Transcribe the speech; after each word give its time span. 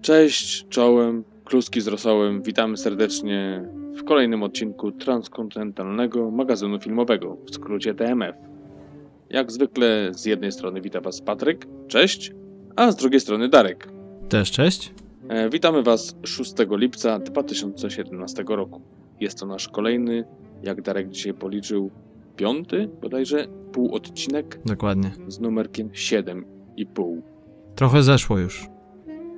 Cześć, 0.00 0.66
czołem, 0.68 1.24
kluski 1.44 1.80
z 1.80 1.88
rosołem. 1.88 2.42
Witamy 2.42 2.76
serdecznie 2.76 3.68
w 3.96 4.04
kolejnym 4.04 4.42
odcinku 4.42 4.92
transkontynentalnego 4.92 6.30
magazynu 6.30 6.80
filmowego, 6.80 7.36
w 7.46 7.54
skrócie 7.54 7.94
TMF. 7.94 8.36
Jak 9.30 9.52
zwykle 9.52 10.10
z 10.14 10.24
jednej 10.24 10.52
strony 10.52 10.80
wita 10.80 11.00
Was 11.00 11.20
Patryk, 11.20 11.66
cześć, 11.88 12.32
a 12.76 12.92
z 12.92 12.96
drugiej 12.96 13.20
strony 13.20 13.48
Darek. 13.48 13.88
Też 14.28 14.50
cześć. 14.50 14.94
E, 15.28 15.50
witamy 15.50 15.82
Was 15.82 16.16
6 16.24 16.54
lipca 16.70 17.18
2017 17.18 18.44
roku. 18.48 18.80
Jest 19.20 19.38
to 19.38 19.46
nasz 19.46 19.68
kolejny, 19.68 20.24
jak 20.62 20.82
Darek 20.82 21.08
dzisiaj 21.08 21.34
policzył, 21.34 21.90
piąty 22.36 22.88
bodajże 23.02 23.46
pół 23.72 23.94
odcinek 23.94 24.60
Dokładnie. 24.64 25.10
z 25.28 25.40
numerkiem 25.40 25.88
7,5. 25.88 27.20
Trochę 27.74 28.02
zeszło 28.02 28.38
już. 28.38 28.71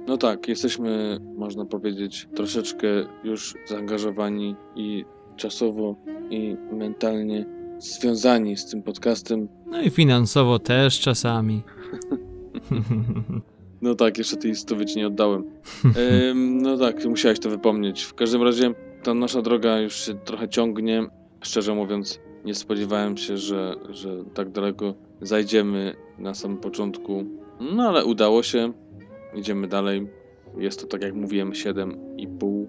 No 0.07 0.17
tak, 0.17 0.49
jesteśmy, 0.49 1.21
można 1.37 1.65
powiedzieć, 1.65 2.29
troszeczkę 2.35 2.87
już 3.25 3.55
zaangażowani 3.67 4.57
i 4.77 5.05
czasowo, 5.37 5.97
i 6.31 6.57
mentalnie 6.73 7.47
związani 7.79 8.57
z 8.57 8.67
tym 8.67 8.83
podcastem. 8.83 9.49
No 9.67 9.83
i 9.83 9.91
finansowo 9.91 10.59
też 10.59 11.01
czasami. 11.01 11.63
No 13.83 13.95
tak, 13.95 14.19
jeszcze 14.19 14.37
tej 14.37 14.55
ci 14.87 14.97
nie 14.97 15.07
oddałem. 15.07 15.45
Ym, 16.31 16.63
no 16.63 16.79
tak, 16.79 17.05
musiałeś 17.05 17.39
to 17.41 17.51
wypomnieć. 17.51 18.03
W 18.03 18.15
każdym 18.15 18.43
razie 18.43 18.75
ta 19.03 19.15
nasza 19.15 19.43
droga 19.43 19.79
już 19.81 19.95
się 19.95 20.15
trochę 20.15 20.49
ciągnie. 20.49 21.07
Szczerze 21.41 21.75
mówiąc, 21.75 22.21
nie 22.45 22.55
spodziewałem 22.55 23.17
się, 23.17 23.37
że, 23.39 23.77
że 23.91 24.25
tak 24.35 24.51
daleko 24.51 24.95
zajdziemy 25.21 25.97
na 26.19 26.35
samym 26.35 26.59
początku. 26.59 27.25
No 27.61 27.89
ale 27.89 28.05
udało 28.05 28.43
się. 28.43 28.73
Idziemy 29.35 29.69
dalej. 29.69 30.07
Jest 30.59 30.81
to, 30.81 30.87
tak 30.87 31.03
jak 31.03 31.15
mówiłem, 31.15 31.51
7,5 31.51 32.67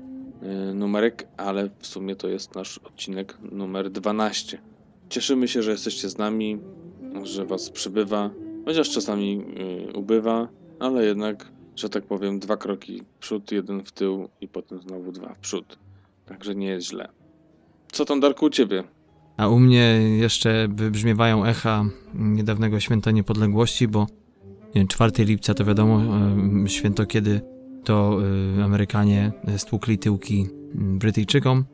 y, 0.72 0.74
numerek, 0.74 1.28
ale 1.38 1.70
w 1.80 1.88
sumie 1.88 2.16
to 2.16 2.28
jest 2.28 2.56
nasz 2.56 2.78
odcinek 2.78 3.38
numer 3.52 3.92
12. 3.92 4.62
Cieszymy 5.10 5.48
się, 5.48 5.64
że 5.64 5.72
jesteście 5.72 6.10
z 6.10 6.18
nami, 6.18 6.60
że 7.24 7.46
was 7.46 7.70
przybywa, 7.70 8.30
chociaż 8.66 8.90
czasami 8.90 9.44
y, 9.90 9.94
ubywa, 9.94 10.48
ale 10.80 11.06
jednak, 11.06 11.52
że 11.76 11.90
tak 11.90 12.04
powiem, 12.06 12.40
dwa 12.40 12.58
kroki 12.58 13.02
w 13.02 13.20
przód, 13.20 13.52
jeden 13.52 13.84
w 13.84 13.92
tył 13.92 14.30
i 14.42 14.48
potem 14.48 14.80
znowu 14.82 15.12
dwa 15.12 15.34
w 15.34 15.40
przód. 15.40 15.80
Także 16.26 16.56
nie 16.56 16.68
jest 16.68 16.88
źle. 16.88 17.10
Co 17.92 18.06
tam, 18.06 18.20
Darku, 18.20 18.46
u 18.46 18.50
ciebie? 18.50 18.84
A 19.38 19.48
u 19.48 19.60
mnie 19.60 20.00
jeszcze 20.18 20.68
wybrzmiewają 20.70 21.46
echa 21.46 21.86
niedawnego 22.14 22.80
święta 22.80 23.12
niepodległości, 23.12 23.88
bo 23.88 24.08
4 24.88 25.26
lipca 25.26 25.54
to 25.54 25.66
wiadomo, 25.66 26.00
em, 26.00 26.68
święto 26.68 27.06
kiedy 27.06 27.42
to 27.84 28.18
y, 28.58 28.64
Amerykanie 28.64 29.31
stłukli 29.58 29.98
tyłki 29.98 30.48
Brytyjczykom. 30.76 31.66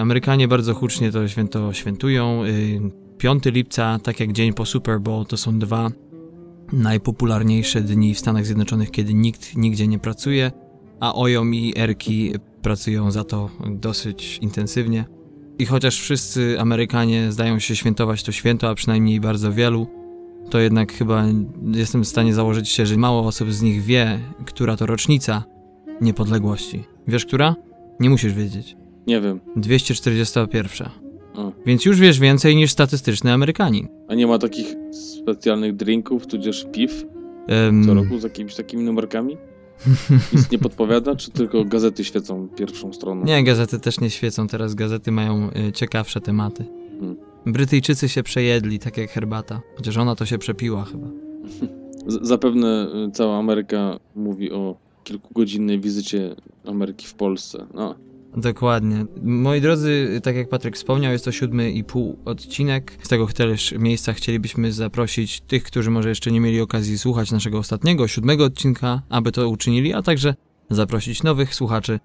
Amerykanie 0.00 0.48
bardzo 0.48 0.74
hucznie 0.74 1.12
to 1.12 1.28
święto 1.28 1.72
świętują. 1.72 2.44
Y, 2.44 2.80
5 3.18 3.50
lipca, 3.50 3.98
tak 3.98 4.20
jak 4.20 4.32
dzień 4.32 4.52
po 4.52 4.66
Super 4.66 5.00
Bowl, 5.00 5.26
to 5.26 5.36
są 5.36 5.58
dwa 5.58 5.90
najpopularniejsze 6.72 7.80
dni 7.80 8.14
w 8.14 8.18
Stanach 8.18 8.46
Zjednoczonych, 8.46 8.90
kiedy 8.90 9.14
nikt 9.14 9.56
nigdzie 9.56 9.86
nie 9.86 9.98
pracuje, 9.98 10.52
a 11.00 11.14
OJOM 11.14 11.54
i 11.54 11.72
ERKI 11.76 12.32
pracują 12.62 13.10
za 13.10 13.24
to 13.24 13.50
dosyć 13.70 14.38
intensywnie. 14.38 15.04
I 15.58 15.66
chociaż 15.66 16.00
wszyscy 16.00 16.60
Amerykanie 16.60 17.32
zdają 17.32 17.58
się 17.58 17.76
świętować 17.76 18.22
to 18.22 18.32
święto, 18.32 18.68
a 18.68 18.74
przynajmniej 18.74 19.20
bardzo 19.20 19.52
wielu, 19.52 19.86
to 20.52 20.60
jednak 20.60 20.92
chyba 20.92 21.24
jestem 21.74 22.04
w 22.04 22.08
stanie 22.08 22.34
założyć 22.34 22.68
się, 22.68 22.86
że 22.86 22.96
mało 22.96 23.26
osób 23.26 23.52
z 23.52 23.62
nich 23.62 23.82
wie, 23.82 24.18
która 24.44 24.76
to 24.76 24.86
rocznica 24.86 25.44
niepodległości. 26.00 26.84
Wiesz, 27.08 27.26
która? 27.26 27.56
Nie 28.00 28.10
musisz 28.10 28.34
wiedzieć. 28.34 28.76
Nie 29.06 29.20
wiem. 29.20 29.40
241. 29.56 30.88
O. 31.34 31.52
Więc 31.66 31.84
już 31.84 32.00
wiesz 32.00 32.20
więcej 32.20 32.56
niż 32.56 32.70
statystyczny 32.72 33.32
Amerykanin. 33.32 33.88
A 34.08 34.14
nie 34.14 34.26
ma 34.26 34.38
takich 34.38 34.74
specjalnych 34.92 35.76
drinków, 35.76 36.26
tudzież 36.26 36.66
piw 36.72 37.04
Em, 37.46 37.84
co 37.84 37.94
roku 37.94 38.18
z 38.18 38.22
jakimiś 38.22 38.54
takimi 38.54 38.82
numerkami? 38.82 39.36
Nic 40.32 40.50
nie 40.50 40.58
podpowiada, 40.58 41.16
czy 41.16 41.30
tylko 41.30 41.64
gazety 41.64 42.04
świecą 42.04 42.48
pierwszą 42.48 42.92
stroną? 42.92 43.24
Nie, 43.24 43.44
gazety 43.44 43.80
też 43.80 44.00
nie 44.00 44.10
świecą, 44.10 44.48
teraz 44.48 44.74
gazety 44.74 45.12
mają 45.12 45.50
y, 45.68 45.72
ciekawsze 45.72 46.20
tematy. 46.20 46.64
Hmm. 47.00 47.31
Brytyjczycy 47.46 48.08
się 48.08 48.22
przejedli, 48.22 48.78
tak 48.78 48.96
jak 48.96 49.10
herbata. 49.10 49.60
Chociaż 49.76 49.96
ona 49.96 50.14
to 50.14 50.26
się 50.26 50.38
przepiła 50.38 50.84
chyba. 50.84 51.06
Z- 52.06 52.28
Zapewne 52.28 52.88
y, 53.08 53.10
cała 53.12 53.38
Ameryka 53.38 53.98
mówi 54.16 54.52
o 54.52 54.76
kilkugodzinnej 55.04 55.80
wizycie 55.80 56.36
Ameryki 56.66 57.06
w 57.06 57.14
Polsce. 57.14 57.66
No, 57.74 57.94
Dokładnie. 58.36 59.06
Moi 59.22 59.60
drodzy, 59.60 60.20
tak 60.22 60.36
jak 60.36 60.48
Patryk 60.48 60.76
wspomniał, 60.76 61.12
jest 61.12 61.24
to 61.24 61.32
siódmy 61.32 61.70
i 61.70 61.84
pół 61.84 62.18
odcinek. 62.24 62.98
Z 63.02 63.08
tego 63.08 63.26
też 63.26 63.74
miejsca 63.78 64.12
chcielibyśmy 64.12 64.72
zaprosić 64.72 65.40
tych, 65.40 65.62
którzy 65.64 65.90
może 65.90 66.08
jeszcze 66.08 66.32
nie 66.32 66.40
mieli 66.40 66.60
okazji 66.60 66.98
słuchać 66.98 67.32
naszego 67.32 67.58
ostatniego, 67.58 68.08
siódmego 68.08 68.44
odcinka, 68.44 69.02
aby 69.08 69.32
to 69.32 69.48
uczynili, 69.48 69.92
a 69.94 70.02
także 70.02 70.34
zaprosić 70.70 71.22
nowych 71.22 71.54
słuchaczy. 71.54 72.00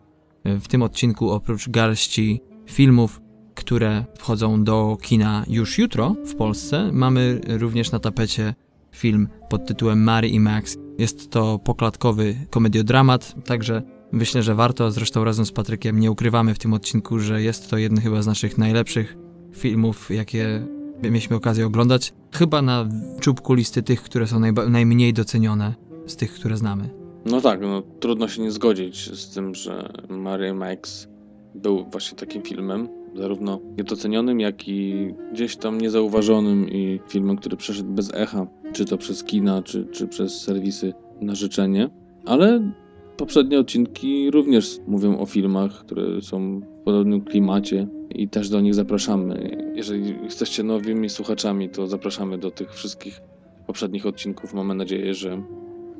W 0.45 0.67
tym 0.67 0.81
odcinku 0.81 1.29
oprócz 1.29 1.69
garści 1.69 2.41
filmów, 2.65 3.21
które 3.57 4.05
wchodzą 4.17 4.63
do 4.63 4.97
kina 5.01 5.43
już 5.47 5.77
jutro 5.77 6.15
w 6.25 6.35
Polsce, 6.35 6.89
mamy 6.93 7.41
również 7.47 7.91
na 7.91 7.99
tapecie 7.99 8.53
film 8.91 9.27
pod 9.49 9.65
tytułem 9.65 10.03
Mary 10.03 10.27
i 10.27 10.39
Max. 10.39 10.77
Jest 10.97 11.29
to 11.29 11.59
poklatkowy 11.59 12.35
komediodramat, 12.49 13.35
także 13.45 13.81
Myślę, 14.11 14.43
że 14.43 14.55
warto, 14.55 14.91
zresztą 14.91 15.23
razem 15.23 15.45
z 15.45 15.51
Patrykiem 15.51 15.99
nie 15.99 16.11
ukrywamy 16.11 16.53
w 16.53 16.59
tym 16.59 16.73
odcinku, 16.73 17.19
że 17.19 17.41
jest 17.41 17.69
to 17.69 17.77
jeden 17.77 18.01
chyba 18.01 18.21
z 18.21 18.27
naszych 18.27 18.57
najlepszych 18.57 19.17
filmów, 19.53 20.11
jakie 20.11 20.67
mieliśmy 21.03 21.35
okazję 21.35 21.65
oglądać. 21.65 22.13
Chyba 22.31 22.61
na 22.61 22.89
czubku 23.19 23.53
listy 23.53 23.83
tych, 23.83 24.03
które 24.03 24.27
są 24.27 24.39
najmniej 24.69 25.13
docenione 25.13 25.73
z 26.05 26.15
tych, 26.15 26.33
które 26.33 26.57
znamy. 26.57 26.89
no 27.25 27.41
tak, 27.41 27.61
no, 27.61 27.81
trudno 27.81 28.27
się 28.27 28.41
nie 28.41 28.51
zgodzić 28.51 29.19
z 29.19 29.33
tym, 29.33 29.55
że 29.55 29.89
Mary 30.09 30.53
Max 30.53 31.07
był 31.55 31.85
właśnie 31.91 32.17
takim 32.17 32.41
filmem, 32.41 32.89
zarówno 33.17 33.59
niedocenionym, 33.77 34.39
jak 34.39 34.67
i 34.67 35.13
gdzieś 35.33 35.57
tam 35.57 35.81
niezauważonym 35.81 36.69
i 36.69 36.99
filmem, 37.07 37.37
który 37.37 37.57
przeszedł 37.57 37.89
bez 37.89 38.13
echa, 38.13 38.47
czy 38.73 38.85
to 38.85 38.97
przez 38.97 39.23
kina, 39.23 39.63
czy, 39.63 39.85
czy 39.85 40.07
przez 40.07 40.41
serwisy 40.41 40.93
na 41.21 41.35
życzenie. 41.35 41.89
Ale 42.25 42.71
poprzednie 43.17 43.59
odcinki 43.59 44.31
również 44.31 44.79
mówią 44.87 45.19
o 45.19 45.25
filmach, 45.25 45.71
które 45.71 46.21
są 46.21 46.59
w 46.59 46.83
podobnym 46.85 47.21
klimacie 47.21 47.87
i 48.09 48.29
też 48.29 48.49
do 48.49 48.61
nich 48.61 48.73
zapraszamy. 48.73 49.57
Jeżeli 49.75 50.15
jesteście 50.23 50.63
nowymi 50.63 51.09
słuchaczami, 51.09 51.69
to 51.69 51.87
zapraszamy 51.87 52.37
do 52.37 52.51
tych 52.51 52.73
wszystkich 52.73 53.21
poprzednich 53.67 54.05
odcinków. 54.05 54.53
Mamy 54.53 54.75
nadzieję, 54.75 55.13
że, 55.13 55.41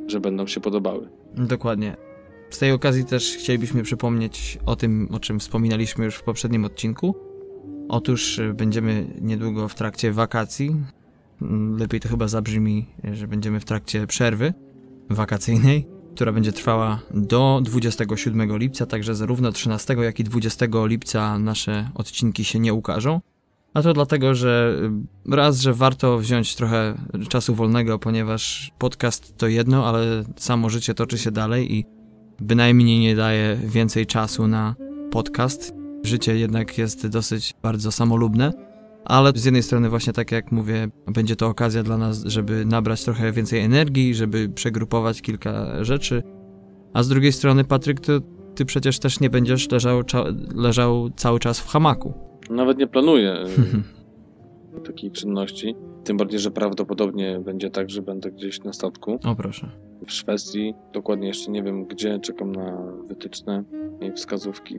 że 0.07 0.19
będą 0.19 0.47
się 0.47 0.59
podobały. 0.59 1.09
Dokładnie. 1.37 1.95
Z 2.49 2.57
tej 2.59 2.71
okazji 2.71 3.05
też 3.05 3.35
chcielibyśmy 3.37 3.83
przypomnieć 3.83 4.59
o 4.65 4.75
tym, 4.75 5.07
o 5.11 5.19
czym 5.19 5.39
wspominaliśmy 5.39 6.05
już 6.05 6.15
w 6.15 6.23
poprzednim 6.23 6.65
odcinku. 6.65 7.15
Otóż 7.89 8.39
y, 8.39 8.53
będziemy 8.53 9.07
niedługo 9.21 9.67
w 9.67 9.75
trakcie 9.75 10.11
wakacji. 10.11 10.75
Mm, 11.41 11.77
Lepiej 11.77 11.99
to 11.99 12.09
chyba 12.09 12.27
zabrzmi, 12.27 12.85
że 13.13 13.27
będziemy 13.27 13.59
w 13.59 13.65
trakcie 13.65 14.07
przerwy 14.07 14.53
wakacyjnej, 15.09 15.87
która 16.15 16.31
będzie 16.31 16.51
trwała 16.51 16.99
do 17.13 17.61
27 17.63 18.57
lipca, 18.57 18.85
także 18.85 19.15
zarówno 19.15 19.51
13 19.51 19.93
jak 19.93 20.19
i 20.19 20.23
20 20.23 20.65
lipca 20.85 21.39
nasze 21.39 21.89
odcinki 21.95 22.43
się 22.43 22.59
nie 22.59 22.73
ukażą. 22.73 23.21
A 23.73 23.81
to 23.81 23.93
dlatego, 23.93 24.35
że 24.35 24.79
y, 25.27 25.35
raz, 25.35 25.59
że 25.59 25.73
warto 25.73 26.17
wziąć 26.17 26.55
trochę 26.55 26.97
czasu 27.29 27.55
wolnego, 27.55 27.99
ponieważ 27.99 28.71
podcast 28.77 29.37
to 29.37 29.47
jedno, 29.47 29.87
ale 29.87 30.23
samo 30.35 30.69
życie 30.69 30.93
toczy 30.93 31.17
się 31.17 31.31
dalej 31.31 31.75
i 31.75 31.96
bynajmniej 32.41 32.99
nie 32.99 33.15
daje 33.15 33.57
więcej 33.63 34.05
czasu 34.05 34.47
na 34.47 34.75
podcast. 35.11 35.75
Życie 36.03 36.37
jednak 36.37 36.77
jest 36.77 37.07
dosyć 37.07 37.53
bardzo 37.63 37.91
samolubne, 37.91 38.53
ale 39.05 39.31
z 39.35 39.45
jednej 39.45 39.63
strony 39.63 39.89
właśnie 39.89 40.13
tak 40.13 40.31
jak 40.31 40.51
mówię, 40.51 40.87
będzie 41.07 41.35
to 41.35 41.47
okazja 41.47 41.83
dla 41.83 41.97
nas, 41.97 42.23
żeby 42.23 42.65
nabrać 42.65 43.03
trochę 43.03 43.31
więcej 43.31 43.59
energii, 43.59 44.15
żeby 44.15 44.49
przegrupować 44.49 45.21
kilka 45.21 45.83
rzeczy, 45.83 46.23
a 46.93 47.03
z 47.03 47.07
drugiej 47.07 47.31
strony 47.31 47.63
Patryk, 47.63 47.99
to 47.99 48.13
ty 48.55 48.65
przecież 48.65 48.99
też 48.99 49.19
nie 49.19 49.29
będziesz 49.29 49.71
leżał, 49.71 50.03
leżał 50.55 51.09
cały 51.09 51.39
czas 51.39 51.59
w 51.59 51.67
hamaku. 51.67 52.13
Nawet 52.49 52.77
nie 52.77 52.87
planuję 52.87 53.43
y, 54.77 54.81
takiej 54.81 55.11
czynności. 55.11 55.75
Tym 56.07 56.17
bardziej, 56.17 56.39
że 56.39 56.51
prawdopodobnie 56.51 57.39
będzie 57.39 57.69
tak, 57.69 57.89
że 57.89 58.01
będę 58.01 58.31
gdzieś 58.31 58.63
na 58.63 58.73
statku 58.73 59.19
O 59.25 59.35
proszę. 59.35 59.69
w 60.07 60.11
Szwecji. 60.11 60.73
Dokładnie 60.93 61.27
jeszcze 61.27 61.51
nie 61.51 61.63
wiem 61.63 61.85
gdzie, 61.85 62.19
czekam 62.19 62.51
na 62.51 62.77
wytyczne 63.07 63.63
i 64.01 64.11
wskazówki 64.11 64.77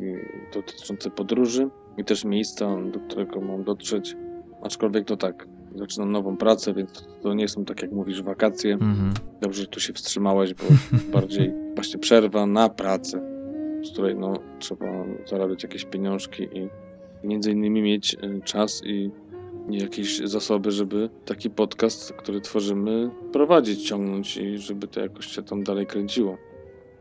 dotyczące 0.54 1.10
podróży 1.10 1.69
i 1.98 2.04
też 2.04 2.25
miejsca, 2.25 2.76
do 2.92 3.00
którego 3.00 3.40
mam 3.40 3.64
dotrzeć. 3.64 4.16
Aczkolwiek 4.62 5.04
to 5.04 5.16
tak, 5.16 5.48
zaczynam 5.75 6.12
nową 6.12 6.36
pracę, 6.36 6.75
więc 6.75 7.08
to 7.22 7.34
nie 7.34 7.48
są 7.48 7.64
tak 7.64 7.82
jak 7.82 7.92
mówisz 7.92 8.22
wakacje. 8.22 8.72
Mhm. 8.72 9.12
Dobrze, 9.40 9.62
że 9.62 9.69
tu 9.69 9.81
się 9.81 9.92
wstrzymałeś, 9.92 10.54
bo 10.54 10.64
bardziej 11.19 11.52
właśnie 11.74 11.98
przerwa 11.98 12.46
na 12.46 12.69
pracę, 12.69 13.20
z 13.84 13.92
której 13.92 14.16
no, 14.16 14.34
trzeba 14.58 14.86
zarabiać 15.26 15.62
jakieś 15.62 15.84
pieniążki 15.84 16.42
i 16.42 16.69
między 17.24 17.52
innymi 17.52 17.82
mieć 17.82 18.14
y, 18.14 18.40
czas 18.44 18.82
i 18.84 19.10
jakieś 19.70 20.19
zasoby, 20.19 20.70
żeby 20.70 21.11
taki 21.25 21.50
podcast, 21.50 22.12
który 22.12 22.41
tworzymy, 22.41 23.11
prowadzić, 23.32 23.88
ciągnąć 23.88 24.37
i 24.37 24.59
żeby 24.59 24.88
to 24.88 25.00
jakoś 25.00 25.26
się 25.26 25.43
tam 25.43 25.65
dalej 25.65 25.87
kręciło. 25.87 26.38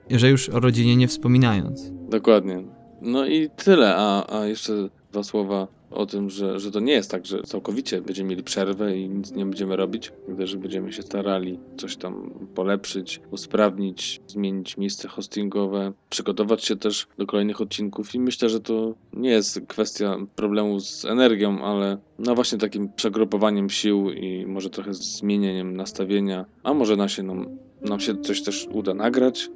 Że 0.09 0.29
już 0.29 0.49
o 0.49 0.59
rodzinie 0.59 0.95
nie 0.95 1.07
wspominając. 1.07 1.91
Dokładnie. 2.09 2.63
No 3.01 3.25
i 3.25 3.49
tyle, 3.49 3.95
a, 3.97 4.39
a 4.39 4.45
jeszcze 4.45 4.73
dwa 5.11 5.23
słowa 5.23 5.67
o 5.91 6.05
tym, 6.05 6.29
że, 6.29 6.59
że 6.59 6.71
to 6.71 6.79
nie 6.79 6.93
jest 6.93 7.11
tak, 7.11 7.25
że 7.25 7.43
całkowicie 7.43 8.01
będziemy 8.01 8.29
mieli 8.29 8.43
przerwę 8.43 8.97
i 8.97 9.09
nic 9.09 9.31
nie 9.31 9.45
będziemy 9.45 9.75
robić, 9.75 10.11
gdyż 10.27 10.57
będziemy 10.57 10.93
się 10.93 11.01
starali 11.01 11.59
coś 11.77 11.97
tam 11.97 12.31
polepszyć, 12.55 13.21
usprawnić, 13.31 14.21
zmienić 14.27 14.77
miejsce 14.77 15.07
hostingowe, 15.07 15.93
przygotować 16.09 16.63
się 16.63 16.75
też 16.75 17.07
do 17.17 17.25
kolejnych 17.25 17.61
odcinków 17.61 18.15
i 18.15 18.19
myślę, 18.19 18.49
że 18.49 18.59
to 18.59 18.93
nie 19.13 19.29
jest 19.29 19.61
kwestia 19.67 20.17
problemu 20.35 20.79
z 20.79 21.05
energią, 21.05 21.65
ale 21.65 21.97
no 22.19 22.35
właśnie 22.35 22.57
takim 22.57 22.89
przegrupowaniem 22.93 23.69
sił 23.69 24.11
i 24.11 24.45
może 24.45 24.69
trochę 24.69 24.93
zmienieniem 24.93 25.77
nastawienia, 25.77 26.45
a 26.63 26.73
może 26.73 26.95
nam 26.95 27.09
się, 27.09 27.23
nam, 27.23 27.57
nam 27.81 27.99
się 27.99 28.21
coś 28.21 28.43
też 28.43 28.67
uda 28.71 28.93
nagrać, 28.93 29.49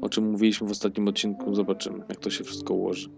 o 0.00 0.08
czym 0.08 0.30
mówiliśmy 0.30 0.68
w 0.68 0.70
ostatnim 0.70 1.08
odcinku, 1.08 1.54
zobaczymy 1.54 2.04
jak 2.08 2.16
to 2.16 2.30
się 2.30 2.44
wszystko 2.44 2.74
ułoży. 2.74 3.08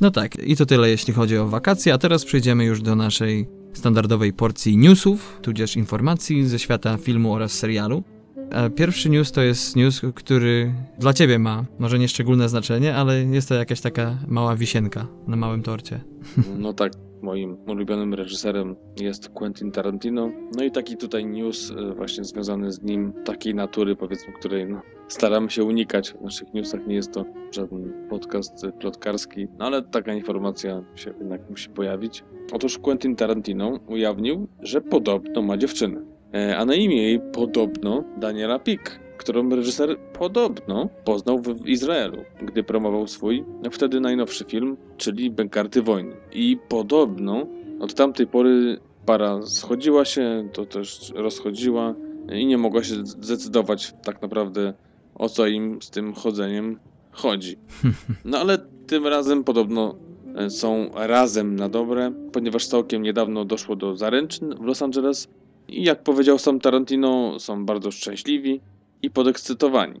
No 0.00 0.10
tak, 0.10 0.34
i 0.38 0.56
to 0.56 0.66
tyle 0.66 0.90
jeśli 0.90 1.14
chodzi 1.14 1.38
o 1.38 1.48
wakacje, 1.48 1.94
a 1.94 1.98
teraz 1.98 2.24
przejdziemy 2.24 2.64
już 2.64 2.82
do 2.82 2.96
naszej 2.96 3.46
standardowej 3.72 4.32
porcji 4.32 4.76
newsów, 4.76 5.38
tudzież 5.42 5.76
informacji 5.76 6.48
ze 6.48 6.58
świata 6.58 6.96
filmu 6.96 7.34
oraz 7.34 7.52
serialu. 7.52 8.02
E, 8.50 8.70
pierwszy 8.70 9.10
news 9.10 9.32
to 9.32 9.42
jest 9.42 9.76
news, 9.76 10.00
który 10.14 10.72
dla 10.98 11.12
ciebie 11.12 11.38
ma 11.38 11.64
może 11.78 11.98
nie 11.98 12.08
szczególne 12.08 12.48
znaczenie, 12.48 12.94
ale 12.94 13.24
jest 13.24 13.48
to 13.48 13.54
jakaś 13.54 13.80
taka 13.80 14.18
mała 14.28 14.56
wisienka 14.56 15.06
na 15.26 15.36
małym 15.36 15.62
torcie. 15.62 16.00
No 16.58 16.72
tak, 16.72 16.92
moim 17.22 17.56
ulubionym 17.66 18.14
reżyserem 18.14 18.76
jest 19.00 19.28
Quentin 19.28 19.70
Tarantino. 19.70 20.30
No 20.56 20.64
i 20.64 20.70
taki 20.70 20.96
tutaj 20.96 21.26
news 21.26 21.70
e, 21.70 21.94
właśnie 21.94 22.24
związany 22.24 22.72
z 22.72 22.82
nim, 22.82 23.12
takiej 23.24 23.54
natury 23.54 23.96
powiedzmy, 23.96 24.32
której 24.32 24.66
no, 24.66 24.82
staramy 25.08 25.50
się 25.50 25.64
unikać 25.64 26.12
w 26.12 26.20
naszych 26.20 26.54
newsach. 26.54 26.86
Nie 26.86 26.94
jest 26.94 27.12
to 27.12 27.24
żaden 27.52 27.92
podcast 28.08 28.66
plotkarski, 28.80 29.48
no 29.58 29.66
ale 29.66 29.82
taka 29.82 30.14
informacja 30.14 30.82
się 30.94 31.14
jednak 31.18 31.50
musi 31.50 31.68
pojawić. 31.68 32.24
Otóż 32.52 32.78
Quentin 32.78 33.16
Tarantino 33.16 33.80
ujawnił, 33.86 34.48
że 34.62 34.80
podobno 34.80 35.42
ma 35.42 35.56
dziewczynę. 35.56 36.09
E, 36.34 36.56
a 36.56 36.64
na 36.64 36.74
imię 36.74 37.02
jej 37.02 37.20
podobno 37.32 38.04
Daniela 38.16 38.58
Pik 38.58 39.00
którą 39.20 39.48
reżyser 39.48 39.98
podobno 39.98 40.88
poznał 41.04 41.38
w 41.38 41.66
Izraelu, 41.68 42.24
gdy 42.42 42.62
promował 42.62 43.06
swój 43.06 43.44
wtedy 43.70 44.00
najnowszy 44.00 44.44
film, 44.44 44.76
czyli 44.96 45.30
Bękarty 45.30 45.82
Wojny. 45.82 46.16
I 46.32 46.58
podobno 46.68 47.46
od 47.80 47.94
tamtej 47.94 48.26
pory 48.26 48.78
para 49.06 49.42
schodziła 49.42 50.04
się, 50.04 50.48
to 50.52 50.66
też 50.66 51.12
rozchodziła 51.14 51.94
i 52.32 52.46
nie 52.46 52.58
mogła 52.58 52.82
się 52.82 53.06
zdecydować 53.06 53.94
tak 54.04 54.22
naprawdę 54.22 54.74
o 55.14 55.28
co 55.28 55.46
im 55.46 55.82
z 55.82 55.90
tym 55.90 56.14
chodzeniem 56.14 56.78
chodzi. 57.12 57.56
No 58.24 58.38
ale 58.38 58.58
tym 58.86 59.06
razem 59.06 59.44
podobno 59.44 59.94
e, 60.36 60.50
są 60.50 60.90
razem 60.94 61.56
na 61.56 61.68
dobre, 61.68 62.12
ponieważ 62.32 62.66
całkiem 62.66 63.02
niedawno 63.02 63.44
doszło 63.44 63.76
do 63.76 63.96
zaręczyn 63.96 64.54
w 64.54 64.64
Los 64.64 64.82
Angeles 64.82 65.28
i 65.70 65.84
jak 65.84 66.02
powiedział 66.02 66.38
sam 66.38 66.60
Tarantino, 66.60 67.40
są 67.40 67.66
bardzo 67.66 67.90
szczęśliwi 67.90 68.60
i 69.02 69.10
podekscytowani. 69.10 70.00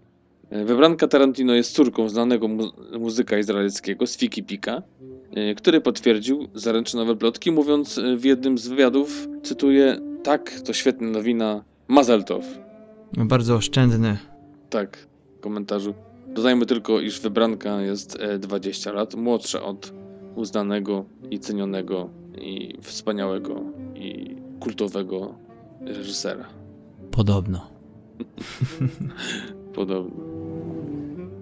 E, 0.50 0.64
wybranka 0.64 1.08
Tarantino 1.08 1.54
jest 1.54 1.72
córką 1.74 2.08
znanego 2.08 2.48
mu 2.48 2.70
muzyka 2.98 3.38
izraelskiego, 3.38 4.06
Sfiki 4.06 4.42
Pika, 4.42 4.82
e, 5.34 5.54
który 5.54 5.80
potwierdził 5.80 6.48
zaręczynowe 6.54 7.16
plotki, 7.16 7.50
mówiąc 7.50 7.98
e, 7.98 8.16
w 8.16 8.24
jednym 8.24 8.58
z 8.58 8.68
wywiadów, 8.68 9.28
cytuję, 9.42 10.00
tak, 10.22 10.60
to 10.60 10.72
świetna 10.72 11.10
nowina, 11.10 11.64
Mazeltow. 11.88 12.44
Bardzo 13.12 13.54
oszczędny. 13.54 14.18
Tak, 14.70 14.98
w 15.38 15.40
komentarzu. 15.40 15.94
Dodajmy 16.26 16.66
tylko, 16.66 17.00
iż 17.00 17.20
wybranka 17.20 17.82
jest 17.82 18.18
20 18.38 18.92
lat, 18.92 19.14
młodsza 19.14 19.62
od 19.62 19.92
uznanego 20.34 21.04
i 21.30 21.38
cenionego 21.38 22.10
i 22.40 22.74
wspaniałego 22.82 23.62
i 23.94 24.36
kultowego 24.60 25.34
reżysera. 25.80 26.44
Podobno. 27.10 27.70
Podobno. 29.74 30.30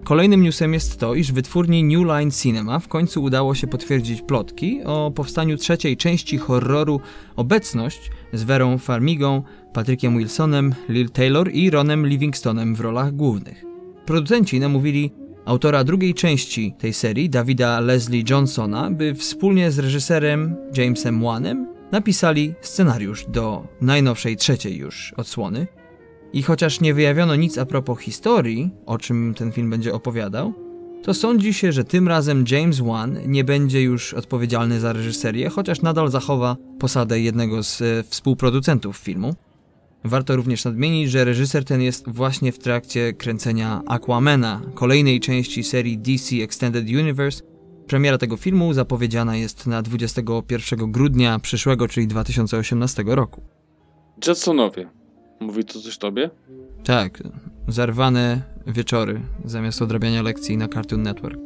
Kolejnym 0.03 0.43
newsem 0.43 0.73
jest 0.73 0.99
to, 0.99 1.15
iż 1.15 1.31
wytwórni 1.31 1.83
New 1.83 2.05
Line 2.05 2.31
Cinema 2.31 2.79
w 2.79 2.87
końcu 2.87 3.23
udało 3.23 3.55
się 3.55 3.67
potwierdzić 3.67 4.21
plotki 4.21 4.83
o 4.83 5.11
powstaniu 5.15 5.57
trzeciej 5.57 5.97
części 5.97 6.37
horroru 6.37 7.01
Obecność 7.35 8.11
z 8.33 8.43
Verą 8.43 8.77
Farmigą, 8.77 9.43
Patrykiem 9.73 10.17
Wilsonem, 10.17 10.75
Lil 10.89 11.09
Taylor 11.09 11.51
i 11.53 11.69
Ronem 11.69 12.07
Livingstonem 12.07 12.75
w 12.75 12.79
rolach 12.79 13.15
głównych. 13.15 13.65
Producenci 14.05 14.59
namówili 14.59 15.11
autora 15.45 15.83
drugiej 15.83 16.13
części 16.13 16.73
tej 16.77 16.93
serii, 16.93 17.29
Davida 17.29 17.79
Leslie 17.79 18.23
Johnsona, 18.29 18.91
by 18.91 19.15
wspólnie 19.15 19.71
z 19.71 19.79
reżyserem 19.79 20.55
Jamesem 20.77 21.21
Wanem 21.21 21.67
napisali 21.91 22.53
scenariusz 22.61 23.25
do 23.25 23.67
najnowszej 23.81 24.37
trzeciej 24.37 24.77
już 24.77 25.13
odsłony, 25.17 25.67
i 26.33 26.43
chociaż 26.43 26.81
nie 26.81 26.93
wyjawiono 26.93 27.35
nic 27.35 27.57
a 27.57 27.65
propos 27.65 27.99
historii, 27.99 28.71
o 28.85 28.97
czym 28.97 29.33
ten 29.37 29.51
film 29.51 29.69
będzie 29.69 29.93
opowiadał, 29.93 30.53
to 31.03 31.13
sądzi 31.13 31.53
się, 31.53 31.71
że 31.71 31.83
tym 31.83 32.07
razem 32.07 32.45
James 32.51 32.79
Wan 32.79 33.17
nie 33.25 33.43
będzie 33.43 33.81
już 33.81 34.13
odpowiedzialny 34.13 34.79
za 34.79 34.93
reżyserię, 34.93 35.49
chociaż 35.49 35.81
nadal 35.81 36.09
zachowa 36.09 36.57
posadę 36.79 37.19
jednego 37.19 37.63
z 37.63 37.81
e, 37.81 38.03
współproducentów 38.03 38.97
filmu. 38.97 39.35
Warto 40.03 40.35
również 40.35 40.65
nadmienić, 40.65 41.11
że 41.11 41.25
reżyser 41.25 41.65
ten 41.65 41.81
jest 41.81 42.09
właśnie 42.09 42.51
w 42.51 42.59
trakcie 42.59 43.13
kręcenia 43.13 43.81
Aquamena, 43.87 44.61
kolejnej 44.73 45.19
części 45.19 45.63
serii 45.63 45.97
DC 45.97 46.35
Extended 46.35 46.85
Universe. 46.85 47.48
Premiera 47.89 48.17
tego 48.17 48.37
filmu 48.37 48.73
zapowiedziana 48.73 49.35
jest 49.35 49.67
na 49.67 49.81
21 49.81 50.91
grudnia 50.91 51.39
przyszłego, 51.39 51.87
czyli 51.87 52.07
2018 52.07 53.03
roku. 53.07 53.41
Jetsonowie 54.27 54.89
Mówi 55.39 55.65
to 55.65 55.79
coś 55.79 55.97
tobie? 55.97 56.29
Tak, 56.83 57.23
zarwane 57.67 58.41
wieczory 58.67 59.21
zamiast 59.45 59.81
odrabiania 59.81 60.21
lekcji 60.21 60.57
na 60.57 60.67
Cartoon 60.67 61.03
Network. 61.03 61.39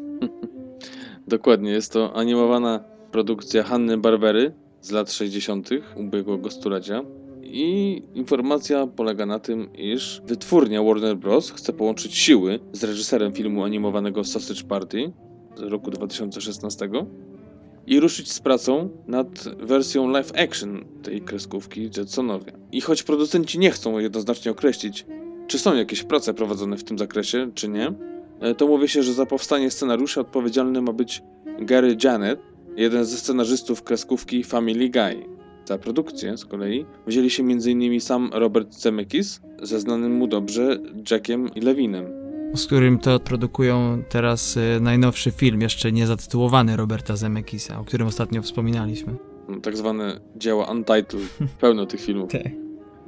Dokładnie, 1.28 1.72
jest 1.72 1.94
to 1.94 2.16
animowana 2.16 2.80
produkcja 3.12 3.64
Hanny 3.64 3.98
Barbery 3.98 4.54
z 4.82 4.92
lat 4.92 5.12
60. 5.12 5.70
ubiegłego 5.96 6.52
stulecia. 6.52 7.02
I 7.44 8.02
informacja 8.14 8.88
polega 8.88 9.26
na 9.26 9.40
tym, 9.40 9.74
iż 9.74 10.22
wytwórnia 10.26 10.84
Warner 10.84 11.18
Bros. 11.18 11.52
chce 11.52 11.74
połączyć 11.74 12.16
siły 12.16 12.60
z 12.72 12.84
reżyserem 12.84 13.34
filmu 13.34 13.64
animowanego 13.64 14.24
Sausage 14.24 14.64
Party 14.64 15.14
roku 15.58 15.92
2016 15.92 16.90
i 17.88 18.00
ruszyć 18.00 18.32
z 18.32 18.40
pracą 18.40 18.90
nad 19.08 19.44
wersją 19.58 20.08
live 20.08 20.32
action 20.36 20.86
tej 21.04 21.22
kreskówki 21.22 21.90
Jetsonowie. 21.98 22.52
I 22.72 22.82
choć 22.82 23.04
producenci 23.04 23.60
nie 23.60 23.72
chcą 23.72 24.00
jednoznacznie 24.00 24.52
określić, 24.52 25.06
czy 25.48 25.60
są 25.60 25.76
jakieś 25.76 26.04
prace 26.04 26.34
prowadzone 26.34 26.78
w 26.78 26.84
tym 26.84 26.98
zakresie, 26.98 27.52
czy 27.56 27.70
nie, 27.70 27.94
e, 28.40 28.56
to 28.56 28.68
mówi 28.68 28.88
się, 28.88 29.04
że 29.04 29.14
za 29.14 29.26
powstanie 29.26 29.72
scenariusza 29.72 30.22
odpowiedzialny 30.22 30.82
ma 30.82 30.94
być 30.94 31.24
Gary 31.60 31.98
Janet, 32.04 32.40
jeden 32.76 33.06
ze 33.06 33.18
scenarzystów 33.18 33.84
kreskówki 33.84 34.44
Family 34.44 34.90
Guy. 34.90 35.26
Za 35.66 35.78
produkcję 35.78 36.38
z 36.38 36.46
kolei 36.46 36.86
wzięli 37.08 37.30
się 37.30 37.44
m.in. 37.44 38.02
sam 38.02 38.30
Robert 38.34 38.74
Zemeckis 38.74 39.42
ze 39.62 39.80
znanym 39.80 40.12
mu 40.16 40.28
dobrze 40.28 40.80
Jackiem 41.12 41.50
Levinem 41.56 42.23
z 42.54 42.66
którym 42.66 43.00
to 43.00 43.20
produkują 43.20 44.04
teraz 44.10 44.58
y, 44.58 44.80
najnowszy 44.82 45.32
film, 45.32 45.62
jeszcze 45.62 45.92
nie 45.92 46.08
zatytułowany 46.08 46.78
Roberta 46.78 47.16
Zemeckisa, 47.16 47.80
o 47.80 47.84
którym 47.84 48.08
ostatnio 48.08 48.42
wspominaliśmy. 48.42 49.16
No, 49.50 49.60
tak 49.60 49.78
zwane 49.78 50.20
dzieła 50.36 50.72
Untitled, 50.72 51.38
pełno 51.62 51.86
tych 51.86 52.02
filmów. 52.02 52.32
Tak. 52.32 52.42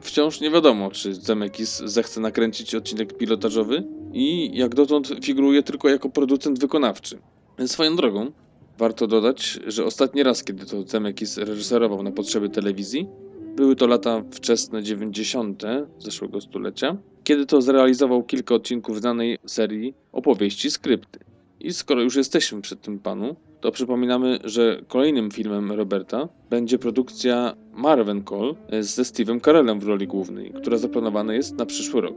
Wciąż 0.01 0.41
nie 0.41 0.51
wiadomo, 0.51 0.91
czy 0.91 1.15
Zemeckis 1.15 1.81
zechce 1.85 2.21
nakręcić 2.21 2.75
odcinek 2.75 3.17
pilotażowy 3.17 3.83
i 4.13 4.57
jak 4.57 4.75
dotąd 4.75 5.11
figuruje 5.23 5.63
tylko 5.63 5.89
jako 5.89 6.09
producent 6.09 6.59
wykonawczy. 6.59 7.19
Swoją 7.67 7.95
drogą, 7.95 8.31
warto 8.77 9.07
dodać, 9.07 9.59
że 9.67 9.85
ostatni 9.85 10.23
raz, 10.23 10.43
kiedy 10.43 10.65
to 10.65 10.83
Zemeckis 10.83 11.37
reżyserował 11.37 12.03
na 12.03 12.11
potrzeby 12.11 12.49
telewizji, 12.49 13.07
były 13.55 13.75
to 13.75 13.87
lata 13.87 14.23
wczesne 14.31 14.83
90. 14.83 15.63
zeszłego 15.99 16.41
stulecia, 16.41 16.97
kiedy 17.23 17.45
to 17.45 17.61
zrealizował 17.61 18.23
kilka 18.23 18.55
odcinków 18.55 18.99
znanej 18.99 19.37
serii 19.45 19.93
opowieści 20.11 20.71
skrypty. 20.71 21.19
I 21.59 21.73
skoro 21.73 22.01
już 22.01 22.15
jesteśmy 22.15 22.61
przy 22.61 22.75
tym 22.75 22.99
panu, 22.99 23.35
to 23.61 23.71
przypominamy, 23.71 24.39
że 24.43 24.81
kolejnym 24.87 25.31
filmem 25.31 25.71
Roberta 25.71 26.29
będzie 26.49 26.79
produkcja 26.79 27.55
Marvin 27.73 28.23
Call 28.23 28.55
ze 28.79 29.03
Steve'em 29.03 29.41
Carellem 29.41 29.79
w 29.79 29.83
roli 29.83 30.07
głównej, 30.07 30.51
która 30.51 30.77
zaplanowana 30.77 31.33
jest 31.33 31.57
na 31.57 31.65
przyszły 31.65 32.01
rok. 32.01 32.15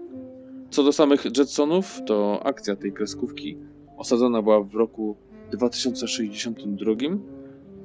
Co 0.71 0.83
do 0.83 0.93
samych 0.93 1.25
Jetsonów, 1.25 1.99
to 2.07 2.41
akcja 2.45 2.77
tej 2.77 2.93
kreskówki 2.93 3.57
osadzona 3.97 4.43
była 4.43 4.61
w 4.61 4.75
roku 4.75 5.17
2062 5.53 6.93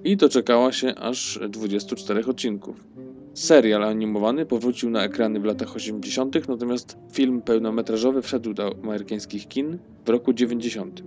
i 0.03 0.17
doczekała 0.17 0.71
się 0.71 0.95
aż 0.95 1.39
24 1.49 2.25
odcinków. 2.25 2.83
Serial 3.33 3.83
animowany 3.83 4.45
powrócił 4.45 4.89
na 4.89 5.03
ekrany 5.03 5.39
w 5.39 5.43
latach 5.43 5.75
80., 5.75 6.47
natomiast 6.47 6.97
film 7.11 7.41
pełnometrażowy 7.41 8.21
wszedł 8.21 8.53
do 8.53 8.75
amerykańskich 8.83 9.47
kin 9.47 9.77
w 10.05 10.09
roku 10.09 10.33
90. 10.33 11.03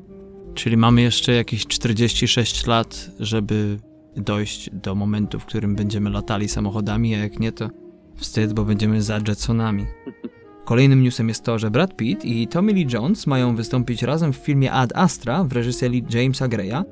Czyli 0.55 0.77
mamy 0.77 1.03
jeszcze 1.03 1.33
jakieś 1.33 1.67
46 1.67 2.67
lat, 2.67 3.11
żeby 3.21 3.79
dojść 4.17 4.71
do 4.73 4.95
momentu, 4.95 5.41
w 5.41 5.47
którym 5.47 5.75
będziemy 5.75 6.11
latali 6.11 6.49
samochodami, 6.49 7.15
a 7.15 7.19
jak 7.19 7.39
nie, 7.39 7.53
to 7.53 7.71
wstyd, 8.17 8.53
bo 8.53 8.65
będziemy 8.65 9.03
za 9.03 9.21
Jetsonami. 9.29 9.87
Kolejnym 10.65 11.03
newsem 11.03 11.29
jest 11.29 11.45
to, 11.45 11.59
że 11.59 11.71
Brad 11.71 11.97
Pitt 11.97 12.25
i 12.25 12.49
Tommy 12.49 12.73
Lee 12.73 12.87
Jones 12.93 13.27
mają 13.27 13.57
wystąpić 13.57 14.03
razem 14.03 14.33
w 14.33 14.37
filmie 14.37 14.73
Ad 14.73 14.97
Astra 14.97 15.45
w 15.45 15.53
reżyserii 15.53 16.05
Jamesa 16.11 16.49
Greya. 16.49 16.83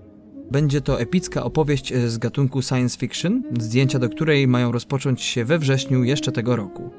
Będzie 0.54 0.80
to 0.80 1.00
epicka 1.00 1.44
opowieść 1.44 1.92
z 2.06 2.18
gatunku 2.18 2.62
science 2.62 2.98
fiction, 2.98 3.42
zdjęcia 3.60 3.98
do 3.98 4.08
której 4.08 4.48
mają 4.48 4.72
rozpocząć 4.72 5.22
się 5.22 5.44
we 5.44 5.58
wrześniu 5.58 6.04
jeszcze 6.04 6.32
tego 6.32 6.56
roku. 6.56 6.90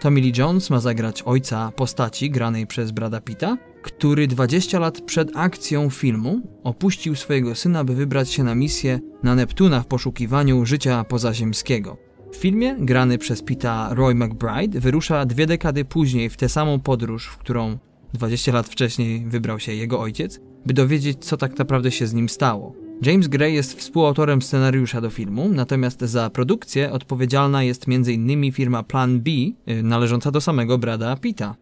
Tommy 0.00 0.20
Lee 0.20 0.32
Jones 0.36 0.70
ma 0.70 0.80
zagrać 0.80 1.22
ojca 1.22 1.72
postaci 1.76 2.30
granej 2.30 2.66
przez 2.66 2.90
Brada 2.90 3.20
Pitta, 3.20 3.56
który 3.82 4.26
20 4.26 4.78
lat 4.78 5.00
przed 5.00 5.36
akcją 5.36 5.90
filmu 5.90 6.40
opuścił 6.64 7.14
swojego 7.14 7.54
syna, 7.54 7.84
by 7.84 7.94
wybrać 7.94 8.30
się 8.30 8.44
na 8.44 8.54
misję 8.54 9.00
na 9.22 9.34
Neptuna 9.34 9.82
w 9.82 9.86
poszukiwaniu 9.86 10.66
życia 10.66 11.04
pozaziemskiego. 11.04 11.96
W 12.32 12.36
filmie, 12.36 12.76
grany 12.78 13.18
przez 13.18 13.42
Pita 13.42 13.88
Roy 13.92 14.14
McBride, 14.14 14.80
wyrusza 14.80 15.26
dwie 15.26 15.46
dekady 15.46 15.84
później 15.84 16.30
w 16.30 16.36
tę 16.36 16.48
samą 16.48 16.80
podróż, 16.80 17.26
w 17.26 17.38
którą 17.38 17.78
20 18.14 18.52
lat 18.52 18.68
wcześniej 18.68 19.26
wybrał 19.26 19.60
się 19.60 19.72
jego 19.72 20.00
ojciec, 20.00 20.40
by 20.66 20.74
dowiedzieć, 20.74 21.24
co 21.24 21.36
tak 21.36 21.58
naprawdę 21.58 21.90
się 21.90 22.06
z 22.06 22.14
nim 22.14 22.28
stało. 22.28 22.83
James 23.02 23.28
Gray 23.28 23.54
jest 23.54 23.78
współautorem 23.78 24.42
scenariusza 24.42 25.00
do 25.00 25.10
filmu, 25.10 25.48
natomiast 25.48 26.00
za 26.00 26.30
produkcję 26.30 26.92
odpowiedzialna 26.92 27.62
jest 27.62 27.84
m.in. 27.88 28.52
firma 28.52 28.82
Plan 28.82 29.20
B, 29.20 29.30
y, 29.30 29.82
należąca 29.82 30.30
do 30.30 30.40
samego 30.40 30.78
Brada 30.78 31.16
Pitta. 31.16 31.56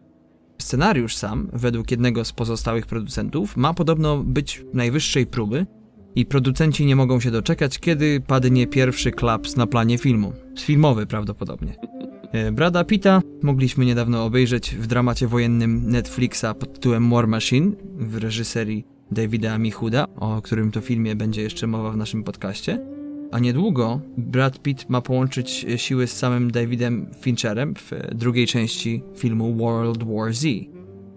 Scenariusz 0.57 1.15
sam, 1.15 1.49
według 1.53 1.91
jednego 1.91 2.25
z 2.25 2.31
pozostałych 2.31 2.85
producentów, 2.85 3.57
ma 3.57 3.73
podobno 3.73 4.17
być 4.17 4.65
najwyższej 4.73 5.25
próby 5.25 5.65
i 6.15 6.25
producenci 6.25 6.85
nie 6.85 6.95
mogą 6.95 7.19
się 7.19 7.31
doczekać, 7.31 7.79
kiedy 7.79 8.21
padnie 8.27 8.67
pierwszy 8.67 9.11
klaps 9.11 9.55
na 9.55 9.67
planie 9.67 9.97
filmu. 9.97 10.33
Filmowy 10.59 11.05
prawdopodobnie. 11.05 11.75
E, 12.31 12.51
Brada 12.51 12.83
Pitta 12.83 13.21
mogliśmy 13.43 13.85
niedawno 13.85 14.25
obejrzeć 14.25 14.75
w 14.75 14.87
dramacie 14.87 15.27
wojennym 15.27 15.89
Netflixa 15.89 16.45
pod 16.59 16.73
tytułem 16.73 17.09
War 17.09 17.27
Machine 17.27 17.71
w 17.97 18.17
reżyserii 18.17 18.85
Davida 19.13 19.57
Michuda, 19.57 20.07
o 20.15 20.41
którym 20.41 20.71
to 20.71 20.81
filmie 20.81 21.15
będzie 21.15 21.41
jeszcze 21.41 21.67
mowa 21.67 21.91
w 21.91 21.97
naszym 21.97 22.23
podcaście. 22.23 22.79
A 23.31 23.39
niedługo 23.39 24.01
Brad 24.17 24.59
Pitt 24.59 24.89
ma 24.89 25.01
połączyć 25.01 25.65
siły 25.75 26.07
z 26.07 26.17
samym 26.17 26.51
Davidem 26.51 27.07
Fincherem 27.21 27.73
w 27.75 27.91
drugiej 28.15 28.47
części 28.47 29.03
filmu 29.15 29.55
World 29.55 30.03
War 30.03 30.33
Z. 30.33 30.45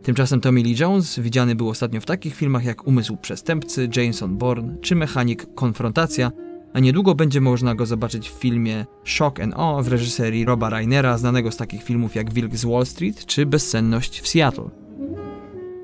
Tymczasem 0.02 0.40
Tommy 0.40 0.62
Lee 0.62 0.76
Jones 0.80 1.20
widziany 1.20 1.54
był 1.54 1.68
ostatnio 1.68 2.00
w 2.00 2.06
takich 2.06 2.34
filmach 2.34 2.64
jak 2.64 2.86
Umysł 2.86 3.16
Przestępcy, 3.16 3.88
Jason 3.96 4.36
Bourne 4.36 4.76
czy 4.80 4.94
Mechanik 4.94 5.54
Konfrontacja, 5.54 6.32
a 6.72 6.80
niedługo 6.80 7.14
będzie 7.14 7.40
można 7.40 7.74
go 7.74 7.86
zobaczyć 7.86 8.30
w 8.30 8.32
filmie 8.32 8.86
Shock 9.04 9.40
and 9.40 9.54
Awe 9.56 9.82
w 9.82 9.88
reżyserii 9.88 10.44
Roba 10.44 10.70
Reinera, 10.70 11.18
znanego 11.18 11.50
z 11.50 11.56
takich 11.56 11.82
filmów 11.82 12.14
jak 12.14 12.32
Wilk 12.32 12.56
z 12.56 12.64
Wall 12.64 12.86
Street 12.86 13.26
czy 13.26 13.46
Bezsenność 13.46 14.20
w 14.20 14.28
Seattle. 14.28 14.70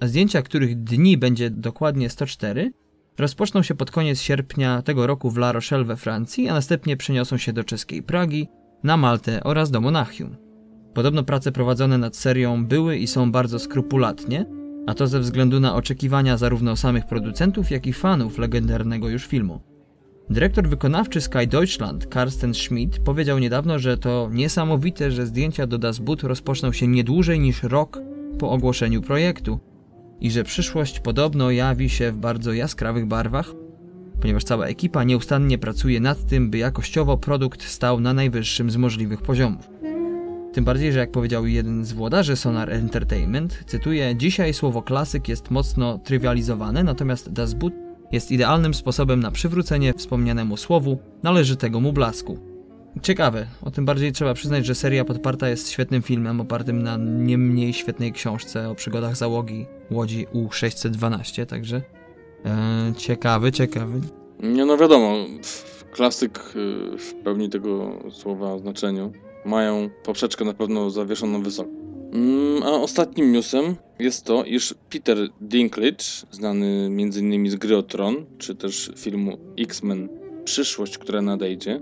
a 0.00 0.06
zdjęcia, 0.06 0.42
których 0.42 0.82
dni 0.82 1.18
będzie 1.18 1.50
dokładnie 1.50 2.10
104, 2.10 2.72
rozpoczną 3.18 3.62
się 3.62 3.74
pod 3.74 3.90
koniec 3.90 4.20
sierpnia 4.20 4.82
tego 4.82 5.06
roku 5.06 5.30
w 5.30 5.36
La 5.36 5.52
Rochelle 5.52 5.84
we 5.84 5.96
Francji, 5.96 6.48
a 6.48 6.54
następnie 6.54 6.96
przeniosą 6.96 7.36
się 7.36 7.52
do 7.52 7.64
czeskiej 7.64 8.02
Pragi, 8.02 8.48
na 8.82 8.96
Maltę 8.96 9.44
oraz 9.44 9.70
do 9.70 9.80
Monachium. 9.80 10.36
Podobno 10.94 11.22
prace 11.22 11.52
prowadzone 11.52 11.98
nad 11.98 12.16
serią 12.16 12.66
były 12.66 12.96
i 12.96 13.06
są 13.06 13.32
bardzo 13.32 13.58
skrupulatnie, 13.58 14.46
a 14.88 14.94
to 14.94 15.06
ze 15.06 15.20
względu 15.20 15.60
na 15.60 15.74
oczekiwania 15.74 16.36
zarówno 16.36 16.76
samych 16.76 17.06
producentów, 17.06 17.70
jak 17.70 17.86
i 17.86 17.92
fanów 17.92 18.38
legendarnego 18.38 19.08
już 19.08 19.26
filmu. 19.26 19.60
Dyrektor 20.30 20.68
wykonawczy 20.68 21.20
Sky 21.20 21.46
Deutschland, 21.46 22.06
Karsten 22.06 22.54
Schmidt, 22.54 22.98
powiedział 22.98 23.38
niedawno, 23.38 23.78
że 23.78 23.98
to 23.98 24.28
niesamowite, 24.32 25.10
że 25.10 25.26
zdjęcia 25.26 25.66
do 25.66 25.78
Das 25.78 25.98
Boot 25.98 26.22
rozpoczną 26.22 26.72
się 26.72 26.86
nie 26.86 27.04
dłużej 27.04 27.40
niż 27.40 27.62
rok 27.62 27.98
po 28.38 28.50
ogłoszeniu 28.50 29.02
projektu 29.02 29.60
i 30.20 30.30
że 30.30 30.44
przyszłość 30.44 31.00
podobno 31.00 31.50
jawi 31.50 31.88
się 31.88 32.12
w 32.12 32.16
bardzo 32.16 32.52
jaskrawych 32.52 33.06
barwach, 33.06 33.52
ponieważ 34.20 34.44
cała 34.44 34.66
ekipa 34.66 35.04
nieustannie 35.04 35.58
pracuje 35.58 36.00
nad 36.00 36.26
tym, 36.26 36.50
by 36.50 36.58
jakościowo 36.58 37.16
produkt 37.16 37.62
stał 37.62 38.00
na 38.00 38.14
najwyższym 38.14 38.70
z 38.70 38.76
możliwych 38.76 39.22
poziomów. 39.22 39.70
Tym 40.52 40.64
bardziej, 40.64 40.92
że 40.92 40.98
jak 40.98 41.10
powiedział 41.10 41.46
jeden 41.46 41.84
z 41.84 41.92
włodarzy 41.92 42.36
Sonar 42.36 42.70
Entertainment, 42.70 43.64
cytuję, 43.66 44.16
dzisiaj 44.16 44.54
słowo 44.54 44.82
klasyk 44.82 45.28
jest 45.28 45.50
mocno 45.50 45.98
trywializowane, 45.98 46.84
natomiast 46.84 47.32
Das 47.32 47.54
Boot 47.54 47.72
jest 48.12 48.30
idealnym 48.30 48.74
sposobem 48.74 49.20
na 49.20 49.30
przywrócenie 49.30 49.94
wspomnianemu 49.94 50.56
słowu 50.56 50.98
należytego 51.22 51.80
mu 51.80 51.92
blasku. 51.92 52.38
ciekawe. 53.02 53.46
O 53.62 53.70
tym 53.70 53.84
bardziej 53.84 54.12
trzeba 54.12 54.34
przyznać, 54.34 54.66
że 54.66 54.74
seria 54.74 55.04
podparta 55.04 55.48
jest 55.48 55.70
świetnym 55.70 56.02
filmem 56.02 56.40
opartym 56.40 56.82
na 56.82 56.96
nie 56.96 57.38
mniej 57.38 57.72
świetnej 57.72 58.12
książce 58.12 58.70
o 58.70 58.74
przygodach 58.74 59.16
załogi 59.16 59.66
łodzi 59.90 60.26
U-612, 60.32 61.46
także 61.46 61.82
e, 62.44 62.92
ciekawy, 62.96 63.52
ciekawy. 63.52 64.00
Nie 64.42 64.66
no 64.66 64.76
wiadomo, 64.76 65.14
klasyk 65.92 66.38
y, 66.38 66.98
w 66.98 67.14
pełni 67.14 67.48
tego 67.48 67.98
słowa 68.10 68.58
znaczeniu. 68.58 69.12
Mają 69.44 69.90
poprzeczkę 70.04 70.44
na 70.44 70.54
pewno 70.54 70.90
zawieszoną 70.90 71.42
wysoko. 71.42 71.70
Mm, 72.12 72.62
a 72.62 72.70
ostatnim 72.70 73.32
newsem 73.32 73.76
jest 73.98 74.24
to, 74.24 74.44
iż 74.44 74.74
Peter 74.90 75.18
Dinklage, 75.40 76.04
znany 76.30 76.86
m.in. 76.86 77.50
z 77.50 77.56
gry 77.56 77.76
o 77.76 77.82
Tron, 77.82 78.26
czy 78.38 78.54
też 78.54 78.90
filmu 78.96 79.38
X-Men 79.58 80.08
Przyszłość, 80.44 80.98
która 80.98 81.22
nadejdzie, 81.22 81.80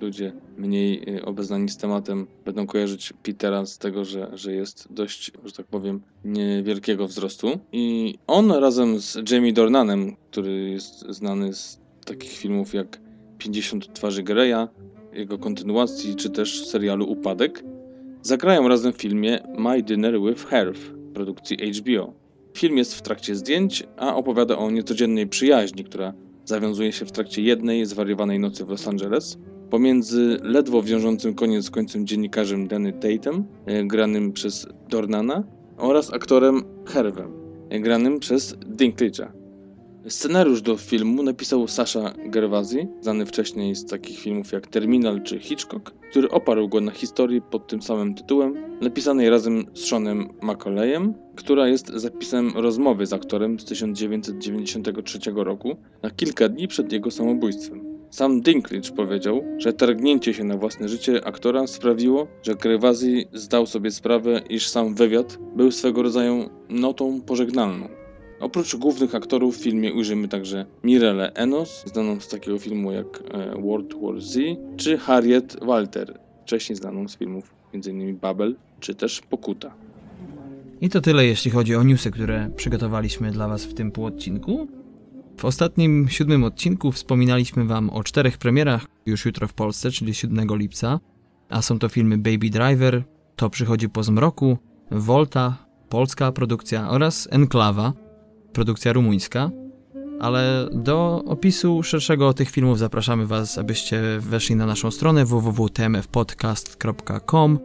ludzie 0.00 0.32
mniej 0.56 1.16
y, 1.16 1.24
obeznani 1.24 1.68
z 1.68 1.76
tematem 1.76 2.26
będą 2.44 2.66
kojarzyć 2.66 3.12
Petera 3.22 3.66
z 3.66 3.78
tego, 3.78 4.04
że, 4.04 4.30
że 4.32 4.54
jest 4.54 4.88
dość, 4.90 5.32
że 5.44 5.52
tak 5.52 5.66
powiem, 5.66 6.00
niewielkiego 6.24 7.06
wzrostu. 7.06 7.58
I 7.72 8.14
on 8.26 8.52
razem 8.52 9.00
z 9.00 9.30
Jamie 9.30 9.52
Dornanem, 9.52 10.16
który 10.30 10.70
jest 10.70 11.00
znany 11.08 11.54
z 11.54 11.80
takich 12.04 12.32
filmów 12.32 12.74
jak 12.74 13.00
50 13.38 13.92
twarzy 13.94 14.22
Greya, 14.22 14.68
jego 15.12 15.38
kontynuacji, 15.38 16.16
czy 16.16 16.30
też 16.30 16.66
serialu 16.66 17.10
Upadek, 17.10 17.64
zagrają 18.22 18.68
razem 18.68 18.92
w 18.92 18.96
filmie 18.96 19.38
My 19.58 19.82
Dinner 19.82 20.20
with 20.20 20.46
Herf 20.46 20.92
produkcji 21.14 21.72
HBO. 21.72 22.12
Film 22.54 22.78
jest 22.78 22.94
w 22.94 23.02
trakcie 23.02 23.34
zdjęć, 23.34 23.84
a 23.96 24.16
opowiada 24.16 24.58
o 24.58 24.70
niecodziennej 24.70 25.26
przyjaźni, 25.26 25.84
która 25.84 26.14
zawiązuje 26.44 26.92
się 26.92 27.04
w 27.04 27.12
trakcie 27.12 27.42
jednej 27.42 27.86
zwariowanej 27.86 28.38
nocy 28.38 28.64
w 28.64 28.68
Los 28.68 28.88
Angeles 28.88 29.38
pomiędzy 29.70 30.36
ledwo 30.42 30.82
wiążącym 30.82 31.34
koniec 31.34 31.64
z 31.64 31.70
końcem 31.70 32.06
dziennikarzem 32.06 32.68
Danny 32.68 32.92
Tatem, 32.92 33.44
e, 33.66 33.84
granym 33.84 34.32
przez 34.32 34.66
Dornana, 34.88 35.44
oraz 35.76 36.12
aktorem 36.12 36.62
Hervem, 36.86 37.32
e, 37.70 37.80
granym 37.80 38.18
przez 38.18 38.56
Dinklage'a. 38.56 39.39
Scenariusz 40.08 40.62
do 40.62 40.76
filmu 40.76 41.22
napisał 41.22 41.68
Sasha 41.68 42.14
Gerwazi, 42.26 42.88
znany 43.00 43.26
wcześniej 43.26 43.74
z 43.74 43.86
takich 43.86 44.18
filmów 44.18 44.52
jak 44.52 44.66
Terminal 44.66 45.22
czy 45.22 45.38
Hitchcock, 45.38 45.90
który 46.10 46.30
oparł 46.30 46.68
go 46.68 46.80
na 46.80 46.90
historii 46.90 47.42
pod 47.42 47.66
tym 47.66 47.82
samym 47.82 48.14
tytułem, 48.14 48.54
napisanej 48.80 49.30
razem 49.30 49.66
z 49.74 49.84
Seanem 49.84 50.28
McCauleyem, 50.42 51.14
która 51.36 51.68
jest 51.68 51.88
zapisem 51.88 52.52
rozmowy 52.54 53.06
z 53.06 53.12
aktorem 53.12 53.60
z 53.60 53.64
1993 53.64 55.18
roku 55.34 55.76
na 56.02 56.10
kilka 56.10 56.48
dni 56.48 56.68
przed 56.68 56.92
jego 56.92 57.10
samobójstwem. 57.10 57.84
Sam 58.10 58.40
Dinklage 58.40 58.90
powiedział, 58.96 59.42
że 59.58 59.72
targnięcie 59.72 60.34
się 60.34 60.44
na 60.44 60.56
własne 60.56 60.88
życie 60.88 61.24
aktora 61.24 61.66
sprawiło, 61.66 62.26
że 62.42 62.54
Gerwazi 62.54 63.26
zdał 63.32 63.66
sobie 63.66 63.90
sprawę, 63.90 64.40
iż 64.48 64.68
sam 64.68 64.94
wywiad 64.94 65.38
był 65.56 65.70
swego 65.70 66.02
rodzaju 66.02 66.50
notą 66.68 67.20
pożegnalną. 67.20 67.99
Oprócz 68.40 68.76
głównych 68.76 69.14
aktorów 69.14 69.58
w 69.58 69.62
filmie 69.62 69.92
ujrzymy 69.94 70.28
także 70.28 70.66
Mirelle 70.84 71.32
Enos, 71.32 71.84
znaną 71.86 72.20
z 72.20 72.28
takiego 72.28 72.58
filmu 72.58 72.92
jak 72.92 73.22
e, 73.30 73.62
World 73.62 73.94
War 74.02 74.20
Z, 74.20 74.38
czy 74.76 74.98
Harriet 74.98 75.56
Walter, 75.62 76.18
wcześniej 76.42 76.76
znaną 76.76 77.08
z 77.08 77.16
filmów 77.16 77.54
m.in. 77.74 78.16
Babel, 78.16 78.56
czy 78.80 78.94
też 78.94 79.20
Pokuta. 79.20 79.74
I 80.80 80.88
to 80.88 81.00
tyle, 81.00 81.26
jeśli 81.26 81.50
chodzi 81.50 81.76
o 81.76 81.82
newsy, 81.82 82.10
które 82.10 82.50
przygotowaliśmy 82.56 83.30
dla 83.30 83.48
Was 83.48 83.64
w 83.64 83.74
tym 83.74 83.90
półodcinku. 83.90 84.68
W 85.36 85.44
ostatnim 85.44 86.08
siódmym 86.08 86.44
odcinku 86.44 86.92
wspominaliśmy 86.92 87.64
Wam 87.64 87.90
o 87.90 88.02
czterech 88.04 88.38
premierach 88.38 88.86
już 89.06 89.24
jutro 89.24 89.48
w 89.48 89.54
Polsce, 89.54 89.90
czyli 89.90 90.14
7 90.14 90.48
lipca, 90.50 91.00
a 91.48 91.62
są 91.62 91.78
to 91.78 91.88
filmy 91.88 92.18
Baby 92.18 92.50
Driver, 92.50 93.02
To 93.36 93.50
przychodzi 93.50 93.88
po 93.88 94.02
zmroku, 94.02 94.58
Volta, 94.90 95.66
polska 95.88 96.32
produkcja 96.32 96.90
oraz 96.90 97.28
Enklawa, 97.30 97.92
produkcja 98.52 98.92
rumuńska. 98.92 99.50
Ale 100.20 100.68
do 100.72 101.22
opisu 101.26 101.82
szerszego 101.82 102.34
tych 102.34 102.50
filmów 102.50 102.78
zapraszamy 102.78 103.26
Was, 103.26 103.58
abyście 103.58 104.02
weszli 104.20 104.56
na 104.56 104.66
naszą 104.66 104.90
stronę 104.90 105.24
www.tmfpodcast.com 105.24 107.58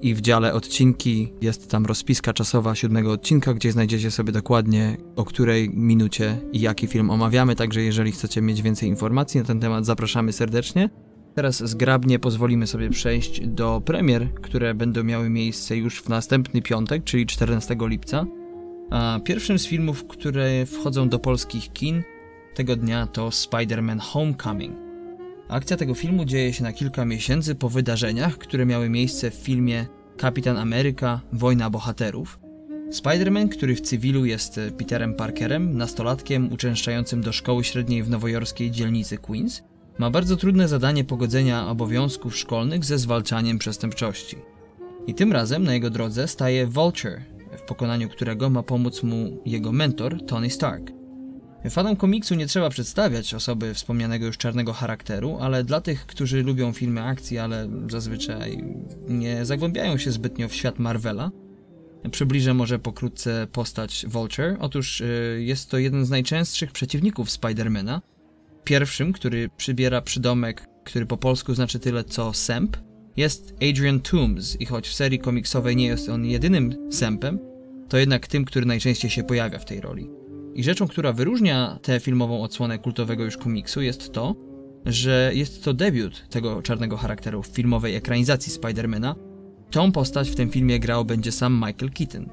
i 0.00 0.14
w 0.14 0.20
dziale 0.20 0.52
odcinki 0.52 1.32
jest 1.40 1.70
tam 1.70 1.86
rozpiska 1.86 2.32
czasowa 2.32 2.74
siódmego 2.74 3.12
odcinka, 3.12 3.54
gdzie 3.54 3.72
znajdziecie 3.72 4.10
sobie 4.10 4.32
dokładnie 4.32 4.96
o 5.16 5.24
której 5.24 5.70
minucie 5.70 6.40
i 6.52 6.60
jaki 6.60 6.86
film 6.86 7.10
omawiamy, 7.10 7.56
także 7.56 7.82
jeżeli 7.82 8.12
chcecie 8.12 8.42
mieć 8.42 8.62
więcej 8.62 8.88
informacji 8.88 9.40
na 9.40 9.46
ten 9.46 9.60
temat, 9.60 9.86
zapraszamy 9.86 10.32
serdecznie. 10.32 10.90
Teraz 11.34 11.64
zgrabnie 11.64 12.18
pozwolimy 12.18 12.66
sobie 12.66 12.90
przejść 12.90 13.46
do 13.46 13.82
premier, 13.84 14.34
które 14.34 14.74
będą 14.74 15.04
miały 15.04 15.30
miejsce 15.30 15.76
już 15.76 16.02
w 16.02 16.08
następny 16.08 16.62
piątek, 16.62 17.04
czyli 17.04 17.26
14 17.26 17.76
lipca. 17.80 18.26
A 18.90 19.20
pierwszym 19.24 19.58
z 19.58 19.66
filmów, 19.66 20.06
które 20.06 20.66
wchodzą 20.66 21.08
do 21.08 21.18
polskich 21.18 21.72
kin 21.72 22.02
tego 22.54 22.76
dnia 22.76 23.06
to 23.06 23.28
Spider-Man 23.28 23.98
Homecoming. 24.00 24.76
Akcja 25.48 25.76
tego 25.76 25.94
filmu 25.94 26.24
dzieje 26.24 26.52
się 26.52 26.62
na 26.62 26.72
kilka 26.72 27.04
miesięcy 27.04 27.54
po 27.54 27.68
wydarzeniach, 27.68 28.38
które 28.38 28.66
miały 28.66 28.88
miejsce 28.88 29.30
w 29.30 29.34
filmie 29.34 29.86
Kapitan 30.16 30.56
Ameryka 30.56 31.20
Wojna 31.32 31.70
Bohaterów. 31.70 32.38
Spider-Man, 32.90 33.48
który 33.48 33.74
w 33.74 33.80
cywilu 33.80 34.24
jest 34.24 34.60
Peterem 34.78 35.14
Parkerem, 35.14 35.76
nastolatkiem 35.76 36.52
uczęszczającym 36.52 37.20
do 37.20 37.32
szkoły 37.32 37.64
średniej 37.64 38.02
w 38.02 38.10
nowojorskiej 38.10 38.70
dzielnicy 38.70 39.18
Queens, 39.18 39.62
ma 39.98 40.10
bardzo 40.10 40.36
trudne 40.36 40.68
zadanie 40.68 41.04
pogodzenia 41.04 41.68
obowiązków 41.68 42.36
szkolnych 42.36 42.84
ze 42.84 42.98
zwalczaniem 42.98 43.58
przestępczości. 43.58 44.36
I 45.06 45.14
tym 45.14 45.32
razem 45.32 45.64
na 45.64 45.74
jego 45.74 45.90
drodze 45.90 46.28
staje 46.28 46.66
Vulture, 46.66 47.22
w 47.58 47.62
pokonaniu 47.62 48.08
którego 48.08 48.50
ma 48.50 48.62
pomóc 48.62 49.02
mu 49.02 49.42
jego 49.46 49.72
mentor 49.72 50.26
Tony 50.26 50.50
Stark. 50.50 50.92
Fanom 51.70 51.96
komiksu 51.96 52.34
nie 52.34 52.46
trzeba 52.46 52.70
przedstawiać 52.70 53.34
osoby 53.34 53.74
wspomnianego 53.74 54.26
już 54.26 54.38
czarnego 54.38 54.72
charakteru, 54.72 55.38
ale 55.40 55.64
dla 55.64 55.80
tych, 55.80 56.06
którzy 56.06 56.42
lubią 56.42 56.72
filmy 56.72 57.02
akcji, 57.02 57.38
ale 57.38 57.68
zazwyczaj 57.90 58.64
nie 59.08 59.44
zagłębiają 59.44 59.98
się 59.98 60.10
zbytnio 60.10 60.48
w 60.48 60.54
świat 60.54 60.78
Marvela, 60.78 61.30
przybliżę 62.10 62.54
może 62.54 62.78
pokrótce 62.78 63.46
postać 63.52 64.06
Vulture. 64.08 64.56
Otóż 64.60 65.00
y, 65.00 65.38
jest 65.44 65.70
to 65.70 65.78
jeden 65.78 66.06
z 66.06 66.10
najczęstszych 66.10 66.72
przeciwników 66.72 67.30
Spidermana. 67.30 68.02
Pierwszym, 68.64 69.12
który 69.12 69.50
przybiera 69.56 70.02
przydomek, 70.02 70.66
który 70.84 71.06
po 71.06 71.16
polsku 71.16 71.54
znaczy 71.54 71.78
tyle 71.78 72.04
co 72.04 72.32
Semp, 72.32 72.76
jest 73.16 73.54
Adrian 73.70 74.00
Toomes 74.00 74.60
i 74.60 74.66
choć 74.66 74.88
w 74.88 74.94
serii 74.94 75.18
komiksowej 75.18 75.76
nie 75.76 75.86
jest 75.86 76.08
on 76.08 76.26
jedynym 76.26 76.92
Sempem, 76.92 77.38
to 77.88 77.98
jednak 77.98 78.26
tym, 78.26 78.44
który 78.44 78.66
najczęściej 78.66 79.10
się 79.10 79.24
pojawia 79.24 79.58
w 79.58 79.64
tej 79.64 79.80
roli. 79.80 80.10
I 80.54 80.64
rzeczą, 80.64 80.88
która 80.88 81.12
wyróżnia 81.12 81.78
tę 81.82 82.00
filmową 82.00 82.42
odsłonę 82.42 82.78
kultowego 82.78 83.24
już 83.24 83.36
komiksu 83.36 83.82
jest 83.82 84.12
to, 84.12 84.34
że 84.86 85.30
jest 85.34 85.64
to 85.64 85.74
debiut 85.74 86.28
tego 86.28 86.62
czarnego 86.62 86.96
charakteru 86.96 87.42
w 87.42 87.46
filmowej 87.46 87.94
ekranizacji 87.94 88.52
Spidermana. 88.52 89.14
Tą 89.70 89.92
postać 89.92 90.30
w 90.30 90.34
tym 90.34 90.50
filmie 90.50 90.80
grał 90.80 91.04
będzie 91.04 91.32
sam 91.32 91.54
Michael 91.54 91.92
Keaton. 91.92 92.28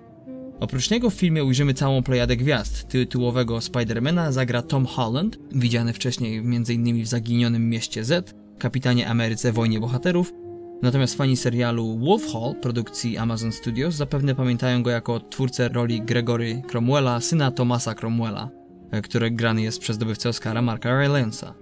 Oprócz 0.60 0.89
niego 0.89 1.10
w 1.10 1.13
filmie 1.13 1.44
ujrzymy 1.44 1.74
całą 1.74 2.04
plejadę 2.04 2.38
gwiazd. 2.38 2.88
Tytułowego 2.88 3.62
Spidermana 3.62 4.32
zagra 4.32 4.62
Tom 4.62 4.86
Holland, 4.86 5.39
widziany 5.52 5.94
wcześniej 5.94 6.38
m.in. 6.38 7.04
w 7.04 7.08
Zaginionym 7.08 7.70
Mieście 7.70 8.04
Z, 8.04 8.36
Kapitanie 8.60 9.10
Ameryce 9.10 9.52
Wojnie 9.52 9.80
Bohaterów, 9.80 10.34
Natomiast 10.82 11.17
fani 11.17 11.38
serialu 11.38 11.98
Wolf 11.98 12.34
Hall 12.34 12.56
produkcji 12.56 13.17
Amazon 13.17 13.52
Studios 13.52 13.96
zapewne 13.96 14.36
pamiętają 14.36 14.84
go 14.84 14.89
jako 14.89 15.20
twórcę 15.20 15.70
roli 15.70 16.02
Gregory 16.02 16.62
Cromwella, 16.67 17.20
syna 17.20 17.52
Thomasa 17.52 17.96
Cromwella, 17.96 18.50
e, 18.91 19.02
który 19.02 19.32
grany 19.32 19.62
jest 19.62 19.80
przez 19.80 19.96
zdobywcę 19.96 20.30
Oscara 20.30 20.62
Marka 20.62 20.89
Rylance'a. 20.89 21.54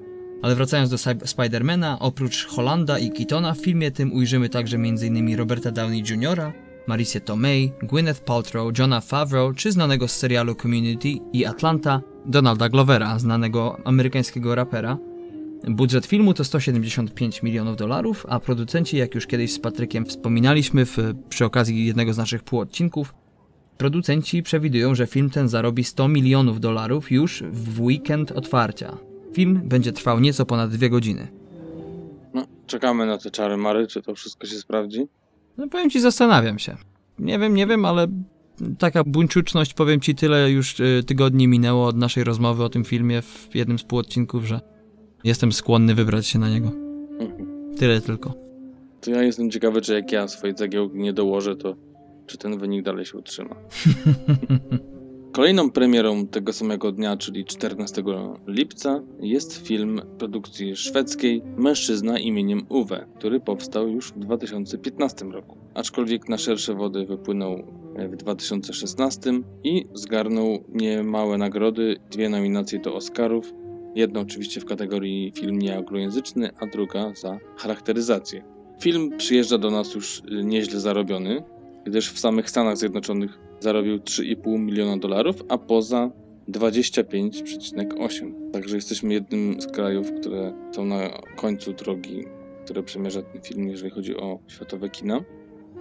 Ale 0.42 0.56
wracając 0.56 0.90
do 0.90 0.98
Spidermana, 1.26 2.00
oprócz 2.00 2.46
Hollanda 2.46 3.00
i 3.00 3.12
Keatona 3.12 3.54
w 3.54 3.58
filmie 3.58 3.92
tym 3.92 4.14
ujrzymy 4.14 4.50
także 4.50 4.78
m.in. 4.78 5.38
Roberta 5.38 5.72
Downey 5.72 6.04
Jr., 6.10 6.52
Marisa 6.88 7.20
Tomei, 7.20 7.72
Gwyneth 7.84 8.20
Paltrow, 8.20 8.80
Johna 8.80 9.02
Favreau 9.02 9.54
czy 9.54 9.72
znanego 9.72 10.08
z 10.08 10.12
serialu 10.12 10.56
Community 10.56 11.10
i 11.34 11.46
Atlanta 11.46 12.02
Donalda 12.26 12.70
Glovera, 12.70 13.20
znanego 13.20 13.78
amerykańskiego 13.86 14.56
rapera, 14.56 14.98
Budżet 15.68 16.06
filmu 16.06 16.34
to 16.34 16.44
175 16.44 17.44
milionów 17.44 17.78
dolarów, 17.78 18.26
a 18.30 18.40
producenci, 18.40 18.98
jak 18.98 19.16
już 19.16 19.28
kiedyś 19.28 19.54
z 19.54 19.60
Patrykiem 19.60 20.06
wspominaliśmy 20.06 20.86
w, 20.86 20.98
przy 21.30 21.46
okazji 21.46 21.86
jednego 21.86 22.14
z 22.14 22.18
naszych 22.18 22.44
półodcinków, 22.44 23.14
producenci 23.78 24.44
przewidują, 24.44 24.96
że 24.96 25.08
film 25.08 25.30
ten 25.30 25.50
zarobi 25.50 25.84
100 25.84 26.08
milionów 26.08 26.60
dolarów 26.60 27.12
już 27.12 27.44
w 27.52 27.82
weekend 27.82 28.32
otwarcia. 28.32 28.98
Film 29.34 29.62
będzie 29.64 29.92
trwał 29.92 30.20
nieco 30.20 30.46
ponad 30.46 30.72
dwie 30.72 30.90
godziny. 30.90 31.28
No, 32.34 32.46
czekamy 32.68 33.06
na 33.06 33.18
te 33.18 33.32
czary 33.32 33.58
mary, 33.58 33.88
czy 33.88 34.02
to 34.02 34.16
wszystko 34.16 34.48
się 34.48 34.56
sprawdzi? 34.56 35.08
No 35.58 35.68
powiem 35.68 35.90
ci, 35.90 36.00
zastanawiam 36.00 36.60
się. 36.60 36.78
Nie 37.20 37.40
wiem, 37.40 37.54
nie 37.54 37.68
wiem, 37.68 37.86
ale 37.86 38.08
taka 38.78 39.04
buńczuczność, 39.04 39.74
powiem 39.74 40.00
ci, 40.02 40.16
tyle 40.16 40.52
już 40.52 40.80
y, 40.80 41.04
tygodni 41.08 41.48
minęło 41.48 41.88
od 41.88 41.98
naszej 41.98 42.24
rozmowy 42.24 42.64
o 42.64 42.70
tym 42.70 42.84
filmie 42.84 43.22
w 43.22 43.50
jednym 43.54 43.80
z 43.80 43.84
półodcinków, 43.84 44.46
że 44.46 44.62
jestem 45.24 45.52
skłonny 45.52 45.96
wybrać 45.96 46.28
się 46.28 46.40
na 46.40 46.50
niego. 46.50 46.68
Mhm. 47.20 47.76
Tyle 47.78 48.02
tylko. 48.02 48.34
To 49.02 49.12
ja 49.12 49.24
jestem 49.24 49.52
ciekawy, 49.52 49.82
czy 49.82 49.94
jak 49.94 50.12
ja 50.12 50.28
swojej 50.28 50.56
cegiełki 50.56 50.98
nie 50.98 51.14
dołożę, 51.14 51.56
to 51.56 51.76
czy 52.28 52.38
ten 52.38 52.58
wynik 52.58 52.84
dalej 52.84 53.06
się 53.06 53.18
utrzyma. 53.18 53.56
Kolejną 55.32 55.72
premierą 55.72 56.28
tego 56.28 56.54
samego 56.54 56.92
dnia, 56.92 57.18
czyli 57.18 57.46
14 57.46 58.04
lipca, 58.48 59.02
jest 59.20 59.68
film 59.68 60.02
produkcji 60.18 60.76
szwedzkiej 60.76 61.42
Mężczyzna 61.58 62.20
imieniem 62.20 62.66
Uwe, 62.70 63.06
który 63.18 63.40
powstał 63.40 63.88
już 63.88 64.12
w 64.12 64.20
2015 64.20 65.26
roku. 65.26 65.58
Aczkolwiek 65.74 66.30
na 66.30 66.38
szersze 66.38 66.74
wody 66.74 67.06
wypłynął 67.06 67.64
w 68.10 68.16
2016 68.16 69.32
i 69.64 69.86
zgarnął 69.94 70.64
niemałe 70.70 71.38
nagrody, 71.38 71.98
dwie 72.12 72.30
nominacje 72.30 72.80
do 72.80 72.96
Oscarów, 72.96 73.54
jedna 73.96 74.20
oczywiście 74.20 74.62
w 74.62 74.66
kategorii 74.66 75.32
film 75.36 75.60
nieanglojęzyczny, 75.60 76.50
a 76.60 76.66
druga 76.66 77.14
za 77.16 77.40
charakteryzację. 77.58 78.44
Film 78.82 79.18
przyjeżdża 79.18 79.58
do 79.58 79.72
nas 79.72 79.96
już 79.96 80.22
nieźle 80.44 80.80
zarobiony, 80.80 81.44
gdyż 81.86 82.12
w 82.12 82.20
samych 82.20 82.50
Stanach 82.50 82.78
Zjednoczonych 82.78 83.40
zarobił 83.60 83.98
3,5 83.98 84.60
miliona 84.60 84.98
dolarów, 84.98 85.36
a 85.50 85.58
poza 85.58 86.12
25,8. 86.50 88.52
Także 88.52 88.76
jesteśmy 88.76 89.14
jednym 89.14 89.62
z 89.62 89.68
krajów, 89.68 90.12
które 90.22 90.54
są 90.76 90.86
na 90.86 91.10
końcu 91.36 91.74
drogi, 91.74 92.26
które 92.66 92.84
przemierza 92.84 93.22
ten 93.22 93.42
film, 93.42 93.70
jeżeli 93.70 93.92
chodzi 93.92 94.18
o 94.18 94.40
światowe 94.48 94.90
kina. 94.90 95.24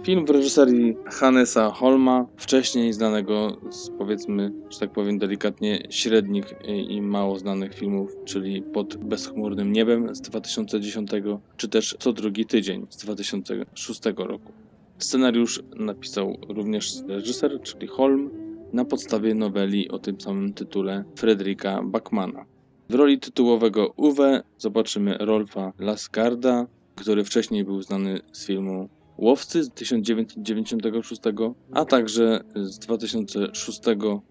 Film 0.03 0.25
w 0.25 0.29
reżyserii 0.29 0.95
Hannesa 1.05 1.71
Holma, 1.71 2.25
wcześniej 2.37 2.93
znanego 2.93 3.57
z 3.69 3.89
powiedzmy, 3.89 4.51
że 4.69 4.79
tak 4.79 4.91
powiem 4.91 5.19
delikatnie, 5.19 5.87
średnich 5.89 6.53
i 6.89 7.01
mało 7.01 7.39
znanych 7.39 7.73
filmów, 7.73 8.15
czyli 8.25 8.61
Pod 8.61 8.95
bezchmurnym 8.95 9.73
niebem 9.73 10.15
z 10.15 10.21
2010, 10.21 11.11
czy 11.57 11.67
też 11.67 11.95
Co 11.99 12.13
drugi 12.13 12.45
tydzień 12.45 12.87
z 12.89 12.97
2006 12.97 14.01
roku. 14.17 14.51
Scenariusz 14.97 15.63
napisał 15.75 16.37
również 16.49 16.93
reżyser, 17.07 17.61
czyli 17.61 17.87
Holm, 17.87 18.29
na 18.73 18.85
podstawie 18.85 19.35
noweli 19.35 19.89
o 19.89 19.99
tym 19.99 20.21
samym 20.21 20.53
tytule 20.53 21.03
Fredrika 21.15 21.83
Backmana. 21.83 22.45
W 22.89 22.93
roli 22.93 23.19
tytułowego 23.19 23.93
Uwe 23.95 24.43
zobaczymy 24.57 25.17
Rolfa 25.19 25.73
Lasgarda, 25.79 26.67
który 26.95 27.23
wcześniej 27.23 27.63
był 27.63 27.81
znany 27.81 28.19
z 28.31 28.45
filmu 28.45 28.89
Łowcy 29.21 29.63
z 29.63 29.69
1996, 29.69 31.21
a 31.71 31.85
także 31.85 32.39
z 32.55 32.79
2006 32.79 33.81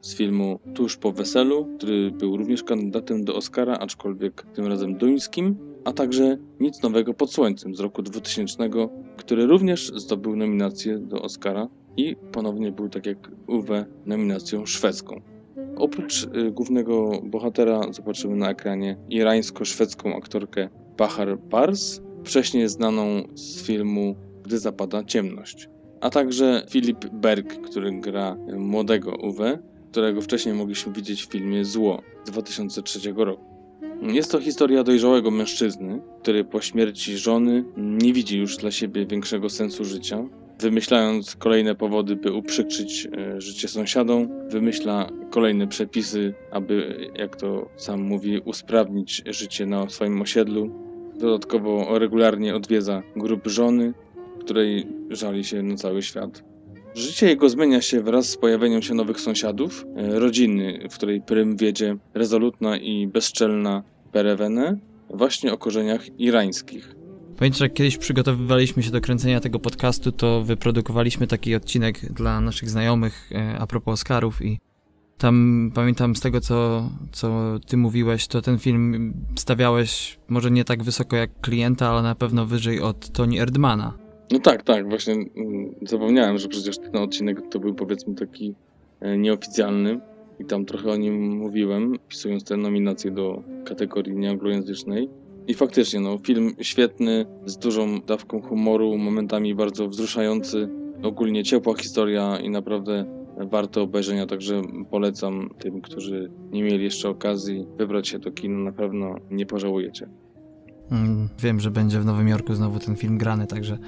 z 0.01 0.15
filmu 0.15 0.59
Tuż 0.75 0.97
po 0.97 1.13
weselu, 1.13 1.69
który 1.79 2.11
był 2.11 2.37
również 2.37 2.63
kandydatem 2.63 3.25
do 3.25 3.35
Oscara, 3.35 3.79
aczkolwiek 3.79 4.47
tym 4.55 4.67
razem 4.67 4.99
duńskim, 4.99 5.57
a 5.85 5.93
także 5.93 6.39
Nic 6.61 6.83
nowego 6.83 7.15
pod 7.15 7.33
słońcem 7.33 7.75
z 7.75 7.81
roku 7.81 8.03
2000, 8.03 8.71
który 9.17 9.47
również 9.47 9.93
zdobył 9.97 10.37
nominację 10.37 10.99
do 10.99 11.23
Oscara 11.23 11.69
i 11.97 12.17
ponownie 12.33 12.73
był, 12.73 12.89
tak 12.89 13.07
jak 13.07 13.31
Uwe, 13.47 13.87
nominacją 14.07 14.67
szwedzką. 14.67 15.21
Oprócz 15.77 16.25
y, 16.25 16.51
głównego 16.51 17.21
bohatera 17.25 17.93
zobaczymy 17.93 18.37
na 18.37 18.51
ekranie 18.51 18.97
irańsko-szwedzką 19.09 20.17
aktorkę 20.17 20.69
Bahar 20.99 21.39
Pars, 21.51 22.01
wcześniej 22.25 22.69
znaną 22.69 23.23
z 23.35 23.63
filmu 23.63 24.28
Gdy 24.49 24.59
zapada 24.59 25.05
ciemność, 25.05 25.69
a 26.01 26.11
także 26.11 26.67
Filip 26.71 27.07
Berg, 27.13 27.61
który 27.61 28.01
gra 28.01 28.37
młodego 28.59 29.17
Uwe, 29.17 29.59
którego 29.91 30.21
wcześniej 30.21 30.55
mogliśmy 30.55 30.93
widzieć 30.93 31.27
w 31.27 31.31
filmie 31.31 31.65
Zło 31.65 32.03
z 32.25 32.31
2003 32.31 33.13
roku. 33.17 33.45
Jest 34.03 34.33
to 34.33 34.41
historia 34.41 34.85
dojrzałego 34.85 35.31
mężczyzny, 35.31 36.01
który 36.23 36.45
po 36.45 36.61
śmierci 36.61 37.19
żony 37.19 37.65
nie 37.77 38.13
widzi 38.13 38.39
już 38.39 38.57
dla 38.57 38.71
siebie 38.71 39.07
większego 39.07 39.51
sensu 39.51 39.85
życia. 39.85 40.25
Wymyślając 40.61 41.37
kolejne 41.37 41.75
powody, 41.75 42.17
by 42.17 42.33
uprzykrzyć 42.33 43.09
e, 43.17 43.41
życie 43.41 43.69
sąsiadom, 43.69 44.49
wymyśla 44.49 45.11
kolejne 45.31 45.67
przepisy, 45.67 46.35
aby, 46.51 47.07
jak 47.15 47.37
to 47.37 47.69
sam 47.77 48.01
mówi, 48.03 48.39
usprawnić 48.45 49.23
życie 49.27 49.67
na 49.67 49.89
swoim 49.89 50.23
osiedlu. 50.23 50.71
Dodatkowo 51.19 51.99
regularnie 51.99 52.55
odwiedza 52.55 53.03
grup 53.17 53.47
żony, 53.47 53.95
której 54.39 54.87
żali 55.11 55.45
się 55.45 55.63
na 55.63 55.77
cały 55.77 56.03
świat. 56.03 56.45
Życie 56.95 57.27
jego 57.27 57.49
zmienia 57.49 57.83
się 57.83 58.03
wraz 58.03 58.29
z 58.29 58.37
pojawieniem 58.37 58.83
się 58.83 58.95
nowych 58.95 59.21
sąsiadów, 59.21 59.85
e, 59.97 60.19
rodziny, 60.19 60.89
w 60.91 60.95
której 60.95 61.21
prym 61.21 61.57
wiedzie 61.57 61.97
rezolutna 62.15 62.77
i 62.77 63.07
bezczelna 63.07 63.83
Perewene, 64.13 64.79
właśnie 65.11 65.53
o 65.53 65.59
korzeniach 65.59 66.19
irańskich. 66.19 66.95
Pamiętasz, 67.37 67.61
jak 67.61 67.73
kiedyś 67.73 67.99
przygotowywaliśmy 67.99 68.83
się 68.83 68.91
do 68.91 69.01
kręcenia 69.01 69.41
tego 69.41 69.59
podcastu, 69.59 70.13
to 70.13 70.43
wyprodukowaliśmy 70.43 71.27
taki 71.27 71.55
odcinek 71.55 72.13
dla 72.13 72.41
naszych 72.41 72.71
znajomych 72.71 73.31
e, 73.33 73.59
a 73.59 73.67
propos 73.67 73.95
Oscarów 73.95 74.43
i 74.43 74.59
tam 75.19 75.71
pamiętam 75.75 76.17
z 76.17 76.21
tego, 76.21 76.41
co, 76.41 76.89
co 77.13 77.59
ty 77.67 77.77
mówiłeś, 77.77 78.27
to 78.27 78.43
ten 78.43 78.59
film 78.59 79.15
stawiałeś 79.37 80.19
może 80.29 80.51
nie 80.51 80.65
tak 80.65 80.83
wysoko 80.83 81.17
jak 81.17 81.41
klienta, 81.41 81.89
ale 81.89 82.03
na 82.03 82.15
pewno 82.15 82.47
wyżej 82.47 82.81
od 82.81 83.13
Tony 83.13 83.41
Erdmana. 83.41 84.08
No 84.33 84.39
tak, 84.39 84.63
tak, 84.63 84.89
właśnie 84.89 85.15
mm, 85.15 85.75
zapomniałem, 85.83 86.39
że 86.39 86.49
przecież 86.49 86.79
ten 86.79 86.97
odcinek 86.97 87.49
to 87.51 87.61
był 87.61 87.75
powiedzmy 87.75 88.15
taki 88.15 88.55
e, 89.01 89.19
nieoficjalny 89.19 90.01
i 90.41 90.45
tam 90.45 90.65
trochę 90.65 90.91
o 90.91 90.97
nim 90.97 91.37
mówiłem, 91.37 91.99
pisując 92.09 92.45
te 92.45 92.57
nominacje 92.57 93.11
do 93.11 93.43
kategorii 93.65 94.17
nieanglojęzycznej. 94.17 95.09
I 95.47 95.55
faktycznie, 95.55 96.01
no, 96.01 96.19
film 96.19 96.55
świetny, 96.61 97.27
z 97.47 97.57
dużą 97.57 98.01
dawką 98.01 98.41
humoru, 98.41 98.99
momentami 98.99 99.55
bardzo 99.55 99.89
wzruszający, 99.89 100.69
ogólnie 101.03 101.45
ciepła 101.45 101.75
historia 101.75 102.39
i 102.39 102.51
naprawdę 102.51 103.05
warto 103.37 103.83
obejrzenia, 103.83 104.27
także 104.27 104.63
polecam 104.91 105.51
tym, 105.59 105.81
którzy 105.81 106.31
nie 106.53 106.63
mieli 106.63 106.85
jeszcze 106.85 107.09
okazji 107.09 107.67
wybrać 107.79 108.09
się 108.09 108.19
do 108.19 108.33
kina, 108.33 108.59
na 108.59 108.73
pewno 108.73 109.15
nie 109.31 109.47
pożałujecie. 109.47 110.09
Mm, 110.93 111.29
wiem, 111.39 111.61
że 111.61 111.71
będzie 111.71 112.01
w 112.01 112.05
Nowym 112.05 112.29
Jorku 112.29 112.55
znowu 112.55 112.79
ten 112.79 112.97
film 112.97 113.19
grany, 113.19 113.47
także 113.47 113.79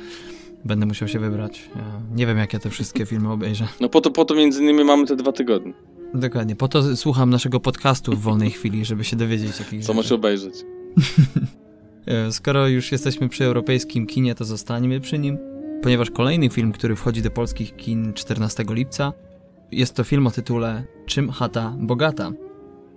będę 0.65 0.87
musiał 0.87 1.09
się 1.09 1.19
wybrać. 1.19 1.71
Ja 1.77 2.01
nie 2.15 2.27
wiem, 2.27 2.39
jak 2.39 2.53
ja 2.53 2.59
te 2.59 2.71
wszystkie 2.71 3.07
filmy 3.07 3.33
obejrzę. 3.33 3.69
No 3.81 3.89
po 3.89 4.01
to, 4.01 4.11
po 4.11 4.25
to 4.25 4.35
między 4.35 4.63
innymi 4.63 4.85
mamy 4.85 5.07
te 5.07 5.17
dwa 5.17 5.33
tygodnie. 5.33 5.73
Dokładnie, 6.15 6.57
po 6.57 6.69
to 6.69 6.97
słucham 6.97 7.31
naszego 7.31 7.61
podcastu 7.61 8.13
w 8.13 8.21
wolnej 8.21 8.51
chwili, 8.51 8.85
żeby 8.85 9.05
się 9.05 9.17
dowiedzieć 9.17 9.59
jakich 9.59 9.85
Co 9.85 9.95
masz 9.95 10.13
obejrzeć? 10.13 10.55
E, 12.07 12.33
skoro 12.33 12.69
już 12.69 12.93
jesteśmy 12.93 13.29
przy 13.29 13.45
europejskim 13.45 14.07
kinie, 14.07 14.35
to 14.35 14.45
zostańmy 14.45 15.01
przy 15.01 15.19
nim, 15.19 15.39
ponieważ 15.83 16.11
kolejny 16.11 16.51
film, 16.51 16.73
który 16.73 16.97
wchodzi 16.97 17.23
do 17.23 17.31
polskich 17.31 17.77
kin 17.77 18.13
14 18.13 18.65
lipca, 18.69 19.13
jest 19.73 19.95
to 19.95 20.05
film 20.05 20.27
o 20.27 20.31
tytule 20.31 20.85
Czym 21.07 21.31
chata 21.31 21.75
bogata? 21.79 22.33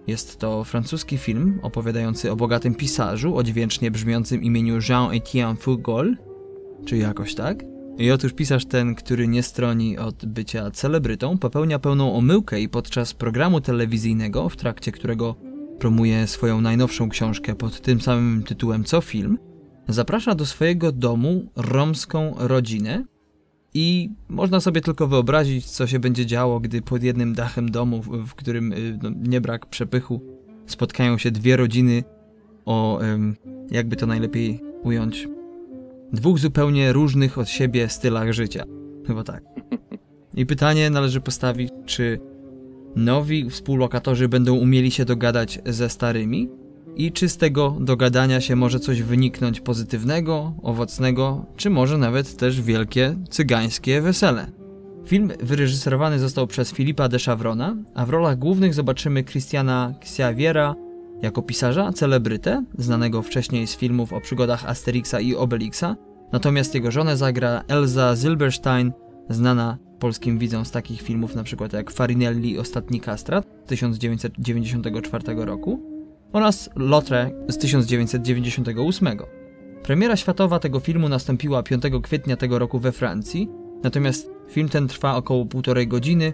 Jest 0.07 0.39
to 0.39 0.63
francuski 0.63 1.17
film 1.17 1.59
opowiadający 1.61 2.31
o 2.31 2.35
bogatym 2.35 2.75
pisarzu 2.75 3.35
o 3.35 3.43
dźwięcznie 3.43 3.91
brzmiącym 3.91 4.43
imieniu 4.43 4.79
Jean-Étienne 4.79 5.57
Foucault, 5.57 6.17
czy 6.85 6.97
jakoś 6.97 7.35
tak. 7.35 7.63
I 7.97 8.11
otóż 8.11 8.33
pisarz 8.33 8.65
ten, 8.65 8.95
który 8.95 9.27
nie 9.27 9.43
stroni 9.43 9.97
od 9.97 10.25
bycia 10.25 10.71
celebrytą, 10.71 11.37
popełnia 11.37 11.79
pełną 11.79 12.15
omyłkę 12.15 12.61
i 12.61 12.69
podczas 12.69 13.13
programu 13.13 13.61
telewizyjnego, 13.61 14.49
w 14.49 14.55
trakcie 14.55 14.91
którego 14.91 15.35
promuje 15.79 16.27
swoją 16.27 16.61
najnowszą 16.61 17.09
książkę 17.09 17.55
pod 17.55 17.81
tym 17.81 18.01
samym 18.01 18.43
tytułem 18.43 18.83
co 18.83 19.01
film, 19.01 19.37
zaprasza 19.87 20.35
do 20.35 20.45
swojego 20.45 20.91
domu 20.91 21.51
romską 21.55 22.35
rodzinę, 22.37 23.05
i 23.73 24.09
można 24.29 24.59
sobie 24.59 24.81
tylko 24.81 25.07
wyobrazić, 25.07 25.65
co 25.65 25.88
się 25.88 25.99
będzie 25.99 26.25
działo, 26.25 26.59
gdy 26.59 26.81
pod 26.81 27.03
jednym 27.03 27.33
dachem 27.33 27.71
domu, 27.71 28.01
w 28.01 28.36
którym 28.36 28.73
y, 28.73 28.99
no, 29.03 29.09
nie 29.21 29.41
brak 29.41 29.65
przepychu, 29.65 30.21
spotkają 30.65 31.17
się 31.17 31.31
dwie 31.31 31.57
rodziny 31.57 32.03
o, 32.65 32.99
jakby 33.71 33.95
to 33.95 34.05
najlepiej 34.05 34.59
ująć, 34.83 35.27
dwóch 36.13 36.39
zupełnie 36.39 36.93
różnych 36.93 37.38
od 37.38 37.49
siebie 37.49 37.89
stylach 37.89 38.31
życia. 38.31 38.63
Chyba 39.07 39.23
tak. 39.23 39.43
I 40.36 40.45
pytanie 40.45 40.89
należy 40.89 41.21
postawić, 41.21 41.71
czy 41.86 42.19
nowi 42.95 43.49
współlokatorzy 43.49 44.29
będą 44.29 44.55
umieli 44.55 44.91
się 44.91 45.05
dogadać 45.05 45.59
ze 45.65 45.89
starymi, 45.89 46.49
i 46.95 47.12
czy 47.12 47.29
z 47.29 47.38
tego 47.38 47.77
dogadania 47.79 48.41
się 48.41 48.56
może 48.56 48.79
coś 48.79 49.01
wyniknąć 49.01 49.60
pozytywnego, 49.60 50.53
owocnego, 50.63 51.45
czy 51.58 51.69
może 51.69 51.97
nawet 51.97 52.38
też 52.38 52.62
wielkie 52.62 53.15
cygańskie 53.29 54.01
wesele. 54.01 54.47
Film 55.06 55.32
wyreżyserowany 55.39 56.19
został 56.19 56.47
przez 56.47 56.71
Filipa 56.71 57.10
de 57.10 57.19
Chavrona, 57.19 57.75
a 57.95 58.06
w 58.06 58.10
rolach 58.10 58.39
głównych 58.39 58.73
zobaczymy 58.73 59.23
Christiana 59.23 59.93
Xiaviera 60.01 60.75
jako 61.21 61.41
pisarza, 61.41 61.93
celebrytę, 61.93 62.63
znanego 62.77 63.21
wcześniej 63.21 63.67
z 63.67 63.75
filmów 63.75 64.13
o 64.13 64.21
przygodach 64.21 64.65
Asterixa 64.65 65.19
i 65.21 65.36
Obelixa, 65.36 65.95
natomiast 66.32 66.75
jego 66.75 66.91
żonę 66.91 67.17
zagra 67.17 67.63
Elza 67.67 68.15
Zilberstein, 68.15 68.91
znana 69.29 69.77
polskim 69.99 70.38
widzom 70.38 70.65
z 70.65 70.71
takich 70.71 71.01
filmów 71.01 71.34
np. 71.34 71.69
jak 71.73 71.91
Farinelli 71.91 72.60
Ostatni 72.60 72.99
Kastrat 72.99 73.65
1994 73.67 75.45
roku, 75.45 75.92
oraz 76.33 76.69
Lotre 76.75 77.31
z 77.47 77.57
1998. 77.57 79.07
Premiera 79.83 80.15
światowa 80.15 80.59
tego 80.59 80.79
filmu 80.79 81.09
nastąpiła 81.09 81.63
5 81.63 81.83
kwietnia 82.03 82.37
tego 82.37 82.59
roku 82.59 82.79
we 82.79 82.91
Francji, 82.91 83.49
natomiast 83.83 84.29
film 84.49 84.69
ten 84.69 84.87
trwa 84.87 85.15
około 85.15 85.45
półtorej 85.45 85.87
godziny. 85.87 86.33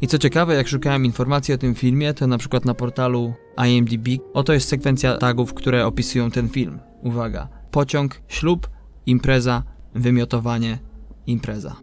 I 0.00 0.06
co 0.06 0.18
ciekawe, 0.18 0.54
jak 0.54 0.68
szukałem 0.68 1.04
informacji 1.04 1.54
o 1.54 1.58
tym 1.58 1.74
filmie, 1.74 2.14
to 2.14 2.26
na 2.26 2.38
przykład 2.38 2.64
na 2.64 2.74
portalu 2.74 3.34
IMDb, 3.68 4.08
oto 4.32 4.52
jest 4.52 4.68
sekwencja 4.68 5.16
tagów, 5.16 5.54
które 5.54 5.86
opisują 5.86 6.30
ten 6.30 6.48
film. 6.48 6.78
Uwaga, 7.02 7.48
pociąg, 7.70 8.20
ślub, 8.28 8.68
impreza, 9.06 9.62
wymiotowanie, 9.94 10.78
impreza. 11.26 11.76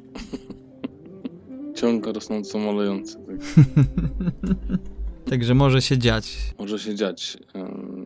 Ciąg 1.76 2.08
rosnąco 2.08 2.60
malejący. 2.60 3.16
Tak. 3.16 3.36
Także 5.30 5.54
może 5.54 5.82
się 5.82 5.98
dziać. 5.98 6.38
Może 6.60 6.80
się 6.80 6.96
dziać. 6.96 7.38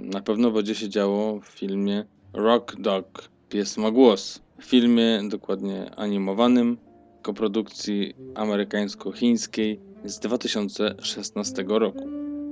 Na 0.04 0.22
pewno 0.22 0.52
będzie 0.52 0.76
się 0.76 0.90
działo 0.90 1.40
w 1.40 1.46
filmie 1.46 2.06
Rock 2.34 2.76
Dog. 2.76 3.30
Pies 3.50 3.78
ma 3.78 3.92
głos. 3.92 4.42
W 4.60 4.64
filmie 4.64 5.22
dokładnie 5.30 5.96
animowanym, 5.96 6.78
koprodukcji 7.22 8.14
amerykańsko-chińskiej 8.36 9.80
z 10.06 10.20
2016 10.20 11.66
roku. 11.68 12.10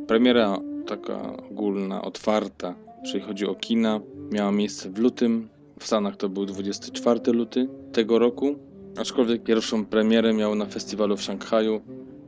Premiera 0.08 0.58
taka 0.88 1.38
ogólna, 1.38 2.02
otwarta, 2.02 2.76
jeżeli 3.04 3.24
chodzi 3.24 3.46
o 3.46 3.56
kina, 3.56 4.00
miała 4.32 4.52
miejsce 4.52 4.90
w 4.90 4.98
lutym. 4.98 5.50
W 5.80 5.86
Stanach 5.86 6.18
to 6.18 6.30
był 6.30 6.46
24 6.46 7.32
luty 7.32 7.68
tego 7.92 8.20
roku, 8.20 8.56
aczkolwiek 8.98 9.44
pierwszą 9.44 9.86
premierę 9.86 10.34
miał 10.34 10.56
na 10.56 10.66
festiwalu 10.66 11.18
w 11.18 11.22
Szanghaju 11.22 11.82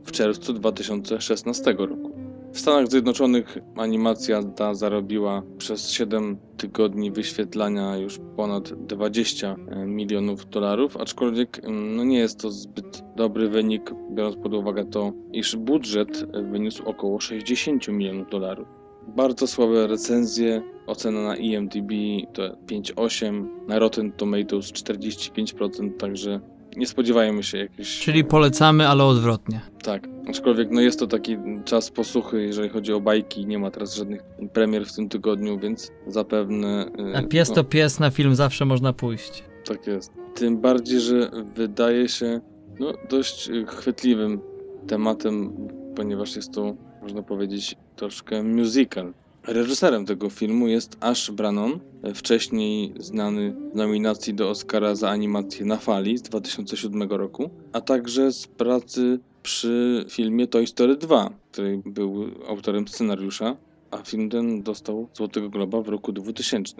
w 0.04 0.12
czerwcu 0.12 0.52
2016 0.52 1.74
roku. 1.78 2.21
W 2.52 2.58
Stanach 2.58 2.88
Zjednoczonych 2.88 3.58
animacja 3.76 4.42
ta 4.42 4.74
zarobiła 4.74 5.42
przez 5.58 5.90
7 5.90 6.36
tygodni 6.56 7.12
wyświetlania 7.12 7.96
już 7.96 8.20
ponad 8.36 8.86
20 8.86 9.56
e, 9.68 9.86
milionów 9.86 10.50
dolarów, 10.50 10.96
aczkolwiek 10.96 11.64
mm, 11.64 11.96
no 11.96 12.04
nie 12.04 12.18
jest 12.18 12.40
to 12.40 12.50
zbyt 12.50 13.04
dobry 13.16 13.48
wynik, 13.48 13.90
biorąc 14.10 14.36
pod 14.36 14.54
uwagę 14.54 14.84
to, 14.84 15.12
iż 15.32 15.56
budżet 15.56 16.24
wyniósł 16.50 16.82
około 16.88 17.20
60 17.20 17.88
milionów 17.88 18.30
dolarów. 18.30 18.68
Bardzo 19.08 19.46
słabe 19.46 19.86
recenzje, 19.86 20.62
ocena 20.86 21.22
na 21.22 21.36
IMDb 21.36 21.92
to 22.32 22.42
5,8, 22.42 23.46
na 23.68 23.78
Rotten 23.78 24.12
Tomatoes 24.12 24.72
45%, 24.72 25.96
także 25.96 26.40
nie 26.76 26.86
spodziewajmy 26.86 27.42
się 27.42 27.58
jakichś... 27.58 28.00
Czyli 28.00 28.24
polecamy, 28.24 28.88
ale 28.88 29.04
odwrotnie. 29.04 29.60
Tak, 29.82 30.08
aczkolwiek 30.28 30.70
no 30.70 30.80
jest 30.80 30.98
to 30.98 31.06
taki 31.06 31.36
czas 31.64 31.90
posłuchy, 31.90 32.42
jeżeli 32.42 32.68
chodzi 32.68 32.92
o 32.92 33.00
bajki, 33.00 33.46
nie 33.46 33.58
ma 33.58 33.70
teraz 33.70 33.94
żadnych 33.94 34.22
premier 34.52 34.86
w 34.86 34.92
tym 34.96 35.08
tygodniu, 35.08 35.58
więc 35.58 35.90
zapewne... 36.06 36.90
Y, 37.14 37.16
A 37.16 37.22
pies 37.22 37.48
no, 37.48 37.54
to 37.54 37.64
pies, 37.64 38.00
na 38.00 38.10
film 38.10 38.34
zawsze 38.34 38.64
można 38.64 38.92
pójść. 38.92 39.44
Tak 39.64 39.86
jest. 39.86 40.12
Tym 40.34 40.60
bardziej, 40.60 41.00
że 41.00 41.30
wydaje 41.54 42.08
się 42.08 42.40
no, 42.80 42.92
dość 43.10 43.50
chwytliwym 43.66 44.40
tematem, 44.86 45.52
ponieważ 45.96 46.36
jest 46.36 46.52
to, 46.52 46.74
można 47.02 47.22
powiedzieć, 47.22 47.76
troszkę 47.96 48.42
musical. 48.42 49.12
Reżyserem 49.46 50.06
tego 50.06 50.30
filmu 50.30 50.68
jest 50.68 50.96
Ash 51.00 51.30
Brannon, 51.30 51.80
wcześniej 52.14 52.94
znany 52.98 53.54
z 53.72 53.76
nominacji 53.76 54.34
do 54.34 54.50
Oscara 54.50 54.94
za 54.94 55.10
animację 55.10 55.66
na 55.66 55.76
fali 55.76 56.18
z 56.18 56.22
2007 56.22 57.02
roku, 57.02 57.50
a 57.72 57.80
także 57.80 58.32
z 58.32 58.46
pracy 58.46 59.18
przy 59.42 60.04
filmie 60.08 60.46
Toy 60.46 60.66
Story 60.66 60.96
2, 60.96 61.30
który 61.52 61.82
był 61.86 62.26
autorem 62.48 62.88
scenariusza, 62.88 63.56
a 63.90 63.96
film 63.98 64.30
ten 64.30 64.62
dostał 64.62 65.08
Złotego 65.14 65.48
Globa 65.48 65.82
w 65.82 65.88
roku 65.88 66.12
2000. 66.12 66.74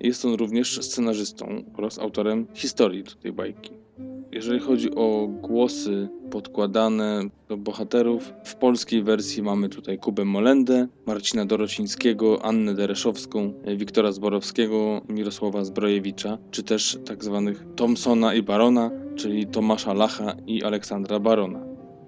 Jest 0.00 0.24
on 0.24 0.34
również 0.34 0.82
scenarzystą 0.82 1.64
oraz 1.76 1.98
autorem 1.98 2.46
historii 2.54 3.04
do 3.04 3.10
tej 3.10 3.32
bajki. 3.32 3.83
Jeżeli 4.32 4.60
chodzi 4.60 4.94
o 4.94 5.28
głosy 5.42 6.08
podkładane 6.30 7.22
do 7.48 7.56
bohaterów, 7.56 8.32
w 8.44 8.54
polskiej 8.54 9.02
wersji 9.02 9.42
mamy 9.42 9.68
tutaj 9.68 9.98
Kubę 9.98 10.24
Molendę, 10.24 10.88
Marcina 11.06 11.46
Dorocińskiego, 11.46 12.44
Annę 12.44 12.74
Dereszowską, 12.74 13.52
Wiktora 13.76 14.12
Zborowskiego, 14.12 15.02
Mirosława 15.08 15.64
Zbrojewicza, 15.64 16.38
czy 16.50 16.62
też 16.62 16.98
tak 17.04 17.24
zwanych 17.24 17.64
Thompsona 17.76 18.34
i 18.34 18.42
Barona, 18.42 18.90
czyli 19.16 19.46
Tomasza 19.46 19.94
Lacha 19.94 20.36
i 20.46 20.62
Aleksandra 20.62 21.20
Barona. 21.20 21.60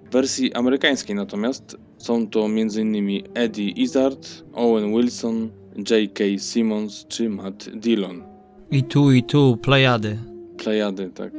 W 0.09 0.11
wersji 0.11 0.53
amerykańskiej 0.53 1.15
natomiast 1.15 1.77
są 1.97 2.27
to 2.27 2.45
m.in. 2.45 3.23
Eddie 3.33 3.69
Izzard, 3.69 4.43
Owen 4.53 4.91
Wilson, 4.91 5.49
J.K. 5.89 6.23
Simmons 6.37 7.05
czy 7.07 7.29
Matt 7.29 7.69
Dillon. 7.75 8.23
I 8.71 8.83
tu, 8.83 9.11
i 9.11 9.23
tu, 9.23 9.57
plejady. 9.61 10.17
Plejady, 10.57 11.09
tak. 11.09 11.31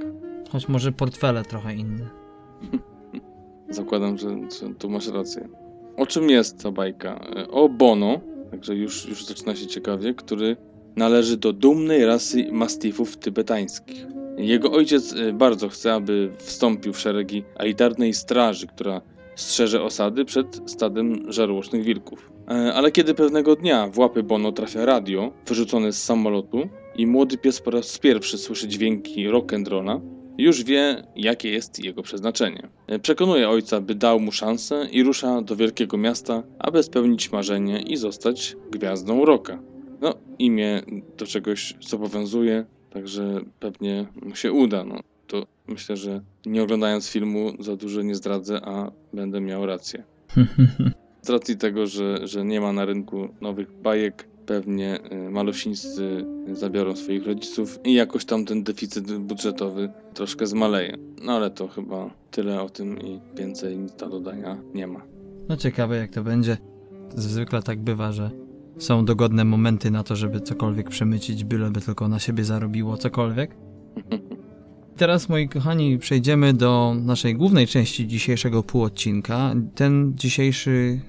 Choć 0.53 0.69
może 0.69 0.93
portfele 0.93 1.43
trochę 1.43 1.75
inne. 1.75 2.09
Zakładam, 3.71 4.19
że, 4.19 4.29
że 4.29 4.75
tu 4.75 4.91
masz 4.91 5.09
rację. 5.09 5.49
O 5.97 6.07
czym 6.07 6.31
jest 6.31 6.63
ta 6.63 6.71
bajka? 6.71 7.21
O 7.51 7.69
Bono, 7.69 8.21
także 8.51 8.75
już, 8.75 9.09
już 9.09 9.25
zaczyna 9.25 9.57
się 9.57 9.67
ciekawie, 9.67 10.15
który 10.15 10.57
należy 10.97 11.37
do 11.37 11.53
dumnej 11.53 12.07
rasy 12.07 12.53
mastifów 12.53 13.17
tybetańskich. 13.17 14.07
Jego 14.37 14.73
ojciec 14.73 15.13
y, 15.13 15.33
bardzo 15.33 15.69
chce, 15.69 15.95
aby 15.95 16.33
wstąpił 16.39 16.93
w 16.93 17.01
szeregi 17.01 17.45
elitarnej 17.57 18.15
straży, 18.15 18.67
która 18.67 19.01
strzeże 19.37 19.83
osady 19.83 20.25
przed 20.25 20.61
stadem 20.67 21.33
żarłocznych 21.33 21.85
wilków. 21.85 22.33
E, 22.51 22.75
ale 22.75 22.93
kiedy 22.93 23.15
pewnego 23.15 23.57
dnia 23.57 23.89
w 23.89 23.99
łapy 23.99 24.23
Bono 24.23 24.53
trafia 24.53 24.85
radio 24.85 25.33
wyrzucone 25.47 25.93
z 25.93 26.03
samolotu 26.03 26.69
i 26.97 27.07
młody 27.07 27.39
pies 27.39 27.61
po 27.61 27.71
raz 27.71 27.99
pierwszy 27.99 28.39
słyszy 28.39 28.69
dźwięki 28.69 29.29
rock'n'rolla, 29.29 30.01
już 30.39 30.65
wie, 30.65 31.03
jakie 31.17 31.51
jest 31.51 31.85
jego 31.85 32.03
przeznaczenie. 32.03 32.69
Przekonuje 33.03 33.49
ojca, 33.49 33.81
by 33.81 33.95
dał 33.95 34.21
mu 34.21 34.33
szansę 34.33 34.89
i 34.91 35.03
rusza 35.03 35.43
do 35.43 35.57
wielkiego 35.57 35.97
miasta, 35.97 36.43
aby 36.59 36.83
spełnić 36.83 37.33
marzenie 37.33 37.83
i 37.83 37.97
zostać 37.97 38.57
gwiazdą 38.71 39.25
rocka. 39.25 39.59
No, 40.01 40.15
imię 40.39 40.83
do 41.17 41.27
czegoś 41.27 41.75
zobowiązuje, 41.81 42.65
także 42.91 43.41
pewnie 43.61 44.07
mu 44.23 44.35
się 44.35 44.53
uda. 44.53 44.85
No, 44.85 45.01
to 45.27 45.47
myślę, 45.67 45.97
że 45.97 46.21
nie 46.47 46.63
oglądając 46.63 47.09
filmu 47.09 47.53
za 47.61 47.77
dużo 47.77 48.03
nie 48.03 48.15
zdradzę, 48.15 48.61
a 48.65 48.93
będę 49.13 49.41
miał 49.41 49.67
rację. 49.67 50.03
Z 51.23 51.31
racji 51.31 51.57
tego, 51.57 51.87
że, 51.87 52.27
że 52.27 52.45
nie 52.45 52.61
ma 52.61 52.73
na 52.73 52.85
rynku 52.85 53.29
nowych 53.41 53.73
bajek, 53.73 54.29
pewnie 54.49 54.99
y, 55.13 55.31
malusińscy 55.31 56.25
zabiorą 56.53 56.97
swoich 56.97 57.27
rodziców 57.27 57.79
i 57.85 57.95
jakoś 57.95 58.25
tam 58.25 58.45
ten 58.45 58.63
deficyt 58.63 59.19
budżetowy 59.19 59.91
troszkę 60.15 60.47
zmaleje. 60.47 60.97
No 61.23 61.33
ale 61.33 61.51
to 61.51 61.69
chyba 61.69 62.11
tyle 62.31 62.63
o 62.63 62.69
tym 62.69 62.99
i 63.01 63.21
więcej 63.37 63.79
nic 63.79 63.95
do 63.95 64.09
dodania 64.09 64.59
nie 64.75 64.87
ma. 64.87 65.03
No 65.49 65.57
ciekawe 65.57 65.97
jak 65.97 66.11
to 66.11 66.23
będzie. 66.23 66.57
Zwykle 67.15 67.63
tak 67.63 67.81
bywa, 67.81 68.13
że 68.13 68.31
są 68.79 69.05
dogodne 69.05 69.45
momenty 69.45 69.91
na 69.91 70.03
to, 70.05 70.17
żeby 70.17 70.41
cokolwiek 70.41 70.89
przemycić, 70.89 71.45
byleby 71.45 71.81
tylko 71.81 72.09
na 72.09 72.19
siebie 72.19 72.45
zarobiło 72.45 72.97
cokolwiek. 72.97 73.57
Teraz, 74.97 75.29
moi 75.29 75.49
kochani, 75.49 75.99
przejdziemy 75.99 76.55
do 76.55 76.95
naszej 77.05 77.35
głównej 77.35 77.67
części 77.67 78.07
dzisiejszego 78.07 78.63
półodcinka. 78.63 79.55
Ten 79.75 80.13
dzisiejszy 80.17 81.01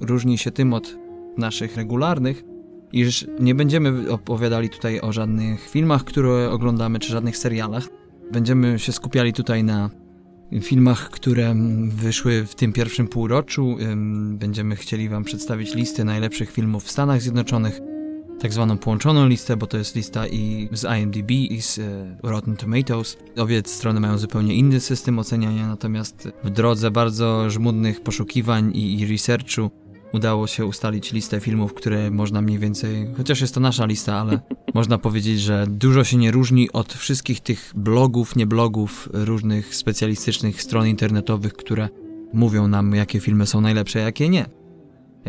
różni 0.00 0.38
się 0.38 0.50
tym 0.50 0.74
od 0.74 0.96
naszych 1.36 1.76
regularnych, 1.76 2.44
iż 2.92 3.26
nie 3.40 3.54
będziemy 3.54 4.10
opowiadali 4.10 4.70
tutaj 4.70 5.00
o 5.00 5.12
żadnych 5.12 5.70
filmach, 5.70 6.04
które 6.04 6.50
oglądamy, 6.50 6.98
czy 6.98 7.12
żadnych 7.12 7.36
serialach. 7.36 7.88
Będziemy 8.32 8.78
się 8.78 8.92
skupiali 8.92 9.32
tutaj 9.32 9.64
na 9.64 9.90
filmach, 10.62 11.10
które 11.10 11.54
wyszły 11.88 12.46
w 12.46 12.54
tym 12.54 12.72
pierwszym 12.72 13.08
półroczu. 13.08 13.76
Będziemy 14.30 14.76
chcieli 14.76 15.08
Wam 15.08 15.24
przedstawić 15.24 15.74
listę 15.74 16.04
najlepszych 16.04 16.50
filmów 16.50 16.84
w 16.84 16.90
Stanach 16.90 17.22
Zjednoczonych, 17.22 17.80
tak 18.40 18.52
zwaną 18.52 18.78
połączoną 18.78 19.26
listę, 19.26 19.56
bo 19.56 19.66
to 19.66 19.78
jest 19.78 19.96
lista 19.96 20.26
i 20.26 20.68
z 20.72 20.84
IMDb, 20.98 21.30
i 21.30 21.62
z 21.62 21.78
e, 21.78 22.16
Rotten 22.22 22.56
Tomatoes. 22.56 23.16
Obie 23.36 23.62
strony 23.66 24.00
mają 24.00 24.18
zupełnie 24.18 24.54
inny 24.54 24.80
system 24.80 25.18
oceniania, 25.18 25.68
natomiast 25.68 26.28
w 26.44 26.50
drodze 26.50 26.90
bardzo 26.90 27.50
żmudnych 27.50 28.00
poszukiwań 28.00 28.70
i, 28.74 29.00
i 29.00 29.06
researchu 29.06 29.70
udało 30.12 30.46
się 30.46 30.66
ustalić 30.66 31.12
listę 31.12 31.40
filmów, 31.40 31.74
które 31.74 32.10
można 32.10 32.42
mniej 32.42 32.58
więcej, 32.58 33.08
chociaż 33.16 33.40
jest 33.40 33.54
to 33.54 33.60
nasza 33.60 33.86
lista, 33.86 34.20
ale 34.20 34.40
można 34.74 34.98
powiedzieć, 34.98 35.40
że 35.40 35.66
dużo 35.68 36.04
się 36.04 36.16
nie 36.16 36.30
różni 36.30 36.72
od 36.72 36.92
wszystkich 36.92 37.40
tych 37.40 37.72
blogów, 37.76 38.36
nie 38.36 38.46
blogów, 38.46 39.08
różnych 39.12 39.74
specjalistycznych 39.74 40.62
stron 40.62 40.86
internetowych, 40.86 41.52
które 41.52 41.88
mówią 42.32 42.68
nam, 42.68 42.94
jakie 42.94 43.20
filmy 43.20 43.46
są 43.46 43.60
najlepsze, 43.60 43.98
jakie 43.98 44.28
nie. 44.28 44.46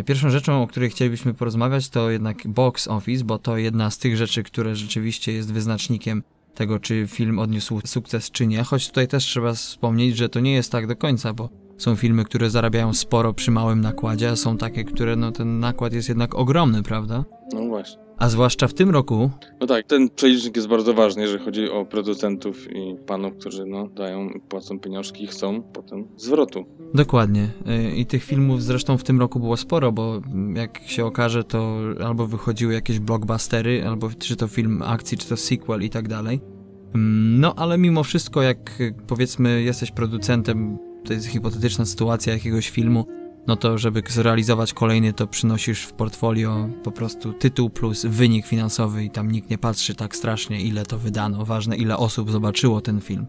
Pierwszą 0.06 0.30
rzeczą, 0.30 0.64
o 0.64 0.68
której 0.68 0.90
chcielibyśmy 0.90 1.34
porozmawiać, 1.34 1.90
to 1.90 2.10
jednak 2.10 2.48
box 2.48 2.88
office, 2.88 3.24
bo 3.24 3.40
to 3.40 3.58
jedna 3.58 3.92
z 3.92 3.98
tych 3.98 4.18
rzeczy, 4.18 4.44
które 4.44 4.76
rzeczywiście 4.76 5.34
jest 5.34 5.54
wyznacznikiem 5.54 6.24
tego, 6.56 6.80
czy 6.80 7.08
film 7.08 7.40
odniósł 7.40 7.82
sukces, 7.86 8.32
czy 8.32 8.48
nie. 8.48 8.64
Choć 8.64 8.88
tutaj 8.88 9.08
też 9.08 9.26
trzeba 9.26 9.54
wspomnieć, 9.54 10.18
że 10.18 10.30
to 10.30 10.40
nie 10.40 10.54
jest 10.54 10.72
tak 10.72 10.88
do 10.88 10.96
końca, 10.96 11.34
bo 11.34 11.50
są 11.80 11.96
filmy, 11.96 12.24
które 12.24 12.50
zarabiają 12.50 12.94
sporo 12.94 13.34
przy 13.34 13.52
małym 13.52 13.82
nakładzie, 13.82 14.30
a 14.30 14.36
są 14.36 14.58
takie, 14.58 14.84
które 14.84 15.16
no 15.16 15.32
ten 15.32 15.60
nakład 15.60 15.94
jest 15.94 16.10
jednak 16.10 16.36
ogromny, 16.36 16.84
prawda? 16.84 17.26
No 17.54 17.68
właśnie. 17.68 18.10
A 18.18 18.30
zwłaszcza 18.30 18.68
w 18.68 18.74
tym 18.74 18.90
roku. 18.90 19.32
No 19.62 19.68
tak, 19.68 19.86
ten 19.86 20.10
przelicznik 20.10 20.56
jest 20.56 20.68
bardzo 20.68 20.94
ważny, 20.94 21.22
jeżeli 21.22 21.46
chodzi 21.46 21.70
o 21.70 21.86
producentów 21.86 22.72
i 22.72 22.96
panów, 23.06 23.34
którzy 23.40 23.66
no, 23.66 23.88
dają, 23.88 24.30
płacą 24.50 24.80
pieniążki 24.80 25.24
i 25.24 25.28
chcą 25.28 25.62
potem 25.62 26.08
zwrotu. 26.18 26.66
Dokładnie. 26.94 27.50
Y, 27.68 27.96
I 27.96 28.06
tych 28.06 28.24
filmów 28.24 28.64
zresztą 28.64 28.98
w 28.98 29.04
tym 29.04 29.20
roku 29.20 29.40
było 29.40 29.58
sporo, 29.58 29.92
bo 29.92 30.22
jak 30.56 30.80
się 30.86 31.06
okaże, 31.06 31.44
to 31.44 31.78
albo 32.06 32.28
wychodziły 32.28 32.74
jakieś 32.74 33.00
blockbustery, 33.00 33.88
albo 33.88 34.10
czy 34.20 34.36
to 34.36 34.48
film 34.48 34.82
akcji, 34.86 35.18
czy 35.18 35.30
to 35.30 35.38
sequel 35.38 35.84
i 35.84 35.90
tak 35.90 36.08
dalej. 36.08 36.40
Mm, 36.96 37.40
no 37.40 37.54
ale 37.56 37.78
mimo 37.78 38.04
wszystko, 38.04 38.42
jak 38.42 38.80
powiedzmy 39.08 39.62
jesteś 39.62 39.92
producentem, 39.92 40.78
to 41.04 41.14
jest 41.14 41.26
hipotetyczna 41.26 41.86
sytuacja 41.86 42.34
jakiegoś 42.34 42.70
filmu, 42.70 43.06
no 43.48 43.56
to 43.56 43.78
żeby 43.78 44.04
zrealizować 44.10 44.74
kolejny, 44.74 45.14
to 45.14 45.28
przynosisz 45.28 45.84
w 45.84 45.94
portfolio 45.94 46.70
po 46.84 46.92
prostu 46.92 47.34
tytuł 47.34 47.70
plus 47.70 48.06
wynik 48.06 48.46
finansowy 48.46 49.04
i 49.04 49.10
tam 49.10 49.32
nikt 49.32 49.50
nie 49.50 49.58
patrzy 49.58 49.96
tak 49.96 50.16
strasznie, 50.16 50.62
ile 50.62 50.86
to 50.86 50.98
wydano. 50.98 51.46
Ważne, 51.46 51.78
ile 51.78 51.98
osób 51.98 52.32
zobaczyło 52.32 52.82
ten 52.82 53.02
film. 53.02 53.26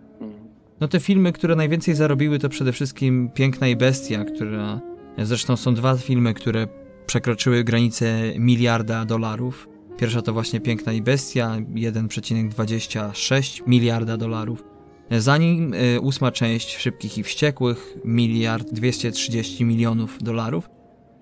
No 0.81 0.89
te 0.89 1.01
filmy, 1.01 1.33
które 1.33 1.57
najwięcej 1.57 1.95
zarobiły, 1.95 2.39
to 2.39 2.49
przede 2.49 2.73
wszystkim 2.73 3.31
Piękna 3.35 3.69
i 3.69 3.77
Bestia, 3.77 4.25
która... 4.25 4.81
Zresztą 5.19 5.57
są 5.57 5.75
dwa 5.75 5.97
filmy, 5.97 6.35
które 6.35 6.69
przekroczyły 7.07 7.65
granicę 7.65 8.33
miliarda 8.39 9.05
dolarów. 9.05 9.69
Pierwsza 9.97 10.23
to 10.23 10.33
właśnie 10.33 10.61
Piękna 10.61 10.93
i 10.93 11.03
Bestia, 11.03 11.57
1,26 11.75 13.63
miliarda 13.67 14.17
dolarów. 14.17 14.70
Zanim 15.19 15.75
y, 15.75 16.01
ósma 16.01 16.33
część 16.33 16.77
Szybkich 16.77 17.19
i 17.19 17.23
Wściekłych, 17.23 17.97
miliard 18.05 18.73
230 18.73 19.65
milionów 19.65 20.23
dolarów. 20.23 20.71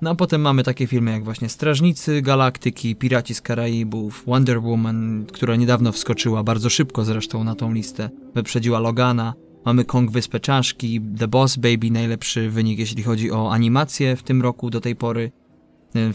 No 0.00 0.10
a 0.10 0.14
potem 0.14 0.40
mamy 0.40 0.62
takie 0.62 0.86
filmy 0.86 1.10
jak 1.10 1.24
właśnie 1.24 1.48
Strażnicy 1.48 2.22
Galaktyki, 2.22 2.96
Piraci 2.96 3.34
z 3.34 3.40
Karaibów, 3.40 4.24
Wonder 4.26 4.60
Woman, 4.60 5.26
która 5.32 5.56
niedawno 5.56 5.92
wskoczyła 5.92 6.42
bardzo 6.42 6.70
szybko 6.70 7.04
zresztą 7.04 7.44
na 7.44 7.54
tą 7.54 7.72
listę, 7.72 8.10
wyprzedziła 8.34 8.78
Logana. 8.78 9.34
Mamy 9.64 9.84
Kong 9.84 10.10
Wyspę 10.10 10.40
Czaszki, 10.40 11.00
The 11.18 11.28
Boss 11.28 11.56
Baby, 11.56 11.90
najlepszy 11.90 12.50
wynik 12.50 12.78
jeśli 12.78 13.02
chodzi 13.02 13.32
o 13.32 13.52
animację 13.52 14.16
w 14.16 14.22
tym 14.22 14.42
roku 14.42 14.70
do 14.70 14.80
tej 14.80 14.96
pory. 14.96 15.30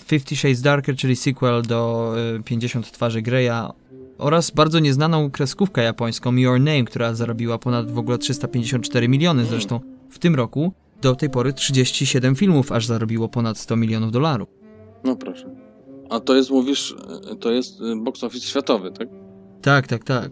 Fifty 0.05 0.35
Shades 0.35 0.61
Darker, 0.61 0.95
czyli 0.95 1.15
sequel 1.15 1.61
do 1.61 2.13
50 2.45 2.91
Twarzy 2.91 3.21
Greya 3.21 3.73
oraz 4.17 4.51
bardzo 4.51 4.79
nieznaną 4.79 5.31
kreskówkę 5.31 5.83
japońską 5.83 6.35
Your 6.35 6.59
Name, 6.59 6.83
która 6.83 7.13
zarobiła 7.13 7.57
ponad 7.57 7.91
w 7.91 7.97
ogóle 7.97 8.17
354 8.17 9.09
miliony 9.09 9.45
zresztą 9.45 9.79
w 10.09 10.19
tym 10.19 10.35
roku. 10.35 10.73
Do 11.01 11.15
tej 11.15 11.29
pory 11.29 11.53
37 11.53 12.35
filmów 12.35 12.71
aż 12.71 12.85
zarobiło 12.85 13.29
ponad 13.29 13.57
100 13.57 13.75
milionów 13.75 14.11
dolarów. 14.11 14.49
No 15.03 15.15
proszę. 15.15 15.55
A 16.09 16.19
to 16.19 16.35
jest, 16.35 16.49
mówisz, 16.49 16.95
to 17.39 17.51
jest 17.51 17.79
box 18.03 18.23
office 18.23 18.47
światowy, 18.47 18.91
tak? 18.91 19.07
Tak, 19.61 19.87
tak, 19.87 20.03
tak. 20.03 20.31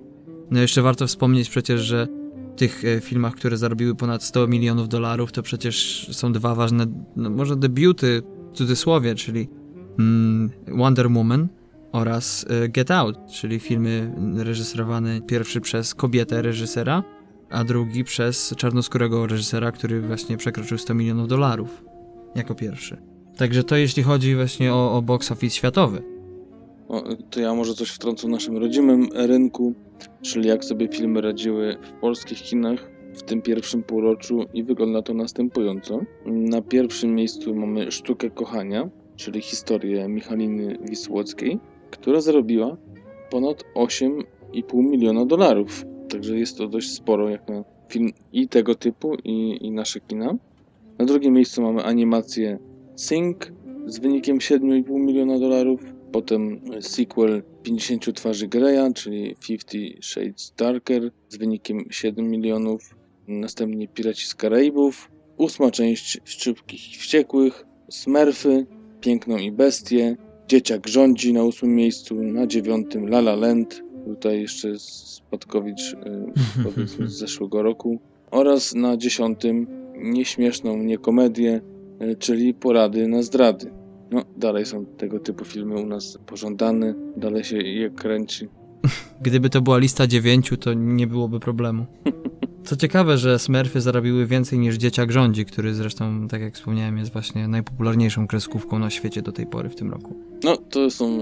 No 0.52 0.60
jeszcze 0.60 0.82
warto 0.82 1.08
wspomnieć 1.08 1.50
przecież, 1.50 1.82
że 1.82 2.08
w 2.56 2.60
tych 2.60 2.84
filmach, 3.02 3.36
które 3.36 3.58
zarobiły 3.58 3.96
ponad 3.96 4.24
100 4.24 4.48
milionów 4.48 4.90
dolarów, 4.90 5.32
to 5.32 5.42
przecież 5.44 6.08
są 6.12 6.34
dwa 6.34 6.56
ważne, 6.56 6.86
no 7.16 7.30
może 7.30 7.56
debiuty 7.56 8.22
w 8.54 8.58
cudzysłowie, 8.58 9.16
czyli 9.16 9.50
mm, 10.00 10.50
Wonder 10.68 11.12
Woman 11.12 11.48
oraz 11.92 12.46
Get 12.70 12.92
Out, 12.92 13.18
czyli 13.32 13.60
filmy 13.60 14.12
reżyserowane 14.38 15.22
pierwszy 15.22 15.62
przez 15.62 15.96
kobietę 15.96 16.42
reżysera, 16.42 17.04
a 17.50 17.64
drugi 17.64 18.04
przez 18.04 18.54
czarnoskórego 18.58 19.28
reżysera, 19.28 19.72
który 19.72 20.02
właśnie 20.02 20.38
przekroczył 20.38 20.78
100 20.78 20.94
milionów 20.94 21.28
dolarów 21.28 21.84
jako 22.36 22.56
pierwszy. 22.56 22.98
Także 23.38 23.64
to 23.64 23.76
jeśli 23.76 24.04
chodzi 24.04 24.36
właśnie 24.36 24.74
o, 24.74 24.98
o 24.98 25.02
box 25.02 25.32
office 25.32 25.56
światowy. 25.56 26.04
O, 26.88 27.04
to 27.30 27.40
ja 27.40 27.54
może 27.54 27.74
coś 27.74 27.90
wtrącę 27.90 28.28
w 28.28 28.30
naszym 28.30 28.58
rodzimym 28.58 29.10
rynku, 29.14 29.74
czyli 30.22 30.48
jak 30.48 30.66
sobie 30.66 30.88
filmy 30.88 31.22
radziły 31.22 31.78
w 31.82 31.92
polskich 31.92 32.42
kinach 32.42 32.92
w 33.14 33.24
tym 33.24 33.42
pierwszym 33.42 33.84
półroczu 33.84 34.46
i 34.54 34.64
wygląda 34.64 35.02
to 35.02 35.14
następująco. 35.14 36.02
Na 36.26 36.62
pierwszym 36.62 37.16
miejscu 37.16 37.56
mamy 37.56 37.92
Sztukę 37.92 38.30
Kochania, 38.30 38.90
czyli 39.16 39.42
historię 39.42 40.08
Michaliny 40.08 40.78
Wisłockiej, 40.90 41.60
która 41.92 42.22
zarobiła 42.22 42.78
ponad 43.30 43.64
8,5 43.76 44.84
miliona 44.84 45.26
dolarów. 45.26 45.86
Także 46.10 46.38
jest 46.38 46.58
to 46.58 46.68
dość 46.68 46.92
sporo 46.92 47.30
jak 47.30 47.50
na 47.50 47.64
film 47.90 48.12
i 48.34 48.48
tego 48.48 48.76
typu, 48.76 49.16
i, 49.24 49.66
i 49.66 49.72
nasze 49.72 50.00
kina. 50.00 50.38
Na 51.00 51.06
drugim 51.06 51.34
miejscu 51.34 51.62
mamy 51.62 51.84
animację 51.84 52.60
Sing 52.96 53.52
z 53.86 54.00
wynikiem 54.00 54.38
7,5 54.38 55.00
miliona 55.00 55.40
dolarów. 55.40 55.82
Potem 56.12 56.62
sequel 56.80 57.44
50 57.64 58.16
twarzy 58.16 58.48
Greya, 58.48 58.94
czyli 58.96 59.36
50 59.48 60.06
Shades 60.06 60.54
Darker 60.58 61.12
z 61.30 61.38
wynikiem 61.38 61.86
7 61.90 62.28
milionów. 62.28 62.96
Następnie 63.28 63.88
Piraci 63.88 64.26
z 64.26 64.36
Karaibów. 64.36 65.12
Ósma 65.38 65.72
część 65.72 66.20
Szczypkich 66.24 66.94
i 66.94 66.98
Wściekłych. 66.98 67.66
Smurfy, 67.90 68.66
Piękną 69.02 69.38
i 69.38 69.52
Bestię. 69.52 70.18
Dzieciak 70.52 70.88
rządzi 70.88 71.34
na 71.34 71.44
ósmym 71.44 71.76
miejscu. 71.76 72.24
Na 72.24 72.48
dziewiątym 72.48 73.06
La 73.06 73.20
La 73.20 73.36
Land. 73.36 73.84
Tutaj 74.06 74.42
jeszcze 74.42 74.80
Spadkowicz 74.80 75.96
powiedzmy 76.64 77.08
z 77.08 77.18
zeszłego 77.18 77.64
roku. 77.64 78.00
Oraz 78.32 78.76
na 78.76 78.98
dziesiątym 78.98 79.68
nieśmieszną 79.96 80.78
niekomedię, 80.78 81.62
czyli 82.20 82.54
Porady 82.54 83.08
na 83.08 83.24
zdrady. 83.24 83.72
No, 84.12 84.26
dalej 84.38 84.66
są 84.66 84.86
tego 84.86 85.20
typu 85.20 85.46
filmy 85.46 85.82
u 85.82 85.86
nas 85.86 86.18
pożądane, 86.26 86.96
dalej 87.18 87.44
się 87.44 87.58
je 87.58 87.90
kręci. 87.90 88.48
Gdyby 89.26 89.50
to 89.50 89.62
była 89.62 89.78
lista 89.78 90.08
dziewięciu, 90.08 90.58
to 90.58 90.74
nie 90.74 91.08
byłoby 91.08 91.40
problemu. 91.40 91.86
Co 92.64 92.76
ciekawe, 92.76 93.18
że 93.18 93.40
Smurfy 93.40 93.82
zarobiły 93.82 94.26
więcej 94.26 94.60
niż 94.60 94.76
Dzieciak 94.76 95.12
rządzi, 95.12 95.46
który 95.46 95.74
zresztą, 95.74 96.28
tak 96.28 96.42
jak 96.42 96.54
wspomniałem, 96.54 96.98
jest 96.98 97.14
właśnie 97.14 97.48
najpopularniejszą 97.48 98.28
kreskówką 98.28 98.80
na 98.80 98.90
świecie 98.90 99.22
do 99.22 99.32
tej 99.32 99.46
pory 99.48 99.70
w 99.70 99.76
tym 99.76 99.92
roku. 99.92 100.16
No, 100.44 100.58
to 100.58 100.90
są 100.90 101.20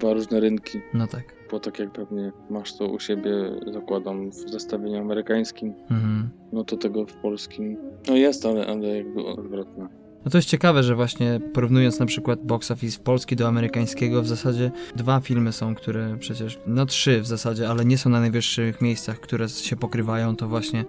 dwa 0.00 0.12
różne 0.12 0.40
rynki. 0.40 0.80
No 0.94 1.06
tak. 1.06 1.22
Bo 1.50 1.60
tak 1.60 1.78
jak 1.78 1.92
pewnie 1.92 2.32
masz 2.50 2.76
to 2.76 2.86
u 2.88 2.98
siebie, 3.00 3.32
zakładam, 3.72 4.30
w 4.30 4.34
zestawieniu 4.34 4.98
amerykańskim, 5.00 5.74
Mhm. 5.90 6.28
no 6.52 6.64
to 6.64 6.76
tego 6.76 7.06
w 7.06 7.12
polskim, 7.12 7.76
no 8.08 8.16
jest, 8.16 8.46
ale, 8.46 8.66
ale 8.66 8.88
jakby 8.96 9.24
odwrotne. 9.24 9.88
No 10.24 10.30
to 10.30 10.38
jest 10.38 10.48
ciekawe, 10.48 10.82
że 10.82 10.94
właśnie 10.94 11.40
porównując 11.52 11.98
na 11.98 12.06
przykład 12.06 12.46
box 12.46 12.70
office 12.70 12.98
polski 12.98 13.36
do 13.36 13.48
amerykańskiego, 13.48 14.22
w 14.22 14.28
zasadzie 14.28 14.70
dwa 14.96 15.20
filmy 15.20 15.52
są, 15.52 15.74
które 15.74 16.16
przecież, 16.20 16.58
no 16.66 16.86
trzy 16.86 17.20
w 17.20 17.26
zasadzie, 17.26 17.68
ale 17.68 17.84
nie 17.84 17.98
są 17.98 18.10
na 18.10 18.20
najwyższych 18.20 18.80
miejscach, 18.80 19.20
które 19.20 19.48
się 19.48 19.76
pokrywają, 19.76 20.36
to 20.36 20.48
właśnie 20.48 20.84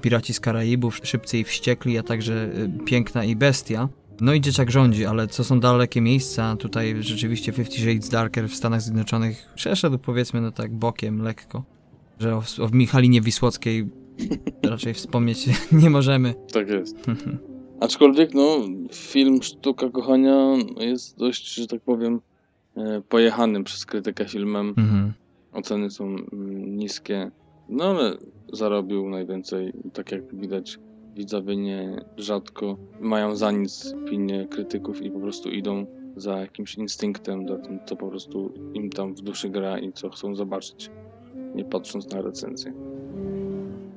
Piraci 0.00 0.34
z 0.34 0.40
Karaibów, 0.40 1.00
Szybcy 1.02 1.38
i 1.38 1.44
Wściekli, 1.44 1.98
a 1.98 2.02
także 2.02 2.34
y, 2.44 2.84
Piękna 2.84 3.24
i 3.24 3.36
Bestia. 3.36 3.88
No 4.20 4.34
i 4.34 4.40
Dzieciak 4.40 4.70
rządzi, 4.70 5.06
ale 5.06 5.26
co 5.26 5.44
są 5.44 5.60
dalekie 5.60 6.00
miejsca, 6.00 6.56
tutaj 6.56 6.96
rzeczywiście 7.00 7.52
Fifty 7.52 7.76
Shades 7.76 8.08
Darker 8.08 8.48
w 8.48 8.54
Stanach 8.54 8.82
Zjednoczonych 8.82 9.52
przeszedł 9.54 9.98
powiedzmy 9.98 10.40
no 10.40 10.52
tak 10.52 10.74
bokiem, 10.74 11.22
lekko. 11.22 11.64
Że 12.20 12.36
o, 12.36 12.42
o 12.62 12.68
Michalinie 12.72 13.20
Wisłockiej 13.20 13.88
raczej 14.62 14.94
wspomnieć 14.94 15.48
nie 15.82 15.90
możemy. 15.90 16.34
Tak 16.52 16.68
jest. 16.68 16.96
Aczkolwiek, 17.80 18.34
no, 18.34 18.58
film 18.92 19.42
Sztuka 19.42 19.90
Kochania 19.90 20.56
jest 20.78 21.18
dość, 21.18 21.54
że 21.54 21.66
tak 21.66 21.80
powiem, 21.80 22.20
e, 22.76 23.02
pojechanym 23.08 23.64
przez 23.64 23.86
krytykę 23.86 24.28
filmem. 24.28 24.68
Mhm. 24.68 25.12
Oceny 25.52 25.90
są 25.90 26.04
mm, 26.04 26.76
niskie, 26.76 27.30
no 27.68 27.84
ale 27.84 28.16
zarobił 28.52 29.08
najwięcej. 29.08 29.72
Tak 29.92 30.12
jak 30.12 30.34
widać, 30.34 30.78
widzowie 31.14 31.56
nie 31.56 32.04
rzadko 32.16 32.76
mają 33.00 33.36
za 33.36 33.50
nic 33.50 33.94
opinię 34.04 34.46
krytyków 34.50 35.02
i 35.02 35.10
po 35.10 35.20
prostu 35.20 35.50
idą 35.50 35.86
za 36.16 36.38
jakimś 36.38 36.74
instynktem, 36.74 37.48
za 37.48 37.58
tym, 37.58 37.78
co 37.86 37.96
po 37.96 38.08
prostu 38.08 38.52
im 38.74 38.90
tam 38.90 39.14
w 39.14 39.20
duszy 39.20 39.48
gra 39.48 39.78
i 39.78 39.92
co 39.92 40.10
chcą 40.10 40.34
zobaczyć, 40.34 40.90
nie 41.54 41.64
patrząc 41.64 42.10
na 42.10 42.22
recenzję. 42.22 42.72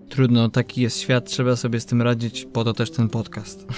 Trudno, 0.09 0.49
taki 0.49 0.81
jest 0.81 0.99
świat, 0.99 1.29
trzeba 1.29 1.55
sobie 1.55 1.79
z 1.79 1.85
tym 1.85 2.01
radzić, 2.01 2.47
po 2.53 2.63
to 2.63 2.73
też 2.73 2.91
ten 2.91 3.09
podcast. 3.09 3.67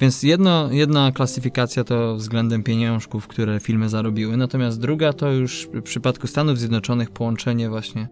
Więc 0.00 0.22
jedno, 0.22 0.72
jedna 0.72 1.12
klasyfikacja 1.12 1.84
to 1.84 2.16
względem 2.16 2.62
pieniążków, 2.62 3.26
które 3.26 3.60
filmy 3.60 3.88
zarobiły, 3.88 4.36
natomiast 4.36 4.80
druga 4.80 5.12
to 5.12 5.32
już 5.32 5.68
w 5.74 5.82
przypadku 5.82 6.26
Stanów 6.26 6.58
Zjednoczonych 6.58 7.10
połączenie 7.10 7.68
właśnie 7.68 8.08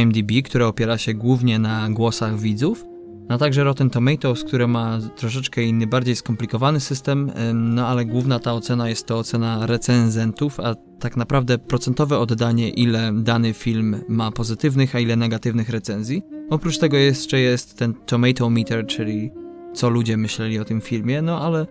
IMDb, 0.00 0.32
które 0.44 0.66
opiera 0.66 0.98
się 0.98 1.14
głównie 1.14 1.58
na 1.58 1.90
głosach 1.90 2.38
widzów, 2.38 2.84
a 3.32 3.38
także 3.38 3.64
Rotten 3.64 3.90
Tomatoes, 3.90 4.44
które 4.44 4.66
ma 4.66 4.98
troszeczkę 5.16 5.62
inny, 5.62 5.86
bardziej 5.86 6.16
skomplikowany 6.16 6.80
system, 6.80 7.32
no 7.54 7.86
ale 7.86 8.04
główna 8.04 8.38
ta 8.38 8.54
ocena 8.54 8.88
jest 8.88 9.06
to 9.06 9.18
ocena 9.18 9.66
recenzentów, 9.66 10.60
a 10.60 10.74
tak 11.00 11.16
naprawdę 11.16 11.58
procentowe 11.58 12.18
oddanie, 12.18 12.70
ile 12.70 13.12
dany 13.14 13.52
film 13.52 13.96
ma 14.08 14.30
pozytywnych, 14.30 14.94
a 14.94 15.00
ile 15.00 15.16
negatywnych 15.16 15.68
recenzji. 15.68 16.22
Oprócz 16.50 16.78
tego 16.78 16.96
jeszcze 16.96 17.40
jest 17.40 17.78
ten 17.78 17.94
Tomato 17.94 18.50
Meter, 18.50 18.86
czyli 18.86 19.30
co 19.74 19.90
ludzie 19.90 20.16
myśleli 20.16 20.58
o 20.58 20.64
tym 20.64 20.80
filmie, 20.80 21.22
no 21.22 21.40
ale 21.40 21.66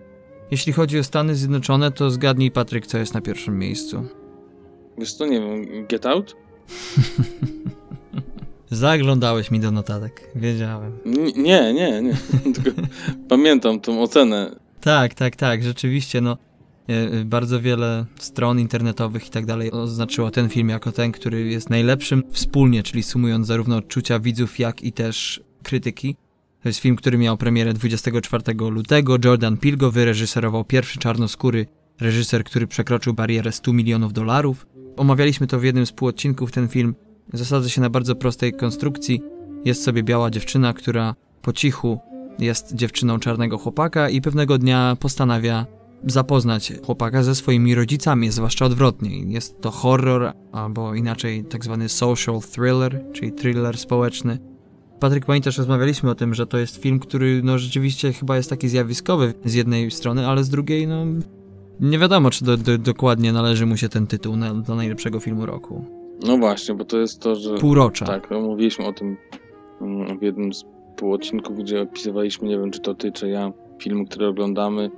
Jeśli 0.51 0.73
chodzi 0.73 0.99
o 0.99 1.03
Stany 1.03 1.35
Zjednoczone, 1.35 1.91
to 1.91 2.11
zgadnij, 2.11 2.51
Patryk, 2.51 2.87
co 2.87 2.97
jest 2.97 3.13
na 3.13 3.21
pierwszym 3.21 3.59
miejscu. 3.59 4.05
Wiesz 4.97 5.13
co, 5.13 5.25
nie 5.25 5.41
wiem, 5.41 5.87
Get 5.87 6.05
Out? 6.05 6.35
Zaglądałeś 8.71 9.51
mi 9.51 9.59
do 9.59 9.71
notatek, 9.71 10.31
wiedziałem. 10.35 10.91
N- 11.05 11.43
nie, 11.43 11.73
nie, 11.73 12.01
nie. 12.01 12.13
Tylko 12.55 12.81
pamiętam 13.29 13.79
tą 13.79 14.01
ocenę. 14.03 14.55
Tak, 14.81 15.13
tak, 15.13 15.35
tak, 15.35 15.63
rzeczywiście, 15.63 16.21
no. 16.21 16.37
e, 16.89 16.93
e, 16.93 17.25
Bardzo 17.25 17.61
wiele 17.61 18.05
stron 18.19 18.59
internetowych 18.59 19.27
i 19.27 19.29
tak 19.29 19.45
dalej 19.45 19.71
oznaczyło 19.71 20.31
ten 20.31 20.49
film 20.49 20.69
jako 20.69 20.91
ten, 20.91 21.11
który 21.11 21.47
jest 21.47 21.69
najlepszym 21.69 22.23
wspólnie, 22.31 22.83
czyli 22.83 23.03
sumując 23.03 23.47
zarówno 23.47 23.75
odczucia 23.77 24.19
widzów, 24.19 24.59
jak 24.59 24.83
i 24.83 24.91
też 24.91 25.41
krytyki. 25.63 26.15
To 26.63 26.69
jest 26.69 26.79
film, 26.79 26.95
który 26.95 27.17
miał 27.17 27.37
premierę 27.37 27.73
24 27.73 28.43
lutego. 28.69 29.17
Jordan 29.25 29.57
Peele 29.57 29.77
go 29.77 29.91
wyreżyserował, 29.91 30.63
pierwszy 30.65 30.99
czarnoskóry 30.99 31.65
reżyser, 31.99 32.43
który 32.43 32.67
przekroczył 32.67 33.13
barierę 33.13 33.51
100 33.51 33.73
milionów 33.73 34.13
dolarów. 34.13 34.67
Omawialiśmy 34.97 35.47
to 35.47 35.59
w 35.59 35.63
jednym 35.63 35.85
z 35.85 35.91
półodcinków, 35.91 36.51
ten 36.51 36.67
film. 36.67 36.95
Zasadza 37.33 37.69
się 37.69 37.81
na 37.81 37.89
bardzo 37.89 38.15
prostej 38.15 38.53
konstrukcji. 38.53 39.21
Jest 39.65 39.83
sobie 39.83 40.03
biała 40.03 40.29
dziewczyna, 40.29 40.73
która 40.73 41.15
po 41.41 41.53
cichu 41.53 41.99
jest 42.39 42.75
dziewczyną 42.75 43.19
czarnego 43.19 43.57
chłopaka 43.57 44.09
i 44.09 44.21
pewnego 44.21 44.57
dnia 44.57 44.97
postanawia 44.99 45.65
zapoznać 46.05 46.73
chłopaka 46.85 47.23
ze 47.23 47.35
swoimi 47.35 47.75
rodzicami, 47.75 48.31
zwłaszcza 48.31 48.65
odwrotnie. 48.65 49.19
Jest 49.19 49.61
to 49.61 49.71
horror, 49.71 50.33
albo 50.51 50.95
inaczej 50.95 51.43
tak 51.43 51.63
zwany 51.63 51.89
social 51.89 52.39
thriller, 52.51 53.03
czyli 53.13 53.31
thriller 53.31 53.77
społeczny. 53.77 54.37
Patryk, 54.99 55.25
pamiętasz, 55.25 55.57
rozmawialiśmy 55.57 56.09
o 56.09 56.15
tym, 56.15 56.33
że 56.33 56.47
to 56.47 56.57
jest 56.57 56.77
film, 56.77 56.99
który 56.99 57.41
no 57.43 57.59
rzeczywiście 57.59 58.13
chyba 58.13 58.37
jest 58.37 58.49
taki 58.49 58.69
zjawiskowy 58.69 59.33
z 59.45 59.53
jednej 59.53 59.91
strony, 59.91 60.27
ale 60.27 60.43
z 60.43 60.49
drugiej 60.49 60.87
no 60.87 61.05
nie 61.79 61.99
wiadomo, 61.99 62.29
czy 62.29 62.45
do, 62.45 62.57
do, 62.57 62.77
dokładnie 62.77 63.33
należy 63.33 63.65
mu 63.65 63.77
się 63.77 63.89
ten 63.89 64.07
tytuł 64.07 64.35
na, 64.35 64.53
do 64.53 64.75
najlepszego 64.75 65.19
filmu 65.19 65.45
roku. 65.45 66.00
No 66.23 66.37
właśnie, 66.37 66.75
bo 66.75 66.85
to 66.85 66.99
jest 66.99 67.21
to, 67.21 67.35
że... 67.35 67.55
Półrocza. 67.55 68.05
Tak, 68.05 68.31
no, 68.31 68.41
mówiliśmy 68.41 68.85
o 68.85 68.93
tym 68.93 69.17
mm, 69.81 70.19
w 70.19 70.21
jednym 70.21 70.53
z 70.53 70.63
półodcinków, 70.95 71.57
gdzie 71.57 71.81
opisywaliśmy, 71.81 72.47
nie 72.47 72.59
wiem, 72.59 72.71
czy 72.71 72.79
to 72.79 72.95
ty, 72.95 73.11
czy 73.11 73.29
ja, 73.29 73.51
filmy, 73.79 74.05
które 74.05 74.27
oglądamy 74.27 74.91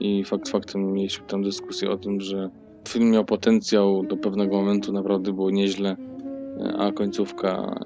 i 0.00 0.24
fakt 0.24 0.48
faktem 0.48 0.92
mieliśmy 0.92 1.26
tam 1.26 1.42
dyskusję 1.42 1.90
o 1.90 1.96
tym, 1.96 2.20
że 2.20 2.50
film 2.88 3.10
miał 3.10 3.24
potencjał 3.24 4.02
do 4.02 4.16
pewnego 4.16 4.56
momentu, 4.56 4.92
naprawdę 4.92 5.32
było 5.32 5.50
nieźle, 5.50 5.96
a 6.78 6.92
końcówka, 6.92 7.80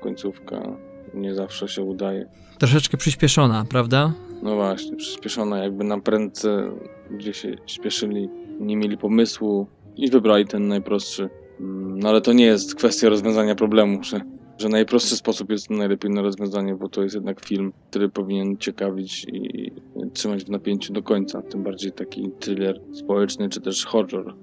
końcówka 0.00 0.76
nie 1.14 1.34
zawsze 1.34 1.68
się 1.68 1.82
udaje. 1.82 2.28
Troszeczkę 2.58 2.96
przyspieszona, 2.96 3.64
prawda? 3.70 4.12
No 4.42 4.54
właśnie, 4.54 4.96
przyspieszona 4.96 5.58
jakby 5.58 5.84
na 5.84 6.00
prędce, 6.00 6.70
gdzie 7.10 7.34
się 7.34 7.56
śpieszyli, 7.66 8.28
nie 8.60 8.76
mieli 8.76 8.98
pomysłu 8.98 9.66
i 9.96 10.10
wybrali 10.10 10.44
ten 10.44 10.68
najprostszy. 10.68 11.28
Mm, 11.60 11.98
No 11.98 12.08
ale 12.08 12.20
to 12.20 12.32
nie 12.32 12.44
jest 12.44 12.74
kwestia 12.74 13.08
rozwiązania 13.08 13.54
problemu, 13.54 14.04
że, 14.04 14.20
że 14.58 14.68
najprostszy 14.68 15.16
sposób 15.16 15.50
jest 15.50 15.70
najlepiej 15.70 16.10
na 16.10 16.22
rozwiązanie, 16.22 16.74
bo 16.74 16.88
to 16.88 17.02
jest 17.02 17.14
jednak 17.14 17.44
film, 17.44 17.72
który 17.90 18.08
powinien 18.08 18.56
ciekawić 18.56 19.26
i 19.32 19.72
trzymać 20.12 20.44
w 20.44 20.50
napięciu 20.50 20.92
do 20.92 21.02
końca. 21.02 21.42
Tym 21.42 21.62
bardziej 21.62 21.92
taki 21.92 22.30
thriller 22.40 22.80
społeczny, 22.92 23.48
czy 23.48 23.60
też 23.60 23.84
horror, 23.84 24.34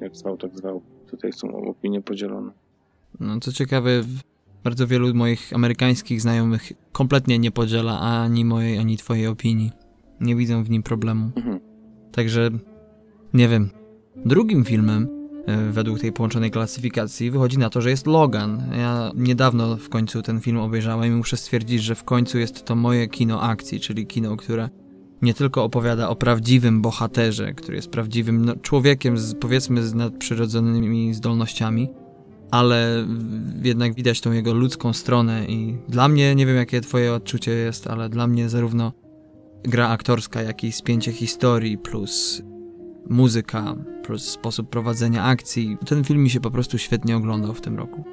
jak 0.00 0.16
zwał, 0.16 0.36
tak 0.36 0.56
zwał. 0.56 0.82
Tutaj 1.10 1.32
są 1.32 1.54
opinie 1.64 2.00
podzielone. 2.02 2.52
No 3.20 3.40
co 3.40 3.52
ciekawe, 3.52 3.90
bardzo 4.64 4.86
wielu 4.86 5.14
moich 5.14 5.52
amerykańskich 5.54 6.20
znajomych 6.20 6.72
kompletnie 6.92 7.38
nie 7.38 7.50
podziela 7.50 8.00
ani 8.00 8.44
mojej, 8.44 8.78
ani 8.78 8.96
twojej 8.96 9.26
opinii. 9.26 9.70
Nie 10.20 10.36
widzą 10.36 10.64
w 10.64 10.70
nim 10.70 10.82
problemu. 10.82 11.30
Mhm. 11.36 11.60
Także 12.12 12.50
nie 13.34 13.48
wiem. 13.48 13.70
Drugim 14.16 14.64
filmem 14.64 15.21
według 15.70 16.00
tej 16.00 16.12
połączonej 16.12 16.50
klasyfikacji 16.50 17.30
wychodzi 17.30 17.58
na 17.58 17.70
to, 17.70 17.80
że 17.80 17.90
jest 17.90 18.06
Logan. 18.06 18.62
Ja 18.78 19.12
niedawno 19.14 19.76
w 19.76 19.88
końcu 19.88 20.22
ten 20.22 20.40
film 20.40 20.58
obejrzałem 20.58 21.12
i 21.12 21.16
muszę 21.16 21.36
stwierdzić, 21.36 21.82
że 21.82 21.94
w 21.94 22.04
końcu 22.04 22.38
jest 22.38 22.64
to 22.64 22.76
moje 22.76 23.08
kino 23.08 23.42
akcji, 23.42 23.80
czyli 23.80 24.06
kino, 24.06 24.36
które 24.36 24.68
nie 25.22 25.34
tylko 25.34 25.64
opowiada 25.64 26.08
o 26.08 26.16
prawdziwym 26.16 26.82
bohaterze, 26.82 27.54
który 27.54 27.76
jest 27.76 27.90
prawdziwym 27.90 28.44
no, 28.44 28.56
człowiekiem 28.56 29.18
z 29.18 29.34
powiedzmy 29.34 29.82
z 29.82 29.94
nadprzyrodzonymi 29.94 31.14
zdolnościami, 31.14 31.88
ale 32.50 33.06
jednak 33.62 33.94
widać 33.94 34.20
tą 34.20 34.32
jego 34.32 34.54
ludzką 34.54 34.92
stronę 34.92 35.46
i 35.46 35.78
dla 35.88 36.08
mnie, 36.08 36.34
nie 36.34 36.46
wiem 36.46 36.56
jakie 36.56 36.80
twoje 36.80 37.14
odczucie 37.14 37.52
jest, 37.52 37.86
ale 37.86 38.08
dla 38.08 38.26
mnie 38.26 38.48
zarówno 38.48 38.92
gra 39.64 39.88
aktorska, 39.88 40.42
jak 40.42 40.64
i 40.64 40.72
spięcie 40.72 41.12
historii 41.12 41.78
plus 41.78 42.42
muzyka, 43.10 43.76
plus 44.02 44.22
sposób 44.22 44.68
prowadzenia 44.68 45.24
akcji. 45.24 45.76
Ten 45.86 46.04
film 46.04 46.22
mi 46.22 46.30
się 46.30 46.40
po 46.40 46.50
prostu 46.50 46.78
świetnie 46.78 47.16
oglądał 47.16 47.54
w 47.54 47.60
tym 47.60 47.76
roku. 47.76 48.04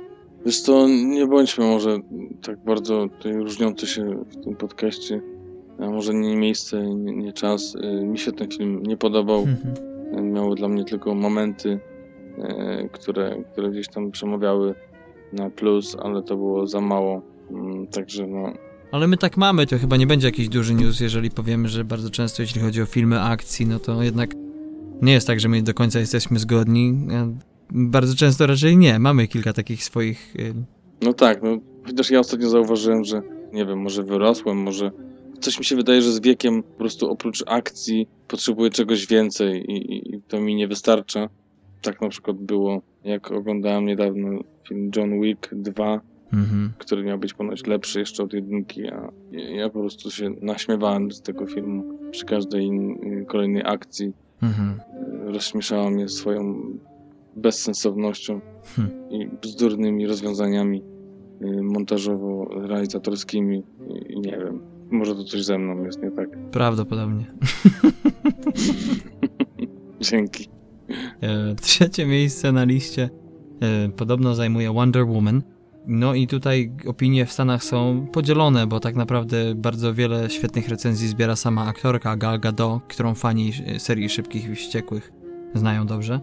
Wiesz 0.45 0.63
to 0.63 0.87
nie 0.87 1.27
bądźmy 1.27 1.65
może 1.65 1.97
tak 2.41 2.63
bardzo 2.65 3.07
różniący 3.25 3.87
się 3.87 4.23
w 4.29 4.43
tym 4.43 4.55
podcaście, 4.55 5.21
a 5.79 5.89
może 5.89 6.13
nie 6.13 6.37
miejsce, 6.37 6.95
nie, 6.95 7.15
nie 7.15 7.33
czas. 7.33 7.75
Y, 7.75 8.05
Mi 8.05 8.17
się 8.17 8.31
ten 8.31 8.51
film 8.51 8.83
nie 8.83 8.97
podobał. 8.97 9.45
Y, 10.17 10.21
Miało 10.21 10.55
dla 10.55 10.67
mnie 10.69 10.85
tylko 10.85 11.15
momenty, 11.15 11.69
y, 11.69 12.89
które, 12.91 13.43
które 13.51 13.71
gdzieś 13.71 13.87
tam 13.87 14.11
przemawiały 14.11 14.75
na 15.33 15.49
plus, 15.49 15.97
ale 15.99 16.23
to 16.23 16.35
było 16.35 16.67
za 16.67 16.81
mało. 16.81 17.21
Mm, 17.51 17.87
Także 17.87 18.27
no, 18.27 18.53
Ale 18.91 19.07
my 19.07 19.17
tak 19.17 19.37
mamy, 19.37 19.67
to 19.67 19.77
chyba 19.77 19.97
nie 19.97 20.07
będzie 20.07 20.27
jakiś 20.27 20.49
duży 20.49 20.73
news, 20.73 20.99
jeżeli 20.99 21.31
powiemy, 21.31 21.67
że 21.67 21.83
bardzo 21.85 22.09
często 22.09 22.41
jeśli 22.41 22.61
chodzi 22.61 22.81
o 22.81 22.85
filmy 22.85 23.21
akcji, 23.21 23.65
no 23.65 23.79
to 23.79 24.03
jednak 24.03 24.29
nie 25.01 25.13
jest 25.13 25.27
tak, 25.27 25.39
że 25.39 25.49
my 25.49 25.61
do 25.61 25.73
końca 25.73 25.99
jesteśmy 25.99 26.39
zgodni. 26.39 26.93
Bardzo 27.71 28.15
często 28.15 28.47
raczej 28.47 28.77
nie. 28.77 28.99
Mamy 28.99 29.27
kilka 29.27 29.53
takich 29.53 29.83
swoich 29.83 30.35
y, 30.35 30.53
no 31.01 31.13
tak, 31.13 31.43
no 31.43 31.57
chociaż 31.85 32.11
ja 32.11 32.19
ostatnio 32.19 32.49
zauważyłem, 32.49 33.03
że 33.03 33.21
nie 33.53 33.65
wiem, 33.65 33.79
może 33.79 34.03
wyrosłem, 34.03 34.57
może 34.57 34.91
coś 35.39 35.59
mi 35.59 35.65
się 35.65 35.75
wydaje, 35.75 36.01
że 36.01 36.11
z 36.11 36.19
wiekiem 36.19 36.63
po 36.63 36.77
prostu 36.77 37.11
oprócz 37.11 37.43
akcji 37.47 38.07
potrzebuję 38.27 38.69
czegoś 38.69 39.07
więcej 39.07 39.71
i, 39.71 39.93
i, 39.93 40.15
i 40.15 40.21
to 40.27 40.41
mi 40.41 40.55
nie 40.55 40.67
wystarcza. 40.67 41.29
Tak 41.81 42.01
na 42.01 42.09
przykład 42.09 42.37
było, 42.37 42.81
jak 43.03 43.31
oglądałem 43.31 43.85
niedawno 43.85 44.29
film 44.67 44.91
John 44.95 45.21
Wick 45.21 45.49
2, 45.55 46.01
Mhm. 46.33 46.71
który 46.77 47.03
miał 47.03 47.17
być 47.19 47.33
ponoć 47.33 47.67
lepszy 47.67 47.99
jeszcze 47.99 48.23
od 48.23 48.33
jedynki, 48.33 48.87
a 48.87 49.11
ja- 49.31 49.49
ja 49.49 49.69
po 49.69 49.79
prostu 49.79 50.11
się 50.11 50.29
naśmiewałem 50.41 51.11
z 51.11 51.21
tego 51.21 51.45
filmu 51.45 51.83
przy 52.11 52.25
każdej 52.25 52.65
in- 52.65 53.25
kolejnej 53.27 53.63
akcji. 53.65 54.13
Mhm. 54.41 54.79
Rozśmieszała 55.25 55.89
mnie 55.89 56.09
swoją 56.09 56.61
bezsensownością 57.35 58.41
Hm. 58.75 58.89
i 59.09 59.27
bzdurnymi 59.41 60.07
rozwiązaniami 60.07 60.83
y, 61.41 61.45
montażowo-realizatorskimi 61.63 63.63
i, 63.89 64.13
i 64.13 64.19
nie 64.19 64.31
wiem, 64.37 64.59
może 64.91 65.15
to 65.15 65.23
coś 65.23 65.45
ze 65.45 65.57
mną 65.57 65.83
jest 65.85 66.01
nie 66.03 66.11
tak. 66.11 66.29
Prawdopodobnie. 66.51 67.25
Dzięki. 70.01 70.49
E, 71.21 71.55
Trzecie 71.55 72.05
miejsce 72.05 72.51
na 72.51 72.63
liście 72.63 73.09
e, 73.61 73.89
podobno 73.89 74.35
zajmuje 74.35 74.73
Wonder 74.73 75.05
Woman. 75.07 75.41
No 75.91 76.13
i 76.13 76.27
tutaj 76.27 76.71
opinie 76.87 77.25
w 77.25 77.31
Stanach 77.31 77.63
są 77.63 78.07
podzielone, 78.11 78.67
bo 78.67 78.79
tak 78.79 78.95
naprawdę 78.95 79.55
bardzo 79.55 79.93
wiele 79.93 80.29
świetnych 80.29 80.69
recenzji 80.69 81.07
zbiera 81.07 81.35
sama 81.35 81.65
aktorka 81.65 82.17
Gal 82.17 82.39
Gadot, 82.39 82.83
którą 82.87 83.15
fani 83.15 83.51
serii 83.77 84.09
Szybkich 84.09 84.49
i 84.49 84.55
Wściekłych 84.55 85.11
znają 85.53 85.87
dobrze. 85.87 86.19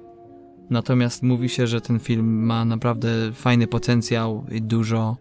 Natomiast 0.71 1.23
mówi 1.23 1.49
się, 1.49 1.67
że 1.67 1.81
ten 1.81 1.99
film 1.99 2.45
ma 2.45 2.65
naprawdę 2.65 3.09
fajny 3.33 3.67
potencjał 3.67 4.45
i 4.51 4.63
dużo 4.63 5.17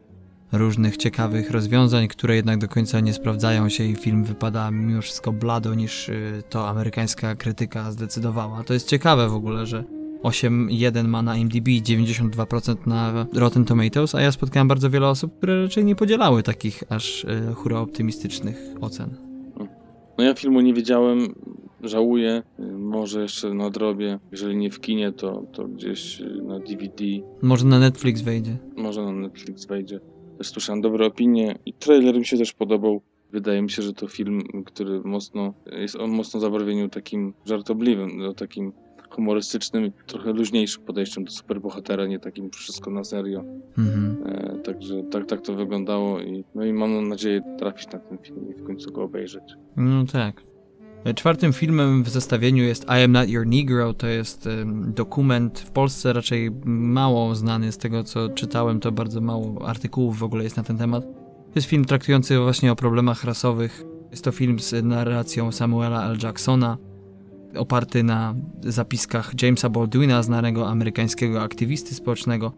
różnych 0.52 0.98
ciekawych 0.98 1.52
rozwiązań, 1.52 2.08
które 2.08 2.36
jednak 2.36 2.58
do 2.58 2.68
końca 2.68 3.00
nie 3.00 3.14
sprawdzają 3.14 3.70
się 3.70 3.84
i 3.84 3.96
film 3.96 4.24
wypada 4.24 4.72
mimo 4.72 5.02
wszystko 5.02 5.32
blado 5.32 5.74
niż 5.74 6.10
y, 6.10 6.44
to 6.50 6.70
amerykańska 6.70 7.36
krytyka 7.36 7.92
zdecydowała. 7.92 8.64
To 8.64 8.74
jest 8.74 8.88
ciekawe 8.88 9.30
w 9.30 9.34
ogóle, 9.34 9.66
że 9.66 9.84
8.1 10.24 11.08
ma 11.08 11.22
na 11.22 11.38
IMDb, 11.38 11.68
92% 11.68 12.76
na 12.88 13.26
Rotten 13.34 13.66
Tomatoes, 13.66 14.16
a 14.16 14.22
ja 14.22 14.32
spotkałem 14.32 14.68
bardzo 14.68 14.90
wiele 14.90 15.08
osób, 15.08 15.38
które 15.38 15.62
raczej 15.64 15.86
nie 15.86 15.96
podzielały 15.96 16.44
takich 16.44 16.84
aż 16.90 17.24
y, 17.24 17.54
hura 17.54 17.80
optymistycznych 17.80 18.58
ocen. 18.82 19.10
No 20.18 20.24
ja 20.24 20.34
filmu 20.34 20.62
nie 20.62 20.74
wiedziałem, 20.74 21.36
żałuję, 21.84 22.44
może 22.78 23.22
jeszcze 23.22 23.54
nadrobię, 23.54 24.20
jeżeli 24.32 24.58
nie 24.58 24.72
w 24.72 24.80
kinie, 24.80 25.12
to, 25.12 25.44
to 25.54 25.68
gdzieś 25.68 26.22
y, 26.22 26.42
na 26.44 26.60
DVD, 26.60 27.04
Może 27.42 27.66
na 27.66 27.80
Netflix 27.80 28.22
wejdzie. 28.22 28.58
może 28.76 29.02
na 29.04 29.12
Netflix 29.12 29.66
wejdzie. 29.66 30.00
Też 30.38 30.48
słyszałem 30.48 30.82
dobre 30.82 31.06
opinie 31.06 31.60
i 31.66 31.74
trailer 31.74 32.20
mi 32.20 32.26
się 32.26 32.38
też 32.38 32.54
podobał. 32.54 33.02
Wydaje 33.32 33.62
mi 33.62 33.70
się, 33.70 33.82
że 33.82 33.94
to 33.94 34.08
film, 34.08 34.42
który 34.66 35.02
mocno 35.02 35.54
jest 35.72 35.96
o 35.96 36.08
mocno 36.08 36.40
zabarwieniu 36.40 36.90
takim 36.90 37.34
żartobliwym, 37.46 38.18
no, 38.18 38.34
takim 38.34 38.72
humorystycznym, 39.16 39.92
trochę 40.06 40.34
luźniejszym 40.34 40.84
podejściem 40.84 41.24
do 41.24 41.32
superbohatera, 41.32 42.06
nie 42.06 42.20
takim 42.20 42.52
wszystko 42.52 42.92
na 42.92 43.04
serio. 43.04 43.44
Mhm. 43.78 44.18
E, 44.26 44.60
także 44.60 45.04
tak, 45.04 45.26
tak 45.26 45.42
to 45.42 45.54
wyglądało 45.54 46.22
i, 46.22 46.44
no 46.56 46.66
i 46.66 46.74
mam 46.74 47.08
nadzieję 47.08 47.42
trafić 47.60 47.92
na 47.92 48.00
ten 48.00 48.18
film 48.18 48.50
i 48.50 48.54
w 48.54 48.64
końcu 48.64 48.92
go 48.92 49.04
obejrzeć. 49.04 49.44
No 49.78 50.06
tak. 50.06 50.44
Czwartym 51.16 51.54
filmem 51.54 52.04
w 52.04 52.10
zestawieniu 52.10 52.64
jest 52.64 52.84
I 52.84 53.04
Am 53.04 53.12
Not 53.12 53.30
Your 53.30 53.48
Negro. 53.48 53.94
To 53.94 54.08
jest 54.08 54.46
um, 54.46 54.94
dokument 54.94 55.60
w 55.60 55.72
Polsce 55.72 56.14
raczej 56.14 56.52
mało 56.66 57.36
znany 57.36 57.72
z 57.72 57.78
tego, 57.78 58.04
co 58.04 58.30
czytałem. 58.30 58.80
To 58.80 58.92
bardzo 58.92 59.22
mało 59.22 59.68
artykułów 59.68 60.20
w 60.20 60.24
ogóle 60.24 60.44
jest 60.44 60.58
na 60.58 60.64
ten 60.64 60.78
temat. 60.78 61.04
To 61.04 61.52
jest 61.56 61.68
film 61.68 61.86
traktujący 61.86 62.40
właśnie 62.40 62.72
o 62.72 62.76
problemach 62.76 63.24
rasowych. 63.24 63.84
Jest 64.12 64.24
to 64.24 64.32
film 64.32 64.60
z 64.60 64.86
narracją 64.86 65.52
Samuela 65.52 66.10
L. 66.10 66.18
Jacksona, 66.24 66.78
oparty 67.58 68.04
na 68.04 68.36
zapiskach 68.64 69.32
Jamesa 69.42 69.70
Baldwina, 69.70 70.24
znanego 70.24 70.70
amerykańskiego 70.70 71.42
aktywisty 71.42 71.96
społecznego. 71.96 72.52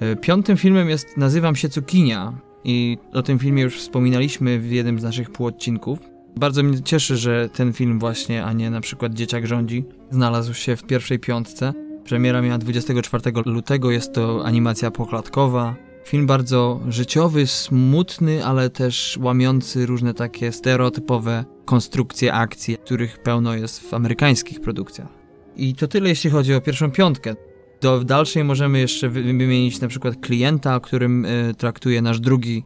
E, 0.00 0.16
piątym 0.16 0.56
filmem 0.56 0.88
jest 0.88 1.16
Nazywam 1.16 1.56
się 1.56 1.68
Cukinia 1.68 2.32
i 2.64 2.98
o 3.12 3.22
tym 3.22 3.38
filmie 3.38 3.62
już 3.62 3.78
wspominaliśmy 3.78 4.58
w 4.58 4.72
jednym 4.72 5.00
z 5.00 5.02
naszych 5.02 5.30
półodcinków. 5.30 5.98
Bardzo 6.36 6.62
mnie 6.62 6.82
cieszy, 6.82 7.16
że 7.16 7.48
ten 7.48 7.72
film 7.72 7.98
właśnie, 7.98 8.44
a 8.44 8.52
nie 8.52 8.70
na 8.70 8.80
przykład 8.80 9.14
Dzieciak 9.14 9.46
rządzi, 9.46 9.84
znalazł 10.10 10.54
się 10.54 10.76
w 10.76 10.84
pierwszej 10.84 11.18
piątce. 11.18 11.72
Premiera 12.04 12.42
miała 12.42 12.58
24 12.58 13.32
lutego, 13.46 13.90
jest 13.90 14.12
to 14.12 14.44
animacja 14.44 14.90
poklatkowa. 14.90 15.74
Film 16.04 16.26
bardzo 16.26 16.80
życiowy, 16.88 17.46
smutny, 17.46 18.44
ale 18.44 18.70
też 18.70 19.18
łamiący 19.22 19.86
różne 19.86 20.14
takie 20.14 20.52
stereotypowe 20.52 21.44
konstrukcje 21.64 22.34
akcji, 22.34 22.76
których 22.84 23.18
pełno 23.18 23.54
jest 23.54 23.80
w 23.80 23.94
amerykańskich 23.94 24.60
produkcjach. 24.60 25.08
I 25.56 25.74
to 25.74 25.88
tyle, 25.88 26.08
jeśli 26.08 26.30
chodzi 26.30 26.54
o 26.54 26.60
pierwszą 26.60 26.90
piątkę. 26.90 27.34
Do 27.80 28.04
dalszej 28.04 28.44
możemy 28.44 28.78
jeszcze 28.78 29.08
wymienić 29.08 29.80
na 29.80 29.88
przykład 29.88 30.16
klienta, 30.20 30.76
o 30.76 30.80
którym 30.80 31.24
y, 31.24 31.54
traktuje 31.58 32.02
nasz 32.02 32.20
drugi 32.20 32.64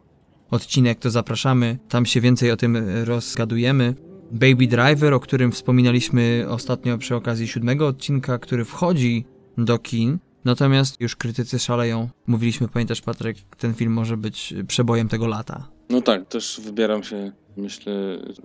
odcinek, 0.51 0.99
to 0.99 1.09
zapraszamy. 1.09 1.77
Tam 1.89 2.05
się 2.05 2.21
więcej 2.21 2.51
o 2.51 2.57
tym 2.57 2.75
e, 2.75 3.05
rozgadujemy. 3.05 3.95
Baby 4.31 4.67
Driver, 4.67 5.13
o 5.13 5.19
którym 5.19 5.51
wspominaliśmy 5.51 6.45
ostatnio 6.49 6.97
przy 6.97 7.15
okazji 7.15 7.47
siódmego 7.47 7.87
odcinka, 7.87 8.39
który 8.39 8.65
wchodzi 8.65 9.25
do 9.57 9.79
kin. 9.79 10.17
Natomiast 10.47 11.01
już 11.01 11.15
krytycy 11.15 11.59
szaleją. 11.59 12.09
Mówiliśmy, 12.27 12.67
pamiętasz 12.67 13.01
Patryk, 13.01 13.37
ten 13.57 13.73
film 13.73 13.93
może 13.93 14.17
być 14.17 14.53
przebojem 14.67 15.07
tego 15.07 15.27
lata. 15.27 15.67
No 15.89 16.01
tak, 16.01 16.27
też 16.27 16.61
wybieram 16.63 17.03
się, 17.03 17.31
myślę, 17.57 17.93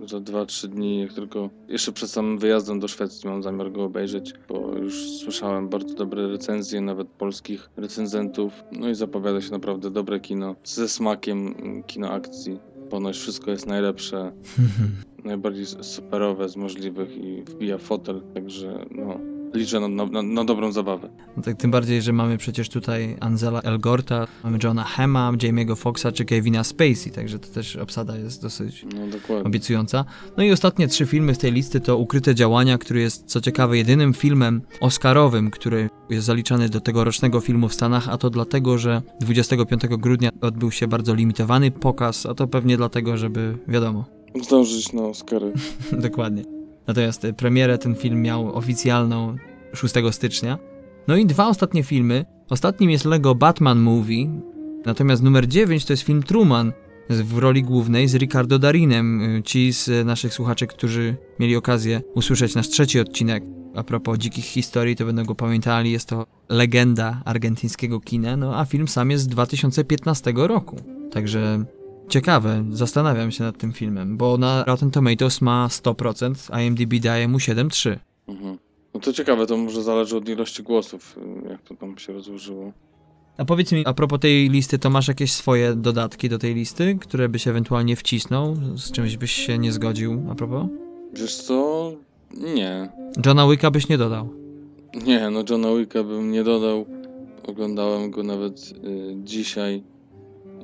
za 0.05 0.17
2-3 0.17 0.67
dni, 0.67 0.99
jak 0.99 1.13
tylko 1.13 1.49
jeszcze 1.67 1.91
przed 1.91 2.09
samym 2.09 2.39
wyjazdem 2.39 2.79
do 2.79 2.87
Szwecji 2.87 3.29
mam 3.29 3.43
zamiar 3.43 3.71
go 3.71 3.83
obejrzeć, 3.83 4.33
bo 4.49 4.77
już 4.77 5.11
słyszałem 5.23 5.69
bardzo 5.69 5.95
dobre 5.95 6.27
recenzje, 6.27 6.81
nawet 6.81 7.07
polskich 7.07 7.69
recenzentów. 7.77 8.53
No 8.71 8.89
i 8.89 8.95
zapowiada 8.95 9.41
się 9.41 9.51
naprawdę 9.51 9.91
dobre 9.91 10.19
kino, 10.19 10.55
ze 10.63 10.89
smakiem 10.89 11.55
kino 11.87 12.09
akcji. 12.09 12.59
Ponoć 12.89 13.17
wszystko 13.17 13.51
jest 13.51 13.67
najlepsze, 13.67 14.31
najbardziej 15.25 15.65
superowe 15.65 16.49
z 16.49 16.55
możliwych 16.55 17.17
i 17.17 17.43
wbija 17.43 17.77
fotel, 17.77 18.21
także 18.33 18.85
no, 18.91 19.19
liczę 19.53 19.79
na, 19.79 20.05
na, 20.05 20.21
na, 20.21 20.43
dobrą 20.43 20.71
zabawę. 20.71 21.09
No 21.37 21.43
tak 21.43 21.57
tym 21.57 21.71
bardziej, 21.71 22.01
że 22.01 22.13
mamy 22.13 22.37
przecież 22.37 22.69
tutaj 22.69 23.17
Angela 23.19 23.61
Elgorta, 23.61 24.27
mamy 24.43 24.59
Johna 24.63 24.83
Hema, 24.83 25.31
Jamie'ego 25.31 25.75
Foxa 25.75 26.11
czy 26.13 26.25
Kevina 26.25 26.63
Spacey, 26.63 27.11
także 27.11 27.39
to 27.39 27.47
też 27.47 27.75
obsada 27.75 28.17
jest 28.17 28.41
dosyć 28.41 28.85
no, 28.95 29.41
obiecująca. 29.43 30.05
No 30.37 30.43
i 30.43 30.51
ostatnie 30.51 30.87
trzy 30.87 31.05
filmy 31.05 31.35
z 31.35 31.37
tej 31.37 31.51
listy 31.51 31.79
to 31.79 31.97
Ukryte 31.97 32.35
Działania, 32.35 32.77
który 32.77 32.99
jest 32.99 33.25
co 33.25 33.41
ciekawe 33.41 33.77
jedynym 33.77 34.13
filmem 34.13 34.61
oscarowym, 34.79 35.51
który 35.51 35.89
jest 36.09 36.25
zaliczany 36.25 36.69
do 36.69 36.81
tegorocznego 36.81 37.39
filmu 37.39 37.69
w 37.69 37.73
Stanach, 37.73 38.09
a 38.09 38.17
to 38.17 38.29
dlatego, 38.29 38.77
że 38.77 39.01
25 39.21 39.81
grudnia 39.87 40.29
odbył 40.41 40.71
się 40.71 40.87
bardzo 40.87 41.13
limitowany 41.13 41.71
pokaz, 41.71 42.25
a 42.25 42.33
to 42.33 42.47
pewnie 42.47 42.77
dlatego, 42.77 43.17
żeby, 43.17 43.57
wiadomo... 43.67 44.05
Zdążyć 44.43 44.93
na 44.93 45.03
Oscary. 45.03 45.53
Dokładnie. 45.91 46.62
Natomiast 46.87 47.25
e, 47.25 47.33
premierę 47.33 47.77
ten 47.77 47.95
film 47.95 48.21
miał 48.21 48.55
oficjalną 48.55 49.35
6 49.73 49.95
stycznia. 50.11 50.57
No 51.07 51.15
i 51.15 51.25
dwa 51.25 51.47
ostatnie 51.47 51.83
filmy. 51.83 52.25
Ostatnim 52.49 52.89
jest 52.89 53.05
Lego 53.05 53.35
Batman 53.35 53.79
Movie, 53.79 54.41
natomiast 54.85 55.23
numer 55.23 55.47
9 55.47 55.85
to 55.85 55.93
jest 55.93 56.03
film 56.03 56.23
Truman 56.23 56.73
w 57.09 57.37
roli 57.37 57.63
głównej 57.63 58.07
z 58.07 58.15
Ricardo 58.15 58.59
Darinem. 58.59 59.37
E, 59.37 59.43
ci 59.43 59.73
z 59.73 60.05
naszych 60.05 60.33
słuchaczy, 60.33 60.67
którzy 60.67 61.15
mieli 61.39 61.55
okazję 61.55 62.01
usłyszeć 62.15 62.55
nasz 62.55 62.69
trzeci 62.69 62.99
odcinek 62.99 63.43
a 63.75 63.83
propos 63.83 64.17
dzikich 64.17 64.45
historii, 64.45 64.95
to 64.95 65.05
będą 65.05 65.23
go 65.23 65.35
pamiętali. 65.35 65.91
Jest 65.91 66.09
to 66.09 66.25
legenda 66.49 67.21
argentyńskiego 67.25 67.99
kina, 67.99 68.37
no 68.37 68.59
a 68.59 68.65
film 68.65 68.87
sam 68.87 69.11
jest 69.11 69.23
z 69.23 69.27
2015 69.27 70.33
roku. 70.35 70.75
Także 71.11 71.65
Ciekawe, 72.09 72.65
zastanawiam 72.71 73.31
się 73.31 73.43
nad 73.43 73.57
tym 73.57 73.73
filmem, 73.73 74.17
bo 74.17 74.37
na 74.37 74.63
Rotten 74.63 74.91
Tomatoes 74.91 75.41
ma 75.41 75.67
100%, 75.67 76.49
a 76.51 76.61
IMDb 76.61 76.93
daje 76.99 77.27
mu 77.27 77.37
7,3. 77.37 77.97
Mhm. 78.27 78.57
No 78.93 78.99
to 78.99 79.13
ciekawe, 79.13 79.47
to 79.47 79.57
może 79.57 79.83
zależy 79.83 80.17
od 80.17 80.29
ilości 80.29 80.63
głosów, 80.63 81.19
jak 81.49 81.61
to 81.61 81.75
tam 81.75 81.97
się 81.97 82.13
rozłożyło. 82.13 82.71
A 83.37 83.45
powiedz 83.45 83.71
mi, 83.71 83.85
a 83.85 83.93
propos 83.93 84.19
tej 84.19 84.49
listy, 84.49 84.79
to 84.79 84.89
masz 84.89 85.07
jakieś 85.07 85.31
swoje 85.31 85.75
dodatki 85.75 86.29
do 86.29 86.39
tej 86.39 86.55
listy, 86.55 86.97
które 87.01 87.29
byś 87.29 87.47
ewentualnie 87.47 87.95
wcisnął? 87.95 88.55
Z 88.75 88.91
czymś 88.91 89.17
byś 89.17 89.31
się 89.31 89.57
nie 89.57 89.71
zgodził, 89.71 90.23
a 90.31 90.35
propos? 90.35 90.65
Wiesz 91.13 91.35
co? 91.35 91.91
Nie. 92.33 92.89
Johna 93.25 93.47
Wicka 93.47 93.71
byś 93.71 93.89
nie 93.89 93.97
dodał? 93.97 94.29
Nie, 95.05 95.29
no 95.29 95.43
Johna 95.49 95.75
Wicka 95.75 96.03
bym 96.03 96.31
nie 96.31 96.43
dodał. 96.43 96.85
Oglądałem 97.47 98.11
go 98.11 98.23
nawet 98.23 98.73
y, 98.83 99.15
dzisiaj 99.23 99.83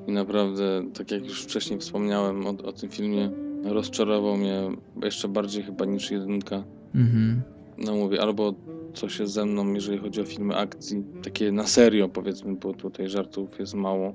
i 0.07 0.11
naprawdę, 0.11 0.83
tak 0.93 1.11
jak 1.11 1.25
już 1.25 1.43
wcześniej 1.43 1.79
wspomniałem 1.79 2.47
o, 2.47 2.49
o 2.49 2.73
tym 2.73 2.89
filmie, 2.89 3.31
rozczarował 3.63 4.37
mnie 4.37 4.69
jeszcze 5.03 5.27
bardziej 5.27 5.63
chyba 5.63 5.85
niż 5.85 6.11
jedynka. 6.11 6.63
Mhm. 6.95 7.41
No 7.77 7.95
mówię, 7.95 8.21
albo 8.21 8.53
coś 8.93 9.19
jest 9.19 9.33
ze 9.33 9.45
mną, 9.45 9.73
jeżeli 9.73 9.97
chodzi 9.97 10.21
o 10.21 10.25
filmy 10.25 10.55
akcji, 10.55 11.03
takie 11.23 11.51
na 11.51 11.67
serio 11.67 12.09
powiedzmy, 12.09 12.55
bo 12.55 12.73
tutaj 12.73 13.09
żartów 13.09 13.59
jest 13.59 13.73
mało, 13.73 14.13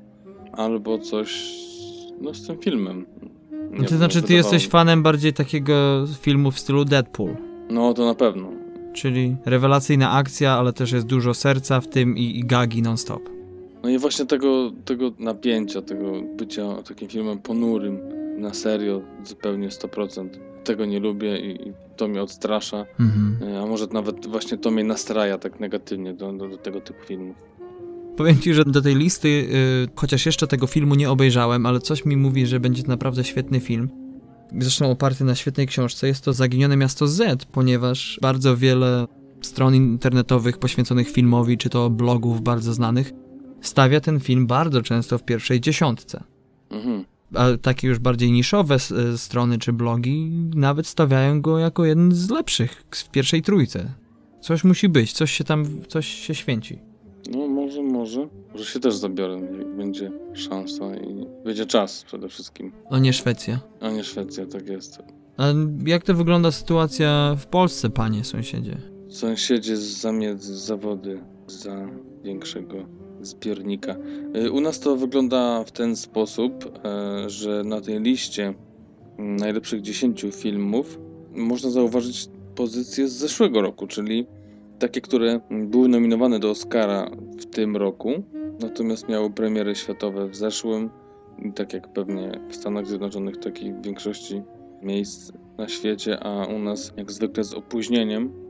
albo 0.53 0.99
coś 0.99 1.55
no 2.21 2.35
z 2.35 2.47
tym 2.47 2.59
filmem. 2.59 3.07
Nie 3.71 3.87
to 3.87 3.97
znaczy, 3.97 4.23
ty 4.23 4.35
jesteś 4.35 4.69
fanem 4.69 5.03
bardziej 5.03 5.33
takiego 5.33 6.05
filmu 6.21 6.51
w 6.51 6.59
stylu 6.59 6.85
Deadpool. 6.85 7.37
No, 7.71 7.95
to 7.95 8.05
na 8.05 8.15
pewno. 8.15 8.53
Czyli 8.93 9.37
rewelacyjna 9.45 10.11
akcja, 10.11 10.53
ale 10.53 10.73
też 10.73 10.93
jest 10.93 11.07
dużo 11.07 11.35
serca 11.35 11.81
w 11.81 11.89
tym 11.89 12.19
i, 12.19 12.39
i 12.39 12.45
gagi 12.45 12.83
non-stop. 12.83 13.23
No 13.85 13.91
i 13.91 13.99
właśnie 13.99 14.27
tego, 14.27 14.73
tego 14.85 15.13
napięcia, 15.19 15.83
tego 15.83 16.13
bycia 16.37 16.83
takim 16.83 17.09
filmem 17.09 17.39
ponurym, 17.39 17.99
na 18.39 18.55
serio, 18.55 19.03
zupełnie 19.25 19.69
100%. 19.69 20.29
Tego 20.65 20.85
nie 20.85 21.01
lubię 21.01 21.39
i, 21.39 21.69
i 21.69 21.73
to 21.97 22.09
mnie 22.09 22.23
odstrasza. 22.23 22.87
Mhm. 23.01 23.39
E, 23.53 23.63
a 23.63 23.67
może 23.67 23.87
nawet 23.87 24.27
właśnie 24.27 24.59
to 24.59 24.71
mnie 24.71 24.85
nastraja 24.85 25.39
tak 25.39 25.61
negatywnie 25.61 26.15
do, 26.15 26.33
do, 26.33 26.49
do 26.49 26.57
tego 26.57 26.81
typu 26.81 27.05
filmów. 27.07 27.37
Powiem 28.17 28.39
ci, 28.39 28.55
że 28.55 28.65
do 28.65 28.83
tej 28.83 28.95
listy, 28.95 29.29
yy, 29.29 29.89
chociaż 29.95 30.27
jeszcze 30.27 30.47
tego 30.47 30.67
filmu 30.67 30.95
nie 30.95 31.11
obejrzałem, 31.11 31.67
ale 31.67 31.81
coś 31.81 32.05
mi 32.05 32.17
mówi, 32.17 32.47
że 32.47 32.61
będzie 32.61 32.83
naprawdę 32.87 33.25
świetny 33.25 33.61
film. 33.61 33.89
Zresztą 34.59 34.91
oparty 34.91 35.25
na 35.25 35.35
świetnej 35.35 35.67
książce. 35.67 36.07
Jest 36.07 36.25
to 36.25 36.33
Zaginione 36.33 36.77
Miasto 36.77 37.07
Z, 37.07 37.45
ponieważ 37.45 38.19
bardzo 38.23 38.57
wiele 38.57 39.07
stron 39.43 39.75
internetowych 39.75 40.59
poświęconych 40.59 41.11
filmowi, 41.11 41.59
czy 41.59 41.71
to 41.71 41.91
blogów 41.91 42.41
bardzo 42.43 42.73
znanych, 42.73 43.13
stawia 43.67 44.01
ten 44.01 44.21
film 44.21 44.47
bardzo 44.47 44.83
często 44.83 45.19
w 45.19 45.23
pierwszej 45.23 45.61
dziesiątce. 45.61 46.25
Mhm. 46.71 47.05
A 47.35 47.47
takie 47.63 47.89
już 47.89 47.99
bardziej 47.99 48.33
niszowe 48.33 48.75
e, 48.75 49.19
strony 49.19 49.59
czy 49.59 49.73
blogi 49.73 50.31
nawet 50.55 50.87
stawiają 50.87 51.41
go 51.41 51.59
jako 51.59 51.85
jeden 51.85 52.13
z 52.13 52.31
lepszych 52.31 52.85
w 52.91 53.11
pierwszej 53.11 53.43
trójce. 53.43 53.93
Coś 54.41 54.65
musi 54.65 54.89
być, 54.89 55.13
coś 55.13 55.33
się 55.33 55.45
tam, 55.45 55.67
coś 55.89 56.07
się 56.07 56.35
święci. 56.35 56.79
No 57.31 57.49
może, 57.49 57.83
może. 57.83 58.29
Może 58.53 58.65
się 58.65 58.81
też 58.81 58.97
zabiorę, 58.97 59.35
jak 59.35 59.77
będzie 59.77 60.13
szansa 60.35 60.97
i 60.97 61.27
będzie 61.45 61.67
czas 61.67 62.05
przede 62.05 62.29
wszystkim. 62.29 62.73
A 62.91 62.99
nie 62.99 63.13
Szwecja. 63.13 63.61
A 63.81 63.91
nie 63.91 64.05
Szwecja, 64.05 64.47
tak 64.47 64.69
jest. 64.69 64.99
A 65.37 65.45
jak 65.87 66.05
to 66.05 66.15
wygląda 66.15 66.53
sytuacja 66.53 67.37
w 67.39 67.47
Polsce, 67.47 67.91
panie 67.91 68.25
sąsiedzie? 68.25 68.77
Sąsiedzie 69.09 69.77
z 69.77 70.01
zamiedzy, 70.01 70.57
zawody, 70.57 71.21
za 71.47 71.89
większego 72.25 73.04
zbiornika. 73.25 73.97
Y, 74.37 74.53
u 74.53 74.61
nas 74.61 74.81
to 74.81 74.97
wygląda 74.97 75.65
w 75.65 75.73
ten 75.73 75.97
sposób, 75.97 76.81
e, 76.85 77.31
że 77.31 77.65
na 77.65 77.81
tej 77.81 78.01
liście 78.01 78.55
mm, 79.19 79.37
najlepszych 79.37 79.81
10 79.81 80.27
filmów 80.33 80.99
można 81.33 81.71
zauważyć 81.71 82.29
pozycje 82.55 83.09
z 83.09 83.13
zeszłego 83.13 83.63
roku, 83.63 83.87
czyli 83.87 84.27
takie, 84.79 85.01
które 85.01 85.41
były 85.51 85.89
nominowane 85.89 86.39
do 86.39 86.51
Oscara 86.51 87.11
w 87.39 87.47
tym 87.47 87.77
roku, 87.77 88.11
natomiast 88.61 89.09
miały 89.09 89.31
premiery 89.31 89.75
światowe 89.75 90.29
w 90.29 90.37
zeszłym. 90.37 90.91
Tak 91.55 91.73
jak 91.73 91.93
pewnie 91.93 92.41
w 92.49 92.57
Stanach 92.57 92.87
Zjednoczonych, 92.87 93.37
tak 93.37 93.63
i 93.63 93.73
w 93.73 93.83
większości 93.83 94.43
miejsc 94.83 95.33
na 95.59 95.69
świecie, 95.69 96.21
a 96.21 96.47
u 96.47 96.59
nas 96.59 96.93
jak 96.97 97.13
zwykle 97.13 97.45
z 97.45 97.55
opóźnieniem. 97.55 98.44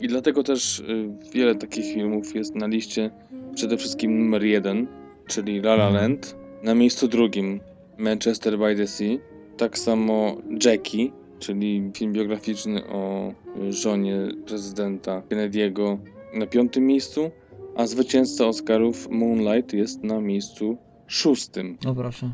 I 0.00 0.08
dlatego 0.08 0.42
też 0.42 0.80
y, 0.80 1.08
wiele 1.32 1.54
takich 1.54 1.94
filmów 1.94 2.34
jest 2.34 2.54
na 2.54 2.66
liście 2.66 3.10
przede 3.54 3.76
wszystkim 3.76 4.18
numer 4.18 4.44
jeden, 4.44 4.86
czyli 5.26 5.58
La 5.58 5.74
La 5.74 5.88
mhm. 5.88 5.94
Land. 5.94 6.36
Na 6.62 6.74
miejscu 6.74 7.08
drugim 7.08 7.60
Manchester 7.98 8.58
by 8.58 8.76
the 8.76 8.86
Sea. 8.86 9.18
Tak 9.56 9.78
samo 9.78 10.36
Jackie, 10.64 11.12
czyli 11.38 11.90
film 11.94 12.12
biograficzny 12.12 12.86
o 12.86 13.32
żonie 13.70 14.28
prezydenta 14.46 15.22
Kennedy'ego 15.28 15.98
na 16.34 16.46
piątym 16.46 16.86
miejscu, 16.86 17.30
a 17.76 17.86
zwycięzca 17.86 18.46
Oscarów 18.46 19.08
Moonlight 19.10 19.72
jest 19.72 20.04
na 20.04 20.20
miejscu 20.20 20.76
szóstym. 21.06 21.78
O 21.86 21.94
proszę. 21.94 22.30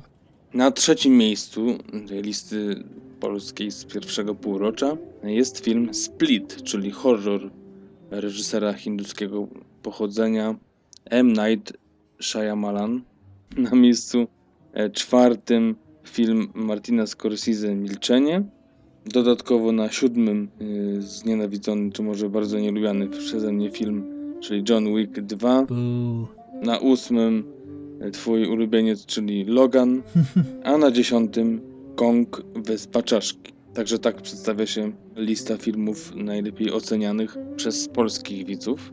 Na 0.54 0.70
trzecim 0.70 1.16
miejscu 1.16 1.78
tej 2.08 2.22
listy 2.22 2.84
polskiej 3.20 3.70
z 3.70 3.84
pierwszego 3.84 4.34
półrocza 4.34 4.96
jest 5.32 5.64
film 5.64 5.94
Split, 5.94 6.62
czyli 6.62 6.90
horror 6.90 7.50
reżysera 8.10 8.72
hinduskiego 8.72 9.48
pochodzenia 9.82 10.54
M. 11.04 11.28
Night 11.32 11.72
Shyamalan. 12.22 13.02
Na 13.56 13.70
miejscu 13.70 14.26
e, 14.72 14.90
czwartym 14.90 15.76
film 16.04 16.48
Martina 16.54 17.06
Scorsese 17.06 17.74
Milczenie. 17.74 18.42
Dodatkowo 19.06 19.72
na 19.72 19.90
siódmym 19.90 20.48
y, 20.60 21.02
znienawidzony, 21.02 21.92
czy 21.92 22.02
może 22.02 22.30
bardzo 22.30 22.58
nielubiany 22.58 23.08
przeze 23.08 23.52
mnie 23.52 23.70
film, 23.70 24.04
czyli 24.40 24.64
John 24.68 24.96
Wick 24.96 25.20
2. 25.20 25.62
Buu. 25.62 26.26
Na 26.62 26.78
ósmym 26.78 27.44
y, 28.06 28.10
twój 28.10 28.46
ulubieniec, 28.46 29.06
czyli 29.06 29.44
Logan. 29.44 30.02
A 30.64 30.78
na 30.78 30.90
dziesiątym 30.90 31.60
Kong 31.96 32.42
Wyspa 32.54 33.02
Czaszki. 33.02 33.53
Także 33.74 33.98
tak 33.98 34.22
przedstawia 34.22 34.66
się 34.66 34.92
lista 35.16 35.56
filmów 35.56 36.12
najlepiej 36.16 36.72
ocenianych 36.72 37.36
przez 37.56 37.88
polskich 37.88 38.46
widzów. 38.46 38.92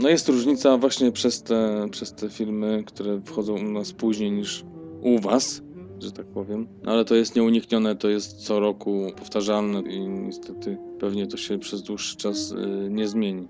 No 0.00 0.08
jest 0.08 0.28
różnica 0.28 0.78
właśnie 0.78 1.12
przez 1.12 1.42
te, 1.42 1.86
przez 1.90 2.12
te 2.12 2.30
filmy, 2.30 2.82
które 2.86 3.20
wchodzą 3.24 3.54
u 3.54 3.70
nas 3.70 3.92
później 3.92 4.32
niż 4.32 4.64
u 5.00 5.18
was, 5.20 5.62
że 6.00 6.12
tak 6.12 6.26
powiem. 6.26 6.66
No 6.84 6.92
ale 6.92 7.04
to 7.04 7.14
jest 7.14 7.36
nieuniknione, 7.36 7.96
to 7.96 8.08
jest 8.08 8.36
co 8.36 8.60
roku 8.60 9.12
powtarzalne 9.18 9.80
i 9.80 10.00
niestety 10.00 10.78
pewnie 11.00 11.26
to 11.26 11.36
się 11.36 11.58
przez 11.58 11.82
dłuższy 11.82 12.16
czas 12.16 12.52
y, 12.52 12.88
nie 12.90 13.08
zmieni. 13.08 13.48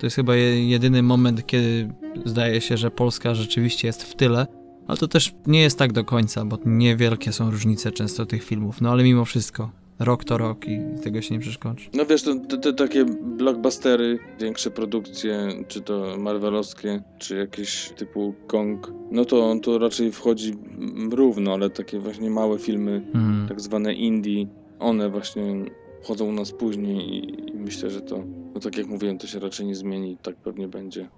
To 0.00 0.06
jest 0.06 0.16
chyba 0.16 0.36
je- 0.36 0.68
jedyny 0.68 1.02
moment, 1.02 1.46
kiedy 1.46 1.92
zdaje 2.24 2.60
się, 2.60 2.76
że 2.76 2.90
Polska 2.90 3.34
rzeczywiście 3.34 3.88
jest 3.88 4.02
w 4.02 4.14
tyle, 4.14 4.46
ale 4.86 4.98
to 4.98 5.08
też 5.08 5.34
nie 5.46 5.60
jest 5.60 5.78
tak 5.78 5.92
do 5.92 6.04
końca, 6.04 6.44
bo 6.44 6.58
niewielkie 6.66 7.32
są 7.32 7.50
różnice 7.50 7.92
często 7.92 8.26
tych 8.26 8.44
filmów, 8.44 8.80
no 8.80 8.90
ale 8.90 9.04
mimo 9.04 9.24
wszystko, 9.24 9.70
rok 9.98 10.24
to 10.24 10.38
rok 10.38 10.68
i 10.68 10.80
tego 11.02 11.22
się 11.22 11.34
nie 11.34 11.40
przeszkodzi. 11.40 11.90
No 11.94 12.06
wiesz, 12.06 12.22
to, 12.22 12.34
te, 12.34 12.58
te 12.58 12.72
takie 12.72 13.04
blockbustery, 13.36 14.18
większe 14.40 14.70
produkcje, 14.70 15.48
czy 15.68 15.80
to 15.80 16.16
marvelowskie, 16.18 17.02
czy 17.18 17.36
jakieś 17.36 17.92
typu 17.96 18.34
Kong, 18.46 18.92
no 19.10 19.24
to 19.24 19.56
to 19.62 19.78
raczej 19.78 20.12
wchodzi 20.12 20.52
mm, 20.78 21.12
równo, 21.12 21.52
ale 21.54 21.70
takie 21.70 21.98
właśnie 22.00 22.30
małe 22.30 22.58
filmy, 22.58 23.02
Mhm. 23.14 23.48
tak 23.48 23.60
zwane 23.60 23.94
indie, 23.94 24.46
one 24.78 25.10
właśnie 25.10 25.64
wchodzą 26.02 26.24
u 26.24 26.32
nas 26.32 26.52
później 26.52 26.98
i, 27.14 27.50
i 27.50 27.54
myślę, 27.54 27.90
że 27.90 28.00
to, 28.00 28.24
no 28.54 28.60
tak 28.60 28.76
jak 28.78 28.86
mówiłem, 28.86 29.18
to 29.18 29.26
się 29.26 29.38
raczej 29.38 29.66
nie 29.66 29.74
zmieni 29.74 30.16
tak 30.22 30.36
pewnie 30.36 30.68
będzie. 30.68 31.08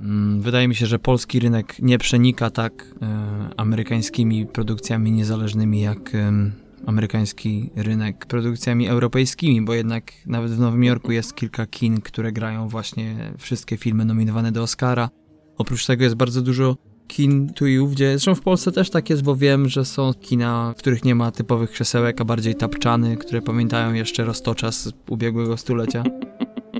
Mm, 0.00 0.40
Wydaje 0.40 0.68
mi 0.68 0.74
się, 0.74 0.86
że 0.86 0.98
polski 0.98 1.40
rynek 1.40 1.76
nie 1.82 1.98
przenika 1.98 2.50
tak 2.50 2.86
e, 3.02 3.06
amerykańskimi 3.56 4.46
produkcjami 4.46 5.12
niezależnymi 5.12 5.80
jak 5.80 6.14
amerykański 6.86 7.70
rynek 7.76 8.26
produkcjami 8.26 8.88
europejskimi, 8.88 9.62
bo 9.62 9.74
jednak 9.74 10.12
nawet 10.26 10.52
w 10.52 10.58
Nowym 10.58 10.84
Jorku 10.84 11.12
jest 11.12 11.34
kilka 11.34 11.66
kin, 11.66 12.00
które 12.00 12.32
grają 12.32 12.68
właśnie 12.68 13.16
wszystkie 13.38 13.76
filmy 13.76 14.04
nominowane 14.04 14.52
do 14.52 14.62
Oscara. 14.62 15.10
Oprócz 15.56 15.86
tego 15.86 16.04
jest 16.04 16.16
bardzo 16.16 16.42
dużo 16.42 16.76
kin 17.06 17.52
tu 17.52 17.66
i 17.66 17.78
ówdzie. 17.78 18.10
Zresztą 18.10 18.34
w 18.34 18.40
Polsce 18.40 18.72
też 18.72 18.90
tak 18.90 19.10
jest, 19.10 19.22
bo 19.22 19.36
wiem, 19.36 19.68
że 19.68 19.84
są 19.84 20.14
kina, 20.14 20.74
w 20.76 20.78
których 20.78 21.04
nie 21.04 21.14
ma 21.14 21.30
typowych 21.30 21.70
krzesełek, 21.70 22.20
a 22.20 22.24
bardziej 22.24 22.54
tapczany, 22.54 23.16
które 23.16 23.42
pamiętają 23.42 23.92
jeszcze 23.92 24.24
roztocza 24.24 24.72
z 24.72 24.92
ubiegłego 25.08 25.56
stulecia. 25.56 26.02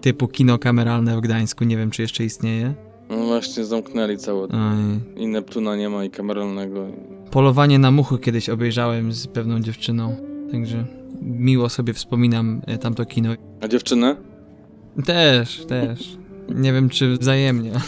Typu 0.02 0.28
kino 0.28 0.58
kameralne 0.58 1.16
w 1.16 1.20
Gdańsku, 1.20 1.64
nie 1.64 1.76
wiem 1.76 1.90
czy 1.90 2.02
jeszcze 2.02 2.24
istnieje. 2.24 2.74
No 3.10 3.16
właśnie 3.16 3.64
zamknęli 3.64 4.18
całe, 4.18 4.42
Oj. 4.42 5.00
i 5.16 5.26
Neptuna 5.26 5.76
nie 5.76 5.88
ma 5.88 6.04
i 6.04 6.10
kameralnego. 6.10 6.86
Polowanie 7.34 7.78
na 7.78 7.90
muchy 7.90 8.18
kiedyś 8.18 8.48
obejrzałem 8.48 9.12
z 9.12 9.26
pewną 9.26 9.60
dziewczyną, 9.60 10.16
także 10.50 10.84
miło 11.22 11.68
sobie 11.68 11.92
wspominam 11.92 12.62
e, 12.66 12.78
tamto 12.78 13.04
kino. 13.04 13.30
A 13.60 13.68
dziewczynę? 13.68 14.16
Też, 15.04 15.64
też. 15.64 16.18
Nie 16.54 16.72
wiem 16.72 16.88
czy 16.88 17.16
wzajemnie. 17.16 17.72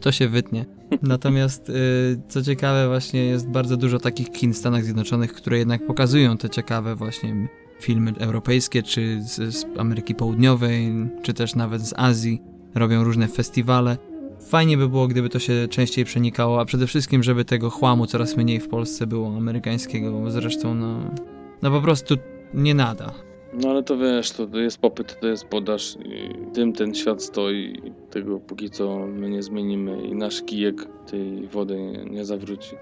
To 0.00 0.12
się 0.12 0.28
wytnie. 0.28 0.64
Natomiast 1.02 1.68
y, 1.68 1.72
co 2.28 2.42
ciekawe 2.42 2.88
właśnie 2.88 3.24
jest 3.24 3.48
bardzo 3.48 3.76
dużo 3.76 3.98
takich 3.98 4.32
kin 4.32 4.52
w 4.52 4.56
Stanach 4.56 4.84
Zjednoczonych, 4.84 5.32
które 5.32 5.58
jednak 5.58 5.86
pokazują 5.86 6.36
te 6.36 6.50
ciekawe 6.50 6.94
właśnie 6.94 7.48
filmy 7.80 8.12
europejskie, 8.18 8.82
czy 8.82 9.22
z, 9.22 9.54
z 9.54 9.66
Ameryki 9.78 10.14
Południowej, 10.14 10.92
czy 11.22 11.34
też 11.34 11.54
nawet 11.54 11.82
z 11.82 11.94
Azji. 11.96 12.42
Robią 12.74 13.04
różne 13.04 13.28
festiwale. 13.28 13.96
Fajnie 14.46 14.76
by 14.76 14.88
było, 14.88 15.08
gdyby 15.08 15.28
to 15.28 15.38
się 15.38 15.68
częściej 15.70 16.04
przenikało, 16.04 16.60
a 16.60 16.64
przede 16.64 16.86
wszystkim, 16.86 17.22
żeby 17.22 17.44
tego 17.44 17.70
chłamu 17.70 18.06
coraz 18.06 18.36
mniej 18.36 18.60
w 18.60 18.68
Polsce 18.68 19.06
było 19.06 19.36
amerykańskiego, 19.36 20.12
bo 20.12 20.30
zresztą 20.30 20.74
no, 20.74 21.00
no 21.62 21.70
po 21.70 21.80
prostu 21.80 22.14
nie 22.54 22.74
nada. 22.74 23.12
No 23.62 23.70
ale 23.70 23.82
to 23.82 23.98
wiesz, 23.98 24.30
to, 24.30 24.58
jest 24.58 24.78
popyt, 24.78 25.20
to 25.20 25.26
jest 25.26 25.44
podaż 25.44 25.96
i 26.04 26.52
tym 26.54 26.72
ten 26.72 26.94
świat 26.94 27.22
stoi 27.22 27.82
i 27.84 27.92
tego 28.10 28.40
póki 28.40 28.70
co 28.70 29.06
my 29.06 29.30
nie 29.30 29.42
zmienimy 29.42 30.02
i 30.02 30.14
nasz 30.14 30.42
kijek 30.42 30.88
tej 31.10 31.46
wody 31.46 31.80
nie, 31.80 32.04
nie 32.04 32.24
zawróci. 32.24 32.76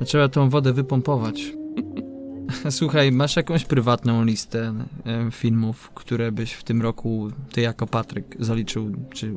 No, 0.00 0.06
Trzeba 0.06 0.28
tą 0.28 0.48
wodę 0.48 0.72
wypompować. 0.72 1.52
Słuchaj, 2.70 3.12
masz 3.12 3.36
jakąś 3.36 3.64
prywatną 3.64 4.24
listę 4.24 4.74
filmów, 5.32 5.90
które 5.94 6.32
byś 6.32 6.52
w 6.52 6.64
tym 6.64 6.82
roku 6.82 7.30
ty 7.52 7.60
jako 7.60 7.86
Patryk 7.86 8.36
zaliczył, 8.38 8.90
czy 9.10 9.32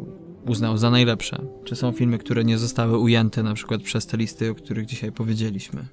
uznał 0.48 0.78
za 0.78 0.90
najlepsze? 0.90 1.42
Czy 1.64 1.76
są 1.76 1.92
filmy, 1.92 2.18
które 2.18 2.44
nie 2.44 2.58
zostały 2.58 2.98
ujęte 2.98 3.44
na 3.44 3.54
przykład 3.54 3.82
przez 3.82 4.06
te 4.06 4.18
listy, 4.18 4.52
o 4.52 4.56
których 4.56 4.86
dzisiaj 4.86 5.12
powiedzieliśmy? 5.12 5.86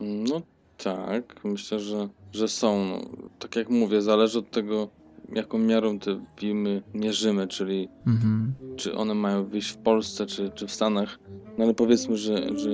No 0.00 0.42
tak, 0.78 1.40
myślę, 1.44 1.80
że, 1.80 2.08
że 2.32 2.48
są. 2.48 3.00
Tak 3.38 3.56
jak 3.56 3.70
mówię, 3.70 4.02
zależy 4.02 4.38
od 4.38 4.50
tego, 4.50 4.88
jaką 5.34 5.58
miarą 5.58 5.98
te 5.98 6.20
filmy 6.36 6.82
mierzymy, 6.94 7.48
czyli 7.48 7.88
Mhm. 8.06 8.54
czy 8.76 8.94
one 8.94 9.14
mają 9.14 9.44
wyjść 9.44 9.70
w 9.70 9.76
Polsce, 9.76 10.26
czy, 10.26 10.50
czy 10.54 10.66
w 10.66 10.72
Stanach. 10.72 11.18
No 11.58 11.64
ale 11.64 11.74
powiedzmy, 11.74 12.16
że, 12.16 12.58
że 12.58 12.70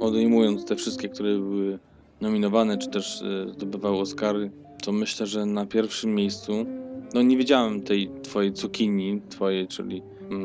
odejmując 0.00 0.64
te 0.64 0.76
wszystkie, 0.76 1.08
które 1.08 1.38
były 1.38 1.78
nominowane, 2.20 2.78
czy 2.78 2.88
też 2.88 3.22
e, 3.22 3.52
zdobywały 3.52 3.98
Oscary, 3.98 4.50
to 4.82 4.92
myślę, 4.92 5.26
że 5.26 5.46
na 5.46 5.66
pierwszym 5.66 6.14
miejscu, 6.14 6.66
no 7.14 7.22
nie 7.22 7.36
widziałem 7.36 7.82
tej 7.82 8.10
twojej 8.22 8.52
cukinii, 8.52 9.20
twojej, 9.28 9.68
czyli 9.68 10.02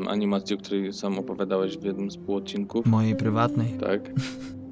animacji, 0.08 0.56
o 0.56 0.58
której 0.58 0.92
sam 0.92 1.18
opowiadałeś 1.18 1.78
w 1.78 1.84
jednym 1.84 2.10
z 2.10 2.16
półodcinków. 2.16 2.86
Mojej 2.86 3.16
prywatnej. 3.16 3.68
Tak. 3.80 4.10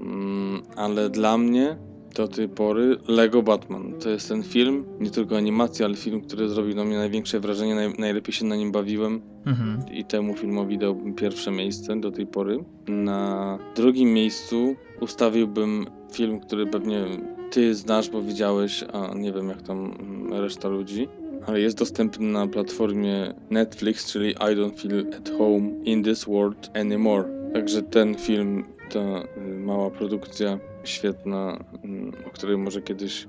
Mm, 0.01 0.63
ale 0.77 1.11
dla 1.11 1.39
mnie 1.39 1.77
do 2.17 2.29
tej 2.29 2.49
pory 2.49 2.97
Lego 3.09 3.43
Batman 3.43 3.95
to 4.03 4.09
jest 4.11 4.29
ten 4.29 4.43
film, 4.43 4.85
nie 5.01 5.11
tylko 5.11 5.37
animacja, 5.37 5.87
ale 5.87 5.95
film, 5.97 6.21
który 6.21 6.49
zrobił 6.49 6.77
na 6.77 6.85
mnie 6.85 6.97
największe 6.97 7.41
wrażenie, 7.41 7.75
naj, 7.75 7.93
najlepiej 7.99 8.33
się 8.33 8.45
na 8.45 8.57
nim 8.57 8.73
bawiłem 8.73 9.21
Mhm. 9.47 9.83
i 9.93 10.05
temu 10.05 10.35
filmowi 10.35 10.79
dałbym 10.79 11.15
pierwsze 11.15 11.51
miejsce 11.51 12.01
do 12.01 12.11
tej 12.11 12.27
pory. 12.27 12.65
Na 12.89 13.59
drugim 13.77 14.13
miejscu 14.13 14.77
ustawiłbym 15.01 15.87
film, 16.13 16.41
który 16.41 16.67
pewnie 16.67 17.05
ty 17.51 17.75
znasz, 17.75 18.11
bo 18.11 18.23
widziałeś, 18.23 18.85
a 18.93 19.15
nie 19.15 19.33
wiem 19.33 19.49
jak 19.49 19.63
tam 19.63 19.79
mm, 20.01 20.33
reszta 20.33 20.69
ludzi. 20.69 21.09
Ale 21.47 21.61
jest 21.61 21.79
dostępny 21.79 22.27
na 22.27 22.47
platformie 22.47 23.35
Netflix, 23.51 24.13
czyli 24.13 24.31
I 24.31 24.35
don't 24.35 24.81
feel 24.81 25.07
at 25.17 25.31
home 25.39 25.71
in 25.85 26.03
this 26.03 26.25
world 26.25 26.71
anymore. 26.75 27.25
Także 27.53 27.83
ten 27.83 28.15
film, 28.15 28.65
ta 28.91 29.01
y, 29.01 29.59
mała 29.59 29.91
produkcja 29.91 30.59
świetna, 30.85 31.65
mm, 31.85 32.13
o 32.27 32.31
której 32.31 32.57
może 32.59 32.83
kiedyś 32.83 33.27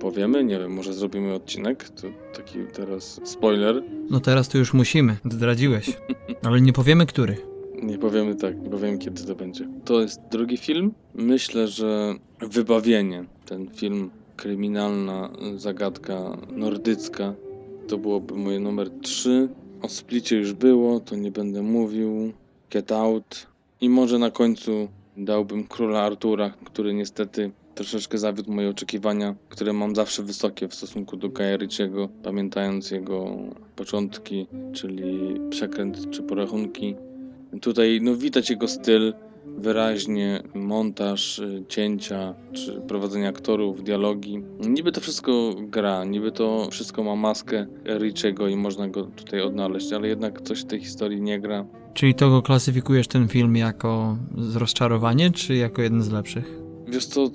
powiemy, 0.00 0.44
nie 0.44 0.58
wiem, 0.58 0.72
może 0.72 0.92
zrobimy 0.92 1.34
odcinek, 1.34 1.88
to 1.88 2.06
taki 2.36 2.58
teraz 2.72 3.20
spoiler, 3.24 3.82
No 4.10 4.20
teraz 4.20 4.48
to 4.48 4.58
już 4.58 4.74
musimy, 4.74 5.16
zdradziłeś. 5.24 5.96
Ale 6.46 6.60
nie 6.60 6.72
powiemy, 6.72 7.06
który. 7.06 7.36
Nie 7.82 7.98
powiemy 7.98 8.34
tak, 8.34 8.62
nie 8.62 8.70
powiemy 8.70 8.98
kiedy 8.98 9.24
to 9.24 9.34
będzie. 9.34 9.68
To 9.84 10.00
jest 10.00 10.20
drugi 10.30 10.56
film. 10.56 10.92
Myślę, 11.14 11.68
że 11.68 12.14
Wybawienie, 12.40 13.24
ten 13.46 13.68
film 13.70 14.10
kryminalna 14.36 15.30
zagadka 15.56 16.36
nordycka, 16.52 17.34
to 17.88 17.98
byłoby 17.98 18.34
moje 18.34 18.60
numer 18.60 18.90
3. 18.90 19.48
O 19.82 19.88
Splicie 19.88 20.36
już 20.36 20.52
było, 20.52 21.00
to 21.00 21.16
nie 21.16 21.30
będę 21.30 21.62
mówił. 21.62 22.32
Get 22.70 22.92
Out. 22.92 23.46
I 23.80 23.88
może 23.88 24.18
na 24.18 24.30
końcu 24.30 24.88
dałbym 25.16 25.64
Króla 25.64 26.02
Artura, 26.02 26.50
który 26.64 26.94
niestety 26.94 27.50
troszeczkę 27.74 28.18
zawiódł 28.18 28.52
moje 28.52 28.68
oczekiwania, 28.68 29.34
które 29.48 29.72
mam 29.72 29.96
zawsze 29.96 30.22
wysokie 30.22 30.68
w 30.68 30.74
stosunku 30.74 31.16
do 31.16 31.28
Guya 31.28 31.56
Ritchiego, 31.56 32.08
pamiętając 32.22 32.90
jego 32.90 33.36
początki, 33.76 34.46
czyli 34.72 35.40
Przekręt 35.50 36.10
czy 36.10 36.22
Porachunki. 36.22 36.94
Tutaj 37.60 38.00
no 38.02 38.16
widać 38.16 38.50
jego 38.50 38.68
styl, 38.68 39.14
wyraźnie 39.58 40.42
montaż, 40.54 41.38
y, 41.38 41.64
cięcia, 41.68 42.34
czy 42.52 42.80
prowadzenie 42.88 43.28
aktorów, 43.28 43.84
dialogi. 43.84 44.42
Niby 44.68 44.92
to 44.92 45.00
wszystko 45.00 45.54
gra, 45.58 46.04
niby 46.04 46.32
to 46.32 46.68
wszystko 46.70 47.04
ma 47.04 47.16
maskę 47.16 47.66
Richiego 47.98 48.48
i 48.48 48.56
można 48.56 48.88
go 48.88 49.04
tutaj 49.04 49.40
odnaleźć, 49.42 49.92
ale 49.92 50.08
jednak 50.08 50.42
coś 50.42 50.60
w 50.60 50.64
tej 50.64 50.80
historii 50.80 51.20
nie 51.22 51.40
gra. 51.40 51.66
Czyli 51.94 52.14
to 52.14 52.30
go 52.30 52.42
klasyfikujesz 52.42 53.08
ten 53.08 53.28
film 53.28 53.56
jako 53.56 54.16
rozczarowanie, 54.54 55.30
czy 55.30 55.54
jako 55.54 55.82
jeden 55.82 56.02
z 56.02 56.10
lepszych? 56.10 56.58
Wiesz 56.88 57.06
co, 57.06 57.30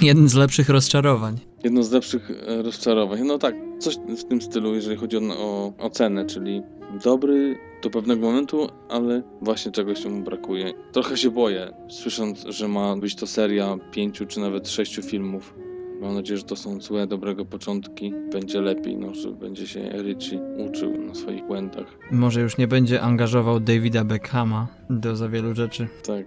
Jeden 0.00 0.28
z 0.28 0.34
lepszych 0.34 0.68
rozczarowań. 0.68 1.36
jedno 1.64 1.82
z 1.82 1.92
lepszych 1.92 2.30
e, 2.30 2.62
rozczarowań. 2.62 3.20
No 3.26 3.38
tak, 3.38 3.54
coś 3.78 3.96
w 4.18 4.24
tym 4.24 4.42
stylu, 4.42 4.74
jeżeli 4.74 4.96
chodzi 4.96 5.16
o, 5.16 5.20
o 5.38 5.72
ocenę, 5.78 6.26
czyli 6.26 6.62
dobry 7.04 7.56
do 7.84 7.90
pewnego 7.90 8.26
momentu, 8.26 8.68
ale 8.88 9.22
właśnie 9.42 9.72
czegoś 9.72 10.04
mu 10.04 10.22
brakuje. 10.22 10.72
Trochę 10.92 11.16
się 11.16 11.30
boję, 11.30 11.72
słysząc, 11.88 12.46
że 12.48 12.68
ma 12.68 12.96
być 12.96 13.14
to 13.14 13.26
seria 13.26 13.76
pięciu 13.90 14.26
czy 14.26 14.40
nawet 14.40 14.68
sześciu 14.68 15.02
filmów. 15.02 15.54
Mam 16.00 16.14
nadzieję, 16.14 16.38
że 16.38 16.44
to 16.44 16.56
są 16.56 16.80
złe, 16.80 17.06
dobrego 17.06 17.44
początki. 17.44 18.12
Będzie 18.32 18.60
lepiej, 18.60 18.96
no, 18.96 19.14
że 19.14 19.30
będzie 19.30 19.66
się 19.66 19.80
Richie 19.80 20.40
uczył 20.68 20.98
na 21.06 21.14
swoich 21.14 21.46
błędach. 21.46 21.86
Może 22.10 22.40
już 22.40 22.58
nie 22.58 22.68
będzie 22.68 23.02
angażował 23.02 23.60
Davida 23.60 24.04
Beckhama 24.04 24.66
do 24.90 25.16
za 25.16 25.28
wielu 25.28 25.54
rzeczy. 25.54 25.88
Tak. 26.06 26.26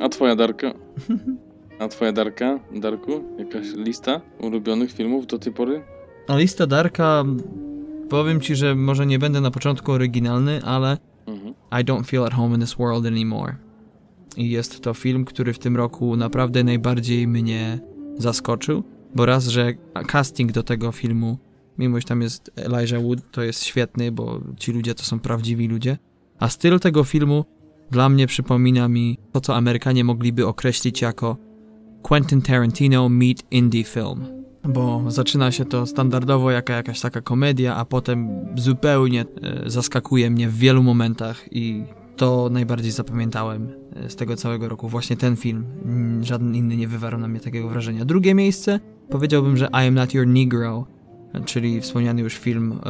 A 0.00 0.08
twoja 0.08 0.36
Darka? 0.36 0.72
A 1.80 1.88
twoja 1.88 2.12
Darka, 2.12 2.60
Darku? 2.74 3.24
Jakaś 3.38 3.66
lista 3.74 4.20
ulubionych 4.40 4.92
filmów 4.92 5.26
do 5.26 5.38
tej 5.38 5.52
pory? 5.52 5.82
A 6.28 6.36
lista 6.36 6.66
Darka, 6.66 7.24
powiem 8.10 8.40
ci, 8.40 8.56
że 8.56 8.74
może 8.74 9.06
nie 9.06 9.18
będę 9.18 9.40
na 9.40 9.50
początku 9.50 9.92
oryginalny, 9.92 10.64
ale 10.64 10.96
Mhm. 11.30 11.54
I 11.70 11.84
don't 11.84 12.06
feel 12.06 12.24
at 12.24 12.34
home 12.34 12.54
in 12.54 12.60
this 12.60 12.74
world 12.74 13.06
anymore. 13.06 13.56
I 14.36 14.50
jest 14.50 14.80
to 14.80 14.94
film, 14.94 15.24
który 15.24 15.52
w 15.52 15.58
tym 15.58 15.76
roku 15.76 16.16
naprawdę 16.16 16.64
najbardziej 16.64 17.28
mnie 17.28 17.80
zaskoczył, 18.18 18.84
bo 19.14 19.26
raz, 19.26 19.46
że 19.46 19.72
casting 20.06 20.52
do 20.52 20.62
tego 20.62 20.92
filmu, 20.92 21.38
mimo 21.78 22.00
że 22.00 22.06
tam 22.06 22.22
jest 22.22 22.50
Elijah 22.56 23.02
Wood, 23.02 23.30
to 23.30 23.42
jest 23.42 23.64
świetny, 23.64 24.12
bo 24.12 24.40
ci 24.56 24.72
ludzie 24.72 24.94
to 24.94 25.02
są 25.02 25.20
prawdziwi 25.20 25.68
ludzie, 25.68 25.98
a 26.38 26.48
styl 26.48 26.80
tego 26.80 27.04
filmu 27.04 27.44
dla 27.90 28.08
mnie 28.08 28.26
przypomina 28.26 28.88
mi 28.88 29.18
to, 29.32 29.40
co 29.40 29.56
Amerykanie 29.56 30.04
mogliby 30.04 30.46
określić 30.46 31.02
jako 31.02 31.36
Quentin 32.02 32.42
Tarantino 32.42 33.08
meet 33.08 33.42
indie 33.50 33.84
film. 33.84 34.39
Bo 34.64 35.02
zaczyna 35.08 35.52
się 35.52 35.64
to 35.64 35.86
standardowo 35.86 36.50
jako 36.50 36.72
jakaś 36.72 37.00
taka 37.00 37.20
komedia, 37.20 37.76
a 37.76 37.84
potem 37.84 38.28
zupełnie 38.56 39.24
e, 39.42 39.70
zaskakuje 39.70 40.30
mnie 40.30 40.48
w 40.48 40.56
wielu 40.56 40.82
momentach 40.82 41.44
i 41.52 41.84
to 42.16 42.48
najbardziej 42.52 42.90
zapamiętałem 42.90 43.68
e, 43.96 44.10
z 44.10 44.16
tego 44.16 44.36
całego 44.36 44.68
roku. 44.68 44.88
Właśnie 44.88 45.16
ten 45.16 45.36
film. 45.36 45.64
Mm, 45.84 46.24
Żaden 46.24 46.54
inny 46.54 46.76
nie 46.76 46.88
wywarł 46.88 47.18
na 47.18 47.28
mnie 47.28 47.40
takiego 47.40 47.68
wrażenia. 47.68 48.04
Drugie 48.04 48.34
miejsce 48.34 48.80
powiedziałbym, 49.08 49.56
że 49.56 49.66
I 49.66 49.88
Am 49.88 49.94
Not 49.94 50.14
Your 50.14 50.26
Negro, 50.26 50.86
czyli 51.44 51.80
wspomniany 51.80 52.22
już 52.22 52.34
film 52.34 52.80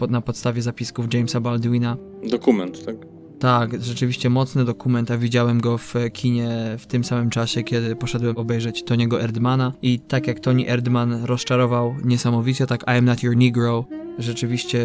e, 0.00 0.06
na 0.06 0.20
podstawie 0.20 0.62
zapisków 0.62 1.14
Jamesa 1.14 1.40
Baldwina. 1.40 1.96
Dokument, 2.30 2.84
tak? 2.84 3.15
Tak, 3.38 3.82
rzeczywiście 3.82 4.30
mocny 4.30 4.64
dokument, 4.64 5.10
a 5.10 5.18
widziałem 5.18 5.60
go 5.60 5.78
w 5.78 5.94
kinie 6.12 6.76
w 6.78 6.86
tym 6.86 7.04
samym 7.04 7.30
czasie, 7.30 7.62
kiedy 7.62 7.96
poszedłem 7.96 8.36
obejrzeć 8.36 8.84
Tony'ego 8.84 9.20
Erdmana. 9.20 9.72
I 9.82 10.00
tak 10.00 10.26
jak 10.26 10.40
Tony 10.40 10.68
Erdman 10.68 11.24
rozczarował 11.24 11.94
niesamowicie, 12.04 12.66
tak 12.66 12.82
I 12.82 12.98
Am 12.98 13.04
Not 13.04 13.22
Your 13.22 13.36
Negro 13.36 13.84
rzeczywiście 14.18 14.84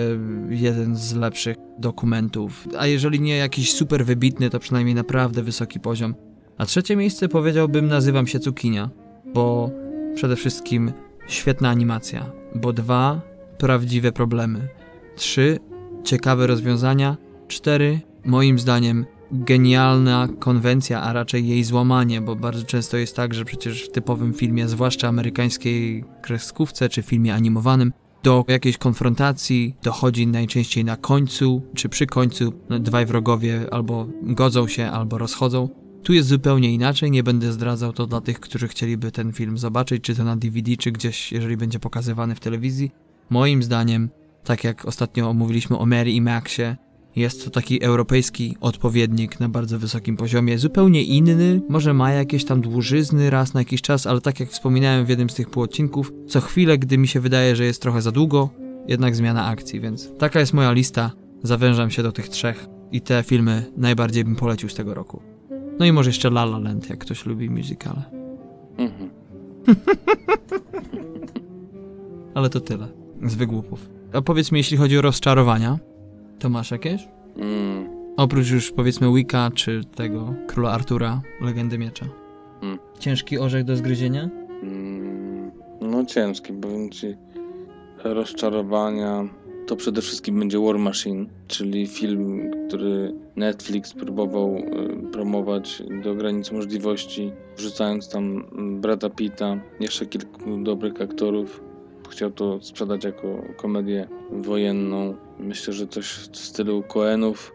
jeden 0.49 0.95
z 0.95 1.13
lepszych 1.13 1.57
dokumentów, 1.77 2.67
a 2.77 2.87
jeżeli 2.87 3.21
nie 3.21 3.37
jakiś 3.37 3.73
super 3.73 4.05
wybitny, 4.05 4.49
to 4.49 4.59
przynajmniej 4.59 4.95
naprawdę 4.95 5.43
wysoki 5.43 5.79
poziom. 5.79 6.15
A 6.57 6.65
trzecie 6.65 6.95
miejsce 6.95 7.29
powiedziałbym 7.29 7.87
nazywam 7.87 8.27
się 8.27 8.39
Cukinia, 8.39 8.89
bo 9.33 9.71
przede 10.15 10.35
wszystkim 10.35 10.91
świetna 11.27 11.69
animacja, 11.69 12.31
bo 12.55 12.73
dwa 12.73 13.21
prawdziwe 13.57 14.11
problemy, 14.11 14.67
trzy 15.15 15.59
ciekawe 16.03 16.47
rozwiązania, 16.47 17.17
cztery 17.47 17.99
moim 18.26 18.59
zdaniem 18.59 19.05
genialna 19.32 20.28
konwencja, 20.39 21.01
a 21.01 21.13
raczej 21.13 21.47
jej 21.47 21.63
złamanie, 21.63 22.22
bo 22.22 22.36
bardzo 22.36 22.63
często 22.63 22.97
jest 22.97 23.15
tak, 23.15 23.34
że 23.34 23.45
przecież 23.45 23.84
w 23.84 23.91
typowym 23.91 24.34
filmie, 24.34 24.67
zwłaszcza 24.67 25.07
amerykańskiej 25.07 26.03
kreskówce 26.22 26.89
czy 26.89 27.01
filmie 27.01 27.34
animowanym, 27.34 27.93
do 28.24 28.45
jakiejś 28.47 28.78
konfrontacji 28.78 29.76
dochodzi 29.84 30.28
najczęściej 30.28 30.86
na 30.86 30.97
końcu, 30.97 31.61
czy 31.76 31.89
przy 31.89 32.05
końcu 32.05 32.53
no, 32.69 32.80
dwaj 32.80 33.05
wrogowie 33.05 33.61
albo 33.72 34.07
godzą 34.22 34.67
się, 34.67 34.88
albo 34.88 35.17
rozchodzą. 35.17 35.69
Tu 36.03 36.13
jest 36.13 36.30
zupełnie 36.30 36.74
inaczej, 36.74 37.11
nie 37.11 37.24
będę 37.24 37.51
zdradzał 37.51 37.93
to 37.93 38.07
dla 38.07 38.22
tych, 38.22 38.39
którzy 38.39 38.67
chcieliby 38.67 39.11
ten 39.11 39.34
film 39.34 39.57
zobaczyć, 39.57 40.03
czy 40.03 40.15
to 40.15 40.24
na 40.24 40.36
DVD, 40.36 40.78
czy 40.78 40.91
gdzieś, 40.91 41.32
jeżeli 41.32 41.57
będzie 41.57 41.80
pokazywany 41.80 42.36
w 42.36 42.39
telewizji. 42.39 42.91
Moim 43.30 43.63
zdaniem, 43.63 44.09
tak 44.43 44.63
jak 44.63 44.86
ostatnio 44.86 45.34
mówiliśmy 45.34 45.78
o 45.78 45.86
Mary 45.86 46.11
i 46.11 46.22
Maxie, 46.22 46.78
jest 47.16 47.45
to 47.45 47.51
taki 47.51 47.84
europejski 47.84 48.57
odpowiednik 48.62 49.39
na 49.39 49.49
bardzo 49.49 49.80
wysokim 49.80 50.18
poziomie, 50.18 50.57
zupełnie 50.57 51.03
inny, 51.03 51.62
może 51.70 51.93
ma 51.93 52.12
jakieś 52.12 52.45
tam 52.45 52.62
dłużyzny 52.62 53.30
raz 53.30 53.53
na 53.53 53.62
jakiś 53.62 53.82
czas, 53.82 54.07
ale 54.07 54.22
tak 54.22 54.39
jak 54.39 54.49
wspominałem 54.49 55.05
w 55.05 55.09
jednym 55.09 55.30
z 55.30 55.34
tych 55.34 55.49
półodcinków, 55.49 56.14
co 56.28 56.41
chwilę, 56.41 56.78
gdy 56.78 56.97
mi 56.97 57.07
się 57.07 57.20
wydaje, 57.20 57.55
że 57.55 57.66
jest 57.66 57.82
trochę 57.82 58.01
za 58.01 58.12
długo, 58.12 58.49
jednak 58.88 59.16
zmiana 59.16 59.45
akcji, 59.45 59.80
więc 59.80 60.09
taka 60.18 60.39
jest 60.39 60.53
moja 60.53 60.72
lista, 60.72 61.12
zawężam 61.43 61.91
się 61.91 62.03
do 62.03 62.12
tych 62.12 62.30
trzech 62.30 62.68
i 62.91 63.01
te 63.01 63.24
filmy 63.24 63.72
najbardziej 63.78 64.24
bym 64.24 64.36
polecił 64.36 64.70
z 64.70 64.76
tego 64.76 64.93
roku. 64.93 65.22
No 65.80 65.86
i 65.86 65.91
może 65.91 66.09
jeszcze 66.09 66.28
La 66.28 66.43
La 66.43 66.59
Land, 66.59 66.89
jak 66.89 66.99
ktoś 66.99 67.26
lubi 67.26 67.49
musicale. 67.49 68.03
Mhm. 68.78 69.09
Ale 72.36 72.49
to 72.49 72.59
tyle, 72.59 72.88
z 73.24 73.36
wygłupów. 73.36 73.89
A 74.14 74.22
powiedz 74.22 74.51
mi, 74.51 74.59
jeśli 74.59 74.78
chodzi 74.78 74.97
o 74.97 75.01
rozczarowania, 75.01 75.80
to 76.41 76.49
masz 76.49 76.71
jakieś? 76.71 77.07
Mm. 77.37 77.89
Oprócz 78.17 78.49
już 78.51 78.71
powiedzmy 78.71 79.13
Wicca 79.13 79.49
czy 79.55 79.81
tego 79.95 80.33
Króla 80.47 80.71
Artura, 80.71 81.21
Legendy 81.41 81.77
Miecza. 81.77 82.05
Hmm. 82.61 82.79
Ciężki 82.99 83.39
orzech 83.39 83.63
do 83.63 83.75
zgryzienia? 83.75 84.29
Mm, 84.63 85.51
No 85.81 86.05
ciężki, 86.05 86.53
powiem 86.53 86.89
ci. 86.89 87.15
Rozczarowania 88.03 89.27
to 89.67 89.75
przede 89.75 90.01
wszystkim 90.01 90.39
będzie 90.39 90.59
War 90.59 90.77
Machine, 90.77 91.25
czyli 91.47 91.87
film, 91.87 92.51
który 92.67 93.13
Netflix 93.35 93.93
próbował 93.93 94.55
y, 94.57 95.11
promować 95.11 95.83
do 96.03 96.15
granic 96.15 96.51
możliwości, 96.51 97.31
wrzucając 97.57 98.09
tam 98.09 98.45
mm, 98.51 98.81
Brada 98.81 99.09
Pitta, 99.09 99.57
jeszcze 99.79 100.05
kilku 100.05 100.63
dobrych 100.63 101.01
aktorów. 101.01 101.61
Chciał 102.12 102.32
to 102.32 102.62
sprzedać 102.62 103.03
jako 103.03 103.41
komedię 103.57 104.07
wojenną. 104.32 105.16
Myślę, 105.39 105.74
że 105.74 105.88
coś 105.88 106.05
w 106.05 106.38
stylu 106.38 106.84
Coenów 106.84 107.53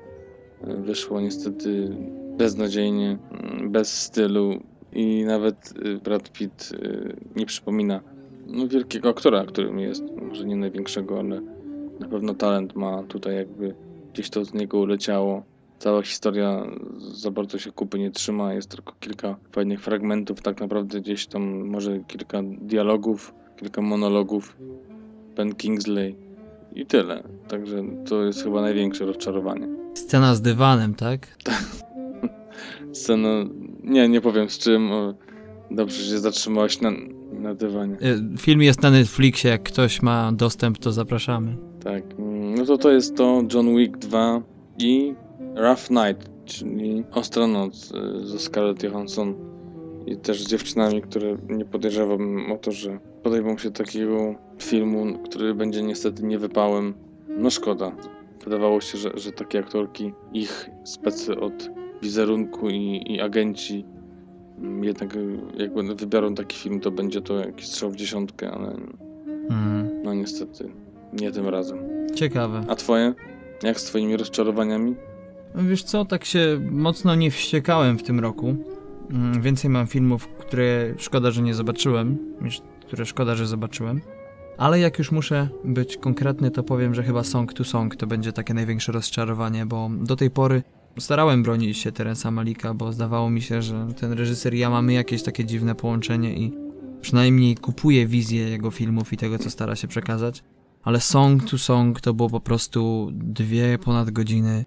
y, 0.68 0.76
wyszło 0.76 1.20
niestety 1.20 1.96
beznadziejnie, 2.36 3.18
mm, 3.30 3.70
bez 3.70 4.02
stylu 4.02 4.60
i 4.92 5.24
nawet 5.24 5.74
y, 5.86 5.98
Brad 6.04 6.32
Pitt 6.32 6.72
y, 6.72 7.16
nie 7.36 7.46
przypomina 7.46 8.00
no, 8.46 8.68
wielkiego 8.68 9.08
aktora, 9.08 9.44
którym 9.44 9.78
jest. 9.78 10.04
Może 10.28 10.44
nie 10.44 10.56
największego, 10.56 11.18
ale 11.18 11.40
na 12.00 12.08
pewno 12.08 12.34
talent 12.34 12.76
ma 12.76 13.02
tutaj 13.02 13.34
jakby 13.34 13.74
gdzieś 14.12 14.30
to 14.30 14.44
z 14.44 14.54
niego 14.54 14.78
uleciało. 14.78 15.42
Cała 15.78 16.02
historia 16.02 16.66
za 16.98 17.30
bardzo 17.30 17.58
się 17.58 17.72
kupy 17.72 17.98
nie 17.98 18.10
trzyma, 18.10 18.54
jest 18.54 18.70
tylko 18.70 18.94
kilka 19.00 19.36
fajnych 19.52 19.80
fragmentów, 19.80 20.42
tak 20.42 20.60
naprawdę 20.60 21.00
gdzieś 21.00 21.26
tam 21.26 21.68
może 21.68 22.00
kilka 22.00 22.42
dialogów, 22.42 23.34
kilka 23.56 23.82
monologów, 23.82 24.56
Ben 25.36 25.54
Kingsley 25.54 26.16
i 26.74 26.86
tyle. 26.86 27.22
Także 27.48 27.84
to 28.08 28.24
jest 28.24 28.42
chyba 28.42 28.60
największe 28.60 29.06
rozczarowanie. 29.06 29.68
Scena 29.94 30.34
z 30.34 30.40
dywanem, 30.40 30.94
tak? 30.94 31.26
Scena, 32.92 33.28
nie, 33.84 34.08
nie 34.08 34.20
powiem 34.20 34.50
z 34.50 34.58
czym, 34.58 34.90
dobrze, 35.70 36.02
że 36.02 36.10
się 36.10 36.18
zatrzymałeś 36.18 36.80
na, 36.80 36.90
na 37.32 37.54
dywanie. 37.54 37.94
Y, 37.94 38.38
Film 38.38 38.62
jest 38.62 38.82
na 38.82 38.90
Netflixie, 38.90 39.50
jak 39.50 39.62
ktoś 39.62 40.02
ma 40.02 40.32
dostęp, 40.32 40.78
to 40.78 40.92
zapraszamy. 40.92 41.56
Tak, 41.84 42.04
no 42.56 42.64
to 42.64 42.78
to 42.78 42.90
jest 42.90 43.16
to 43.16 43.42
John 43.54 43.76
Wick 43.76 43.98
2 43.98 44.42
i 44.78 45.14
Rough 45.54 45.90
Night, 45.90 46.30
czyli 46.44 47.04
Ostra 47.12 47.46
Noc 47.46 47.92
y, 47.92 48.26
ze 48.26 48.38
Scarlett 48.38 48.82
Johansson 48.82 49.34
i 50.06 50.16
też 50.16 50.44
z 50.44 50.48
dziewczynami, 50.48 51.02
które 51.02 51.36
nie 51.48 51.64
podejrzewam 51.64 52.52
o 52.52 52.56
to, 52.56 52.72
że 52.72 52.98
podejmą 53.26 53.58
się 53.58 53.70
takiego 53.70 54.34
filmu, 54.58 55.18
który 55.18 55.54
będzie 55.54 55.82
niestety 55.82 56.22
niewypałem. 56.24 56.94
No 57.28 57.50
szkoda. 57.50 57.92
Wydawało 58.44 58.80
się, 58.80 58.98
że, 58.98 59.10
że 59.14 59.32
takie 59.32 59.58
aktorki, 59.58 60.12
ich 60.32 60.70
specy 60.84 61.40
od 61.40 61.70
wizerunku 62.02 62.68
i, 62.70 63.02
i 63.06 63.20
agenci 63.20 63.84
mm, 64.58 64.84
jednak 64.84 65.16
y, 65.16 65.38
jak 65.58 65.74
będą- 65.74 65.94
wybiorą 65.96 66.34
taki 66.34 66.56
film, 66.58 66.80
to 66.80 66.90
będzie 66.90 67.20
to 67.20 67.38
jakiś 67.38 67.66
strzał 67.66 67.90
w 67.90 67.96
dziesiątkę, 67.96 68.50
ale 68.50 68.76
Mm, 69.50 70.02
no 70.02 70.14
niestety 70.14 70.68
nie 71.12 71.30
tym 71.32 71.48
razem. 71.48 71.78
ciekawe. 72.14 72.64
A 72.68 72.74
twoje? 72.76 73.14
Jak 73.62 73.80
z 73.80 73.84
twoimi 73.84 74.16
rozczarowaniami? 74.16 74.94
Wiesz 75.54 75.82
co, 75.82 76.04
tak 76.04 76.24
się 76.24 76.60
mocno 76.70 77.14
nie 77.14 77.30
wściekałem 77.30 77.98
w 77.98 78.02
tym 78.02 78.20
roku. 78.20 78.56
Mm, 79.10 79.42
Więcej 79.42 79.70
mam 79.70 79.86
filmów, 79.86 80.28
które 80.28 80.94
szkoda, 80.98 81.30
że 81.30 81.42
nie 81.42 81.54
zobaczyłem, 81.54 82.18
niż 82.42 82.60
które 82.86 83.06
szkoda, 83.06 83.34
że 83.34 83.46
zobaczyłem. 83.46 84.00
Ale 84.58 84.80
jak 84.80 84.98
już 84.98 85.12
muszę 85.12 85.48
być 85.64 85.96
konkretny, 85.96 86.50
to 86.50 86.62
powiem, 86.62 86.94
że 86.94 87.02
chyba 87.02 87.24
Song 87.24 87.52
to 87.52 87.64
Song 87.64 87.96
to 87.96 88.06
będzie 88.06 88.32
takie 88.32 88.54
największe 88.54 88.92
rozczarowanie, 88.92 89.66
bo 89.66 89.90
do 90.00 90.16
tej 90.16 90.30
pory 90.30 90.62
starałem 90.98 91.42
bronić 91.42 91.78
się 91.78 91.92
Terensa 91.92 92.30
Malika, 92.30 92.74
bo 92.74 92.92
zdawało 92.92 93.30
mi 93.30 93.42
się, 93.42 93.62
że 93.62 93.86
ten 94.00 94.12
reżyser 94.12 94.54
i 94.54 94.58
ja 94.58 94.70
mamy 94.70 94.92
jakieś 94.92 95.22
takie 95.22 95.44
dziwne 95.44 95.74
połączenie 95.74 96.34
i 96.34 96.52
przynajmniej 97.00 97.56
kupuję 97.56 98.06
wizję 98.06 98.48
jego 98.48 98.70
filmów 98.70 99.12
i 99.12 99.16
tego, 99.16 99.38
co 99.38 99.50
stara 99.50 99.76
się 99.76 99.88
przekazać. 99.88 100.42
Ale 100.82 101.00
Song 101.00 101.50
to 101.50 101.58
Song 101.58 102.00
to 102.00 102.14
było 102.14 102.30
po 102.30 102.40
prostu 102.40 103.10
dwie 103.12 103.78
ponad 103.78 104.10
godziny. 104.10 104.64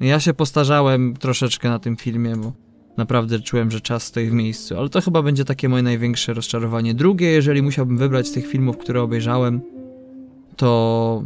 Ja 0.00 0.20
się 0.20 0.34
postarzałem 0.34 1.16
troszeczkę 1.16 1.68
na 1.68 1.78
tym 1.78 1.96
filmie, 1.96 2.36
bo 2.36 2.52
naprawdę 2.96 3.40
czułem, 3.40 3.70
że 3.70 3.80
czas 3.80 4.02
stoi 4.02 4.26
w 4.26 4.32
miejscu, 4.32 4.78
ale 4.78 4.88
to 4.88 5.00
chyba 5.00 5.22
będzie 5.22 5.44
takie 5.44 5.68
moje 5.68 5.82
największe 5.82 6.34
rozczarowanie. 6.34 6.94
Drugie, 6.94 7.26
jeżeli 7.26 7.62
musiałbym 7.62 7.98
wybrać 7.98 8.28
z 8.28 8.32
tych 8.32 8.46
filmów, 8.46 8.78
które 8.78 9.02
obejrzałem, 9.02 9.60
to 10.56 11.22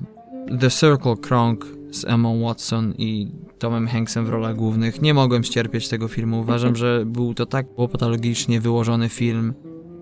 The 0.60 0.70
Circle 0.70 1.16
Krong 1.16 1.66
z 1.90 2.04
Emma 2.04 2.34
Watson 2.34 2.94
i 2.98 3.28
Tomem 3.58 3.86
Hanksem 3.88 4.26
w 4.26 4.28
rolach 4.28 4.56
głównych. 4.56 5.02
Nie 5.02 5.14
mogłem 5.14 5.44
ścierpieć 5.44 5.88
tego 5.88 6.08
filmu. 6.08 6.40
Uważam, 6.40 6.76
że 6.76 7.02
był 7.06 7.34
to 7.34 7.46
tak 7.46 7.66
patologicznie 7.92 8.60
wyłożony 8.60 9.08
film. 9.08 9.54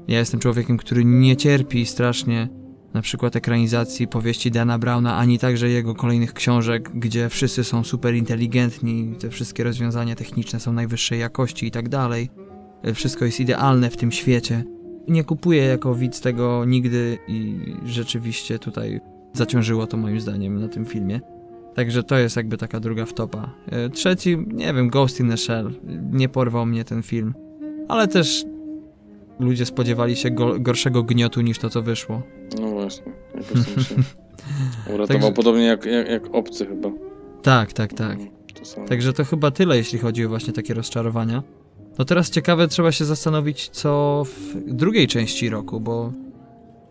Ja 0.08 0.18
jestem 0.18 0.40
człowiekiem, 0.40 0.76
który 0.76 1.04
nie 1.04 1.36
cierpi 1.36 1.86
strasznie 1.86 2.48
na 2.94 3.02
przykład 3.02 3.36
ekranizacji 3.36 4.08
powieści 4.08 4.50
Dana 4.50 4.78
Browna, 4.78 5.16
ani 5.16 5.38
także 5.38 5.68
jego 5.68 5.94
kolejnych 5.94 6.32
książek, 6.32 6.90
gdzie 6.94 7.28
wszyscy 7.28 7.64
są 7.64 7.84
super 7.84 8.14
inteligentni, 8.14 9.14
te 9.20 9.30
wszystkie 9.30 9.64
rozwiązania 9.64 10.14
techniczne 10.14 10.60
są 10.60 10.72
najwyższej 10.72 11.20
jakości 11.20 11.66
i 11.66 11.70
tak 11.70 11.88
dalej. 11.88 12.30
Wszystko 12.94 13.24
jest 13.24 13.40
idealne 13.40 13.90
w 13.90 13.96
tym 13.96 14.12
świecie. 14.12 14.64
Nie 15.08 15.24
kupuję 15.24 15.64
jako 15.64 15.94
widz 15.94 16.20
tego 16.20 16.64
nigdy 16.64 17.18
i 17.28 17.58
rzeczywiście 17.84 18.58
tutaj 18.58 19.00
zaciążyło 19.32 19.86
to 19.86 19.96
moim 19.96 20.20
zdaniem 20.20 20.60
na 20.60 20.68
tym 20.68 20.84
filmie. 20.84 21.20
Także 21.74 22.02
to 22.02 22.18
jest 22.18 22.36
jakby 22.36 22.56
taka 22.56 22.80
druga 22.80 23.04
wtopa. 23.04 23.54
E, 23.66 23.90
Trzeci, 23.90 24.38
nie 24.46 24.74
wiem, 24.74 24.88
Ghost 24.90 25.20
in 25.20 25.30
the 25.30 25.36
Shell. 25.36 25.70
Nie 26.12 26.28
porwał 26.28 26.66
mnie 26.66 26.84
ten 26.84 27.02
film. 27.02 27.34
Ale 27.88 28.08
też 28.08 28.44
ludzie 29.40 29.66
spodziewali 29.66 30.16
się 30.16 30.30
go 30.30 30.60
gorszego 30.60 31.02
gniotu 31.02 31.40
niż 31.40 31.58
to, 31.58 31.70
co 31.70 31.82
wyszło. 31.82 32.22
Właśnie, 32.88 33.12
jakoś 33.34 33.74
tam 33.74 33.84
się 33.84 33.94
uratował. 34.94 35.06
Także- 35.20 35.32
Podobnie 35.32 35.64
jak, 35.64 35.84
jak, 35.86 36.08
jak 36.08 36.34
obcy 36.34 36.66
chyba. 36.66 36.90
Tak, 37.42 37.72
tak, 37.72 37.92
tak. 37.92 38.18
To 38.58 38.64
samo. 38.64 38.86
Także 38.86 39.12
to 39.12 39.24
chyba 39.24 39.50
tyle, 39.50 39.76
jeśli 39.76 39.98
chodzi 39.98 40.24
o 40.24 40.28
właśnie 40.28 40.52
takie 40.52 40.74
rozczarowania. 40.74 41.42
No 41.98 42.04
teraz 42.04 42.30
ciekawe, 42.30 42.68
trzeba 42.68 42.92
się 42.92 43.04
zastanowić, 43.04 43.68
co 43.68 44.22
w 44.24 44.72
drugiej 44.72 45.06
części 45.06 45.50
roku, 45.50 45.80
bo 45.80 46.12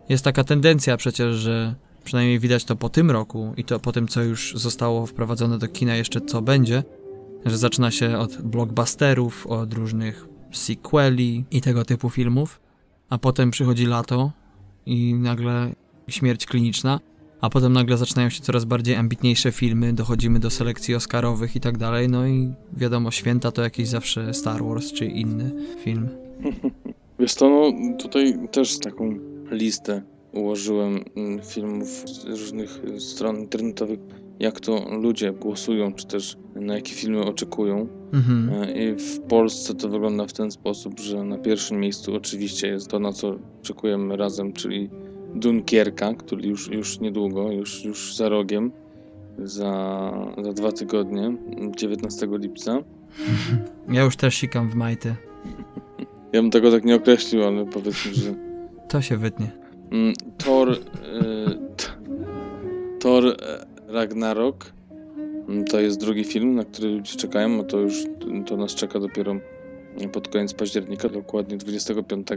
jest 0.08 0.24
taka 0.24 0.44
tendencja 0.44 0.96
przecież, 0.96 1.36
że 1.36 1.74
przynajmniej 2.04 2.38
widać 2.38 2.64
to 2.64 2.76
po 2.76 2.88
tym 2.88 3.10
roku 3.10 3.52
i 3.56 3.64
to 3.64 3.80
po 3.80 3.92
tym, 3.92 4.08
co 4.08 4.22
już 4.22 4.54
zostało 4.56 5.06
wprowadzone 5.06 5.58
do 5.58 5.68
kina, 5.68 5.96
jeszcze 5.96 6.20
co 6.20 6.42
będzie, 6.42 6.82
że 7.46 7.58
zaczyna 7.58 7.90
się 7.90 8.18
od 8.18 8.42
blockbusterów, 8.42 9.46
od 9.46 9.74
różnych 9.74 10.26
sequeli 10.52 11.44
i 11.50 11.60
tego 11.60 11.84
typu 11.84 12.10
filmów, 12.10 12.60
a 13.10 13.18
potem 13.18 13.50
przychodzi 13.50 13.86
lato 13.86 14.32
i 14.86 15.14
nagle 15.14 15.72
śmierć 16.08 16.46
kliniczna, 16.46 17.00
a 17.40 17.50
potem 17.50 17.72
nagle 17.72 17.96
zaczynają 17.96 18.30
się 18.30 18.40
coraz 18.40 18.64
bardziej 18.64 18.94
ambitniejsze 18.94 19.52
filmy, 19.52 19.92
dochodzimy 19.92 20.40
do 20.40 20.50
selekcji 20.50 20.94
Oscarowych 20.94 21.56
i 21.56 21.60
tak 21.60 21.78
dalej, 21.78 22.08
no 22.08 22.26
i 22.26 22.52
wiadomo, 22.72 23.10
święta 23.10 23.52
to 23.52 23.62
jakieś 23.62 23.88
zawsze 23.88 24.34
Star 24.34 24.64
Wars 24.64 24.92
czy 24.92 25.06
inny 25.06 25.52
film. 25.84 26.08
Wiesz 27.18 27.34
to, 27.34 27.48
no 27.48 27.96
tutaj 27.96 28.38
też 28.50 28.78
taką 28.78 29.18
listę 29.50 30.02
ułożyłem 30.32 31.04
mm, 31.16 31.40
filmów 31.42 31.88
z 31.88 32.24
różnych 32.24 32.82
stron 32.98 33.38
internetowych, 33.38 34.00
jak 34.40 34.60
to 34.60 34.98
ludzie 35.00 35.32
głosują, 35.32 35.92
czy 35.92 36.06
też 36.06 36.36
na 36.54 36.74
jakie 36.74 36.92
filmy 36.92 37.24
oczekują. 37.24 37.88
Mhm. 38.12 38.62
E, 38.62 38.72
I 38.72 38.94
w 38.94 39.20
Polsce 39.20 39.74
to 39.74 39.88
wygląda 39.88 40.26
w 40.26 40.32
ten 40.32 40.50
sposób, 40.50 41.00
że 41.00 41.24
na 41.24 41.38
pierwszym 41.38 41.80
miejscu 41.80 42.14
oczywiście 42.14 42.68
jest 42.68 42.88
to, 42.88 42.98
na 42.98 43.12
co 43.12 43.38
oczekujemy 43.60 44.16
razem, 44.16 44.52
czyli 44.52 44.90
Dunkierka, 45.34 46.14
który 46.14 46.48
już, 46.48 46.68
już 46.68 47.00
niedługo, 47.00 47.52
już, 47.52 47.84
już 47.84 48.16
za 48.16 48.28
rogiem, 48.28 48.72
za, 49.38 50.12
za 50.42 50.52
dwa 50.52 50.72
tygodnie, 50.72 51.36
19 51.76 52.28
lipca. 52.30 52.78
Ja 53.88 54.02
już 54.02 54.16
też 54.16 54.34
sikam 54.34 54.70
w 54.70 54.74
majty. 54.74 55.14
Ja 56.32 56.42
bym 56.42 56.50
tego 56.50 56.70
tak 56.70 56.84
nie 56.84 56.94
określił, 56.94 57.44
ale 57.44 57.66
powiedzmy, 57.66 58.14
że 58.14 58.34
To 58.88 59.02
się 59.02 59.16
wytnie. 59.16 59.50
Mm, 59.90 60.14
Thor, 60.38 60.70
y, 60.70 60.76
t, 61.76 61.84
Thor 63.00 63.26
e, 63.26 63.34
Ragnarok 63.92 64.72
mm, 65.48 65.64
to 65.64 65.80
jest 65.80 66.00
drugi 66.00 66.24
film, 66.24 66.54
na 66.54 66.64
który 66.64 66.88
ludzie 66.88 67.16
czekają, 67.16 67.60
a 67.60 67.64
to 67.64 67.78
już 67.78 68.04
to 68.46 68.56
nas 68.56 68.74
czeka 68.74 69.00
dopiero 69.00 69.36
pod 70.12 70.28
koniec 70.28 70.54
października, 70.54 71.08
dokładnie 71.08 71.56
25. 71.56 72.28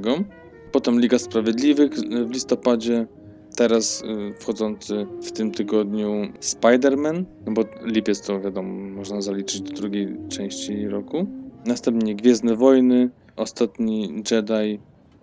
Potem 0.71 0.99
Liga 0.99 1.19
Sprawiedliwych 1.19 1.91
y, 1.97 2.25
w 2.25 2.31
listopadzie, 2.31 3.07
teraz 3.55 4.01
y, 4.01 4.33
wchodzący 4.39 5.07
w 5.23 5.31
tym 5.31 5.51
tygodniu 5.51 6.09
Spider-Man, 6.39 7.23
no 7.45 7.51
bo 7.51 7.63
lipiec 7.85 8.21
to 8.21 8.41
wiadomo, 8.41 8.73
można 8.73 9.21
zaliczyć 9.21 9.61
do 9.61 9.73
drugiej 9.73 10.17
części 10.29 10.87
roku. 10.87 11.27
Następnie 11.65 12.15
Gwiezdne 12.15 12.55
Wojny, 12.55 13.09
Ostatni 13.35 14.23
Jedi, 14.31 14.79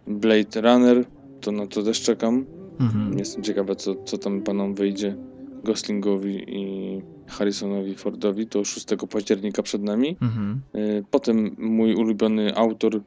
Blade 0.06 0.60
Runner, 0.60 1.04
to 1.40 1.52
na 1.52 1.66
to 1.66 1.82
też 1.82 2.00
czekam. 2.00 2.46
Mhm. 2.80 3.18
Jestem 3.18 3.42
ciekawa, 3.42 3.74
co, 3.74 3.94
co 4.04 4.18
tam 4.18 4.42
panom 4.42 4.74
wyjdzie 4.74 5.16
Goslingowi 5.64 6.44
i 6.48 7.02
Harrisonowi 7.26 7.94
Fordowi. 7.94 8.46
To 8.46 8.64
6 8.64 8.86
października 9.10 9.62
przed 9.62 9.82
nami. 9.82 10.16
Mhm. 10.20 10.60
Y, 10.74 11.04
Potem 11.10 11.56
mój 11.58 11.94
ulubiony 11.94 12.56
autor, 12.56 13.00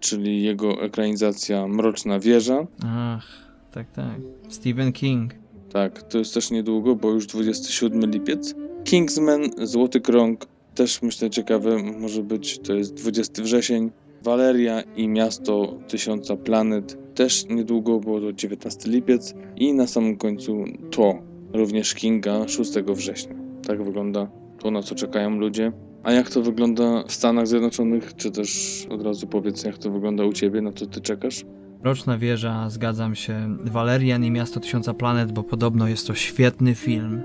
czyli 0.00 0.42
jego 0.42 0.82
ekranizacja 0.82 1.68
Mroczna 1.68 2.18
Wieża. 2.20 2.66
Ach, 2.84 3.26
tak, 3.72 3.92
tak. 3.92 4.20
Stephen 4.48 4.92
King. 4.92 5.34
Tak, 5.72 6.02
to 6.02 6.18
jest 6.18 6.34
też 6.34 6.50
niedługo, 6.50 6.96
bo 6.96 7.10
już 7.10 7.26
27 7.26 8.10
lipiec. 8.10 8.54
Kingsman, 8.84 9.42
Złoty 9.62 10.00
Krąg, 10.00 10.46
też 10.74 11.02
myślę 11.02 11.30
ciekawe 11.30 11.82
może 11.82 12.22
być, 12.22 12.58
to 12.58 12.74
jest 12.74 12.94
20 12.94 13.42
wrzesień. 13.42 13.90
Waleria 14.22 14.82
i 14.96 15.08
Miasto 15.08 15.78
Tysiąca 15.88 16.36
Planet, 16.36 17.14
też 17.14 17.46
niedługo, 17.48 18.00
bo 18.00 18.20
to 18.20 18.32
19 18.32 18.90
lipiec. 18.90 19.34
I 19.56 19.72
na 19.74 19.86
samym 19.86 20.16
końcu 20.16 20.64
to, 20.90 21.14
również 21.52 21.94
Kinga, 21.94 22.48
6 22.48 22.72
września. 22.72 23.34
Tak 23.66 23.84
wygląda 23.84 24.30
to, 24.58 24.70
na 24.70 24.82
co 24.82 24.94
czekają 24.94 25.30
ludzie. 25.30 25.72
A 26.02 26.12
jak 26.12 26.30
to 26.30 26.42
wygląda 26.42 27.02
w 27.06 27.12
Stanach 27.12 27.46
Zjednoczonych, 27.46 28.16
czy 28.16 28.30
też 28.30 28.86
od 28.90 29.02
razu 29.02 29.26
powiedz, 29.26 29.64
jak 29.64 29.78
to 29.78 29.90
wygląda 29.90 30.24
u 30.24 30.32
Ciebie, 30.32 30.62
na 30.62 30.72
co 30.72 30.86
Ty 30.86 31.00
czekasz? 31.00 31.44
Roczna 31.82 32.18
wieża, 32.18 32.70
zgadzam 32.70 33.14
się. 33.14 33.56
Walerian 33.64 34.24
i 34.24 34.30
Miasto 34.30 34.60
Tysiąca 34.60 34.94
Planet, 34.94 35.32
bo 35.32 35.42
podobno 35.42 35.88
jest 35.88 36.06
to 36.06 36.14
świetny 36.14 36.74
film. 36.74 37.22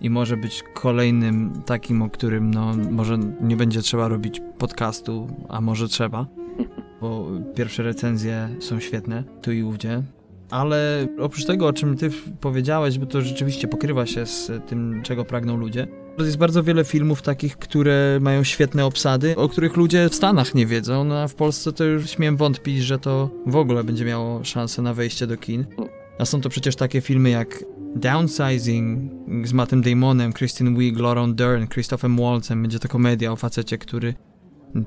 I 0.00 0.10
może 0.10 0.36
być 0.36 0.62
kolejnym 0.74 1.62
takim, 1.66 2.02
o 2.02 2.10
którym 2.10 2.54
no 2.54 2.72
może 2.90 3.18
nie 3.40 3.56
będzie 3.56 3.82
trzeba 3.82 4.08
robić 4.08 4.40
podcastu, 4.58 5.28
a 5.48 5.60
może 5.60 5.88
trzeba, 5.88 6.26
bo 7.00 7.26
pierwsze 7.54 7.82
recenzje 7.82 8.48
są 8.60 8.80
świetne, 8.80 9.24
tu 9.42 9.52
i 9.52 9.62
ówdzie. 9.62 10.02
Ale 10.50 11.06
oprócz 11.18 11.44
tego, 11.44 11.66
o 11.66 11.72
czym 11.72 11.96
ty 11.96 12.10
powiedziałeś, 12.40 12.98
bo 12.98 13.06
to 13.06 13.20
rzeczywiście 13.20 13.68
pokrywa 13.68 14.06
się 14.06 14.26
z 14.26 14.50
tym, 14.66 15.00
czego 15.02 15.24
pragną 15.24 15.56
ludzie, 15.56 15.86
jest 16.18 16.36
bardzo 16.36 16.62
wiele 16.62 16.84
filmów 16.84 17.22
takich, 17.22 17.56
które 17.56 18.18
mają 18.20 18.44
świetne 18.44 18.86
obsady, 18.86 19.36
o 19.36 19.48
których 19.48 19.76
ludzie 19.76 20.08
w 20.08 20.14
Stanach 20.14 20.54
nie 20.54 20.66
wiedzą, 20.66 21.04
no 21.04 21.18
a 21.18 21.28
w 21.28 21.34
Polsce 21.34 21.72
to 21.72 21.84
już 21.84 22.10
śmiem 22.10 22.36
wątpić, 22.36 22.82
że 22.82 22.98
to 22.98 23.30
w 23.46 23.56
ogóle 23.56 23.84
będzie 23.84 24.04
miało 24.04 24.44
szansę 24.44 24.82
na 24.82 24.94
wejście 24.94 25.26
do 25.26 25.36
kin. 25.36 25.66
A 26.18 26.24
są 26.24 26.40
to 26.40 26.48
przecież 26.48 26.76
takie 26.76 27.00
filmy 27.00 27.30
jak 27.30 27.64
Downsizing 27.96 29.12
z 29.44 29.52
Mattem 29.52 29.82
Damonem, 29.82 30.32
Kristen 30.32 30.78
Wiig, 30.78 30.98
Laurą 30.98 31.34
Dern, 31.34 31.66
Christophem 31.66 32.16
Waltzem. 32.16 32.62
Będzie 32.62 32.78
to 32.78 32.88
komedia 32.88 33.32
o 33.32 33.36
facecie, 33.36 33.78
który 33.78 34.14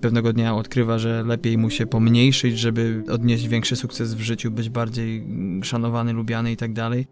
pewnego 0.02 0.34
dnia 0.34 0.56
odkrywa, 0.56 1.00
że 1.00 1.24
lepiej 1.24 1.58
mu 1.58 1.70
się 1.70 1.86
pomniejszyć, 1.86 2.60
żeby 2.60 3.04
odnieść 3.12 3.48
większy 3.48 3.76
sukces 3.76 4.14
w 4.14 4.20
życiu, 4.20 4.52
być 4.52 4.70
bardziej 4.70 5.28
szanowany, 5.64 6.14
lubiany 6.14 6.52
i 6.52 6.58
tak 6.58 6.74
dalej. 6.74 7.08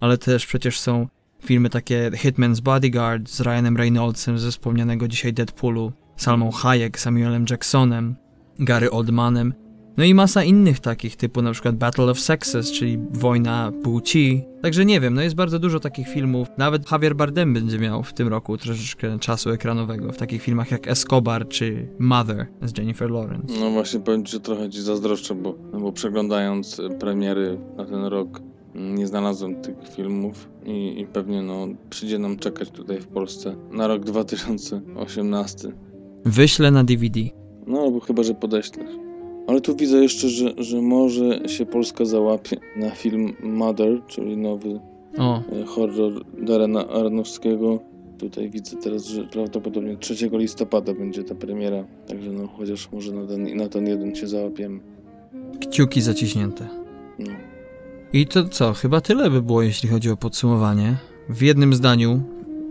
Ale 0.00 0.18
też 0.18 0.46
przecież 0.46 0.80
są 0.80 1.08
filmy 1.44 1.70
takie 1.70 2.10
Hitman's 2.14 2.60
Bodyguard 2.60 3.28
z 3.28 3.40
Ryanem 3.40 3.76
Reynoldsem 3.76 4.38
ze 4.38 4.50
wspomnianego 4.50 5.08
dzisiaj 5.08 5.32
Deadpoolu, 5.32 5.92
Salmą 6.16 6.50
Hayek, 6.50 7.00
Samuelem 7.00 7.44
Jacksonem, 7.50 8.16
Gary 8.58 8.90
Oldmanem. 8.90 9.54
No 9.96 10.04
i 10.04 10.14
masa 10.14 10.44
innych 10.44 10.80
takich, 10.80 11.16
typu 11.16 11.42
na 11.42 11.52
przykład 11.52 11.76
Battle 11.76 12.04
of 12.04 12.20
Sexes, 12.20 12.72
czyli 12.72 12.98
Wojna 13.10 13.72
Płci. 13.82 14.44
Także 14.62 14.84
nie 14.84 15.00
wiem, 15.00 15.14
no 15.14 15.22
jest 15.22 15.34
bardzo 15.34 15.58
dużo 15.58 15.80
takich 15.80 16.08
filmów. 16.08 16.48
Nawet 16.58 16.92
Javier 16.92 17.16
Bardem 17.16 17.54
będzie 17.54 17.78
miał 17.78 18.02
w 18.02 18.12
tym 18.12 18.28
roku 18.28 18.58
troszeczkę 18.58 19.18
czasu 19.18 19.50
ekranowego 19.50 20.12
w 20.12 20.16
takich 20.16 20.42
filmach 20.42 20.70
jak 20.70 20.88
Escobar 20.88 21.48
czy 21.48 21.88
Mother 21.98 22.46
z 22.62 22.78
Jennifer 22.78 23.10
Lawrence. 23.10 23.54
No 23.60 23.70
właśnie 23.70 24.00
powiem 24.00 24.24
ci, 24.24 24.32
że 24.32 24.40
trochę 24.40 24.70
ci 24.70 24.82
zazdroszczę, 24.82 25.34
bo, 25.34 25.52
bo 25.80 25.92
przeglądając 25.92 26.80
premiery 27.00 27.58
na 27.76 27.84
ten 27.84 28.04
rok 28.04 28.40
nie 28.74 29.06
znalazłem 29.06 29.62
tych 29.62 29.88
filmów 29.88 30.48
i, 30.66 31.00
i 31.00 31.06
pewnie 31.06 31.42
no 31.42 31.66
przyjdzie 31.90 32.18
nam 32.18 32.36
czekać 32.36 32.70
tutaj 32.70 33.00
w 33.00 33.06
Polsce 33.06 33.56
na 33.72 33.86
rok 33.86 34.04
2018. 34.04 35.72
Wyślę 36.24 36.70
na 36.70 36.84
DVD. 36.84 37.20
No 37.66 37.80
albo 37.80 38.00
chyba, 38.00 38.22
że 38.22 38.34
podeślesz. 38.34 38.90
Ale 39.46 39.60
tu 39.60 39.76
widzę 39.76 39.96
jeszcze, 39.96 40.28
że, 40.28 40.54
że 40.58 40.82
może 40.82 41.48
się 41.48 41.66
Polska 41.66 42.04
załapie 42.04 42.56
na 42.76 42.90
film 42.90 43.32
Mother, 43.42 44.02
czyli 44.06 44.36
nowy 44.36 44.80
O, 45.18 45.42
e, 45.52 45.64
horror 45.64 46.24
Darena 46.42 46.88
Aronofskiego. 46.88 47.78
Tutaj 48.18 48.50
widzę 48.50 48.76
teraz, 48.76 49.04
że 49.04 49.24
prawdopodobnie 49.24 49.96
3 49.96 50.30
listopada 50.32 50.94
będzie 50.94 51.24
ta 51.24 51.34
premiera. 51.34 51.84
Także 52.06 52.30
no, 52.30 52.46
chociaż 52.46 52.92
może 52.92 53.12
na 53.12 53.26
ten, 53.26 53.56
na 53.56 53.68
ten 53.68 53.86
jeden 53.86 54.14
się 54.14 54.26
załapiemy. 54.26 54.80
kciuki 55.60 56.00
zaciśnięte. 56.00 56.68
No. 57.18 57.30
I 58.14 58.26
to 58.26 58.48
co, 58.48 58.72
chyba 58.72 59.00
tyle 59.00 59.30
by 59.30 59.42
było, 59.42 59.62
jeśli 59.62 59.88
chodzi 59.88 60.10
o 60.10 60.16
podsumowanie. 60.16 60.96
W 61.28 61.42
jednym 61.42 61.74
zdaniu, 61.74 62.22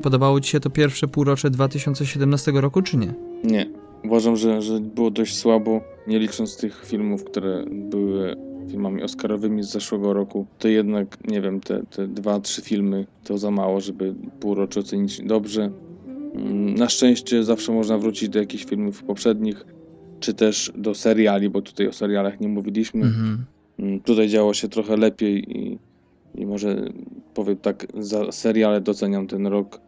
podobało 0.01 0.41
Ci 0.41 0.51
się 0.51 0.59
to 0.59 0.69
pierwsze 0.69 1.07
półrocze 1.07 1.49
2017 1.49 2.51
roku, 2.51 2.81
czy 2.81 2.97
nie? 2.97 3.13
Nie. 3.43 3.69
Uważam, 4.03 4.35
że, 4.35 4.61
że 4.61 4.79
było 4.79 5.11
dość 5.11 5.37
słabo, 5.37 5.81
nie 6.07 6.19
licząc 6.19 6.57
tych 6.57 6.85
filmów, 6.85 7.23
które 7.23 7.65
były 7.71 8.35
filmami 8.69 9.03
Oscarowymi 9.03 9.63
z 9.63 9.71
zeszłego 9.71 10.13
roku. 10.13 10.45
To 10.59 10.67
jednak, 10.67 11.17
nie 11.27 11.41
wiem, 11.41 11.59
te, 11.59 11.83
te 11.83 12.07
dwa, 12.07 12.39
trzy 12.39 12.61
filmy 12.61 13.05
to 13.23 13.37
za 13.37 13.51
mało, 13.51 13.81
żeby 13.81 14.15
półrocze 14.39 14.79
ocenić 14.79 15.21
dobrze. 15.21 15.71
Mm, 16.35 16.75
Na 16.75 16.89
szczęście 16.89 17.43
zawsze 17.43 17.71
można 17.71 17.97
wrócić 17.97 18.29
do 18.29 18.39
jakichś 18.39 18.65
filmów 18.65 19.03
poprzednich, 19.03 19.65
czy 20.19 20.33
też 20.33 20.71
do 20.75 20.95
seriali, 20.95 21.49
bo 21.49 21.61
tutaj 21.61 21.87
o 21.87 21.93
serialach 21.93 22.39
nie 22.39 22.47
mówiliśmy. 22.47 23.01
Mhm. 23.01 23.45
Mm, 23.79 23.99
Tutaj 23.99 24.29
działo 24.29 24.53
się 24.53 24.67
trochę 24.69 24.97
lepiej 24.97 25.57
i, 25.57 25.79
i 26.35 26.45
może 26.45 26.89
powiem 27.33 27.57
tak, 27.57 27.87
za 27.97 28.31
seriale 28.31 28.81
doceniam 28.81 29.27
ten 29.27 29.47
rok. 29.47 29.79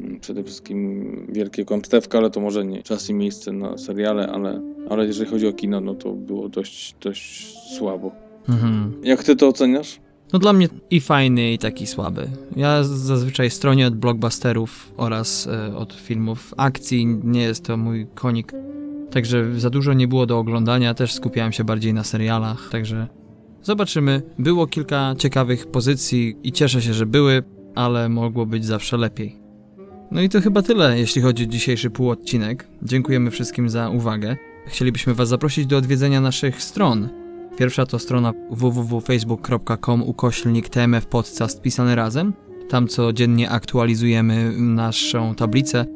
Mm, 0.00 0.20
Przede 0.20 0.44
wszystkim 0.44 1.06
Wielkie 1.32 1.64
Kąpstewka, 1.64 2.18
ale 2.18 2.30
to 2.30 2.40
może 2.40 2.64
nie 2.64 2.82
czas 2.82 3.10
i 3.10 3.14
miejsce 3.14 3.52
na 3.52 3.78
seriale, 3.78 4.26
ale, 4.28 4.62
ale 4.90 5.06
jeżeli 5.06 5.30
chodzi 5.30 5.46
o 5.46 5.52
kino, 5.52 5.80
no 5.80 5.94
to 5.94 6.12
było 6.12 6.48
dość, 6.48 6.94
dość 7.00 7.54
słabo. 7.78 8.12
Mhm. 8.48 8.92
Jak 9.02 9.24
ty 9.24 9.36
to 9.36 9.48
oceniasz? 9.48 10.00
No 10.32 10.38
dla 10.38 10.52
mnie 10.52 10.68
i 10.90 11.00
fajny, 11.00 11.52
i 11.52 11.58
taki 11.58 11.86
słaby. 11.86 12.28
Ja 12.56 12.84
zazwyczaj 12.84 13.50
stronię 13.50 13.86
od 13.86 13.96
blockbusterów 13.96 14.92
oraz 14.96 15.46
e, 15.46 15.76
od 15.76 15.92
filmów 15.92 16.54
akcji, 16.56 17.06
nie 17.24 17.42
jest 17.42 17.64
to 17.64 17.76
mój 17.76 18.06
konik. 18.14 18.52
Także 19.10 19.60
za 19.60 19.70
dużo 19.70 19.92
nie 19.92 20.08
było 20.08 20.26
do 20.26 20.38
oglądania, 20.38 20.94
też 20.94 21.14
skupiałem 21.14 21.52
się 21.52 21.64
bardziej 21.64 21.94
na 21.94 22.04
serialach, 22.04 22.68
także 22.70 23.06
zobaczymy. 23.62 24.22
Było 24.38 24.66
kilka 24.66 25.14
ciekawych 25.18 25.66
pozycji 25.66 26.36
i 26.42 26.52
cieszę 26.52 26.82
się, 26.82 26.94
że 26.94 27.06
były, 27.06 27.42
ale 27.74 28.08
mogło 28.08 28.46
być 28.46 28.64
zawsze 28.64 28.96
lepiej. 28.96 29.36
No 30.10 30.20
i 30.20 30.28
to 30.28 30.40
chyba 30.40 30.62
tyle, 30.62 30.98
jeśli 30.98 31.22
chodzi 31.22 31.44
o 31.44 31.46
dzisiejszy 31.46 31.90
półodcinek. 31.90 32.68
Dziękujemy 32.82 33.30
wszystkim 33.30 33.68
za 33.68 33.88
uwagę. 33.88 34.36
Chcielibyśmy 34.66 35.14
Was 35.14 35.28
zaprosić 35.28 35.66
do 35.66 35.76
odwiedzenia 35.76 36.20
naszych 36.20 36.62
stron. 36.62 37.08
Pierwsza 37.58 37.86
to 37.86 37.98
strona 37.98 38.32
www.facebook.com 38.50 40.02
ukoślnik 40.02 40.68
TMF 40.68 41.06
Podcast 41.06 41.62
pisane 41.62 41.94
razem. 41.94 42.32
Tam 42.68 42.88
codziennie 42.88 43.50
aktualizujemy 43.50 44.52
naszą 44.58 45.34
tablicę, 45.34 45.86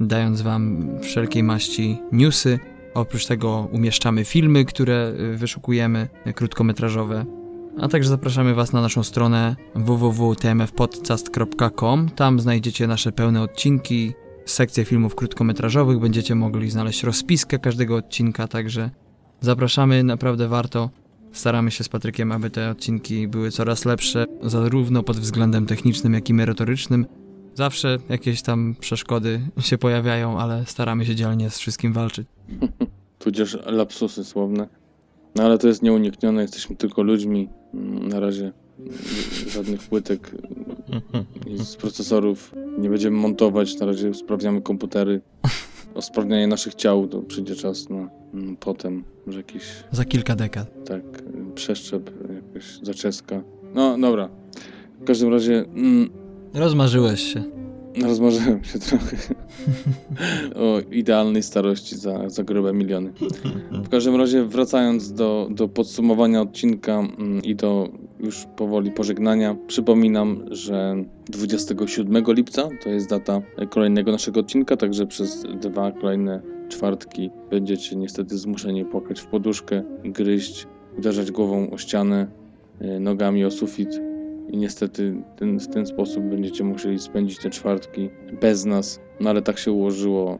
dając 0.00 0.42
Wam 0.42 0.88
wszelkiej 1.00 1.42
maści 1.42 1.98
newsy. 2.12 2.58
Oprócz 2.94 3.26
tego 3.26 3.68
umieszczamy 3.72 4.24
filmy, 4.24 4.64
które 4.64 5.12
y, 5.34 5.36
wyszukujemy, 5.36 6.08
y, 6.26 6.32
krótkometrażowe. 6.32 7.24
A 7.80 7.88
także 7.88 8.08
zapraszamy 8.08 8.54
Was 8.54 8.72
na 8.72 8.80
naszą 8.80 9.02
stronę 9.02 9.56
www.tmfpodcast.com. 9.74 12.08
Tam 12.08 12.40
znajdziecie 12.40 12.86
nasze 12.86 13.12
pełne 13.12 13.42
odcinki, 13.42 14.12
sekcję 14.46 14.84
filmów 14.84 15.14
krótkometrażowych. 15.14 15.98
Będziecie 15.98 16.34
mogli 16.34 16.70
znaleźć 16.70 17.02
rozpiskę 17.02 17.58
każdego 17.58 17.96
odcinka, 17.96 18.48
także 18.48 18.90
zapraszamy, 19.40 20.04
naprawdę 20.04 20.48
warto. 20.48 20.90
Staramy 21.32 21.70
się 21.70 21.84
z 21.84 21.88
Patrykiem, 21.88 22.32
aby 22.32 22.50
te 22.50 22.70
odcinki 22.70 23.28
były 23.28 23.50
coraz 23.50 23.84
lepsze, 23.84 24.26
zarówno 24.42 25.02
pod 25.02 25.16
względem 25.16 25.66
technicznym, 25.66 26.14
jak 26.14 26.30
i 26.30 26.34
merytorycznym. 26.34 27.06
Zawsze 27.62 27.98
jakieś 28.08 28.42
tam 28.42 28.74
przeszkody 28.80 29.40
się 29.60 29.78
pojawiają, 29.78 30.38
ale 30.40 30.66
staramy 30.66 31.06
się 31.06 31.14
dzielnie 31.14 31.50
z 31.50 31.58
wszystkim 31.58 31.92
walczyć. 31.92 32.28
Tudzież 33.18 33.58
lapsusy 33.66 34.24
słowne. 34.24 34.68
No 35.36 35.42
ale 35.42 35.58
to 35.58 35.68
jest 35.68 35.82
nieuniknione, 35.82 36.42
jesteśmy 36.42 36.76
tylko 36.76 37.02
ludźmi. 37.02 37.48
Mm, 37.74 38.08
Na 38.08 38.20
razie 38.20 38.52
żadnych 39.48 39.80
płytek 39.82 40.30
z 41.64 41.76
procesorów 41.76 42.54
nie 42.78 42.90
będziemy 42.90 43.16
montować. 43.16 43.78
Na 43.78 43.86
razie 43.86 44.14
sprawdzamy 44.14 44.62
komputery. 44.62 45.20
Usprawnianie 45.94 46.46
naszych 46.46 46.74
ciał, 46.74 47.08
to 47.08 47.22
przyjdzie 47.22 47.54
czas 47.56 47.88
na 47.88 48.08
mm, 48.34 48.56
potem, 48.56 49.04
że 49.26 49.36
jakiś 49.38 49.62
Za 49.92 50.04
kilka 50.04 50.36
dekad. 50.36 50.84
tak 50.86 51.02
y, 51.50 51.54
przeszczep, 51.54 52.10
jakaś 52.46 52.78
zaczeska. 52.82 53.42
No 53.74 53.98
dobra. 53.98 54.28
W 55.00 55.04
każdym 55.04 55.32
razie 55.32 55.58
mm, 55.58 56.10
Rozmarzyłeś 56.54 57.20
się. 57.20 57.42
rozmarzyłem 58.02 58.64
się 58.64 58.78
trochę 58.78 59.16
o 60.54 60.80
idealnej 60.92 61.42
starości 61.42 61.96
za, 61.96 62.28
za 62.28 62.44
grube 62.44 62.72
miliony. 62.72 63.12
W 63.72 63.88
każdym 63.88 64.16
razie 64.16 64.44
wracając 64.44 65.12
do, 65.12 65.48
do 65.50 65.68
podsumowania 65.68 66.40
odcinka 66.40 66.98
mm, 66.98 67.42
i 67.42 67.54
do 67.54 67.88
już 68.20 68.46
powoli 68.56 68.90
pożegnania, 68.90 69.56
przypominam, 69.66 70.44
że 70.50 71.04
27 71.28 72.24
lipca 72.28 72.68
to 72.82 72.88
jest 72.88 73.08
data 73.08 73.42
kolejnego 73.70 74.12
naszego 74.12 74.40
odcinka, 74.40 74.76
także 74.76 75.06
przez 75.06 75.46
dwa 75.60 75.92
kolejne 75.92 76.42
czwartki 76.68 77.30
będziecie 77.50 77.96
niestety 77.96 78.38
zmuszeni 78.38 78.84
płakać 78.84 79.20
w 79.20 79.26
poduszkę, 79.26 79.82
gryźć, 80.04 80.66
uderzać 80.98 81.30
głową 81.30 81.70
o 81.70 81.78
ścianę, 81.78 82.26
y, 82.82 83.00
nogami 83.00 83.44
o 83.44 83.50
sufit 83.50 84.07
i 84.48 84.56
niestety 84.56 85.22
ten, 85.36 85.60
w 85.60 85.68
ten 85.68 85.86
sposób 85.86 86.24
będziecie 86.24 86.64
musieli 86.64 86.98
spędzić 86.98 87.38
te 87.38 87.50
czwartki 87.50 88.10
bez 88.40 88.64
nas, 88.64 89.00
no 89.20 89.30
ale 89.30 89.42
tak 89.42 89.58
się 89.58 89.72
ułożyło. 89.72 90.38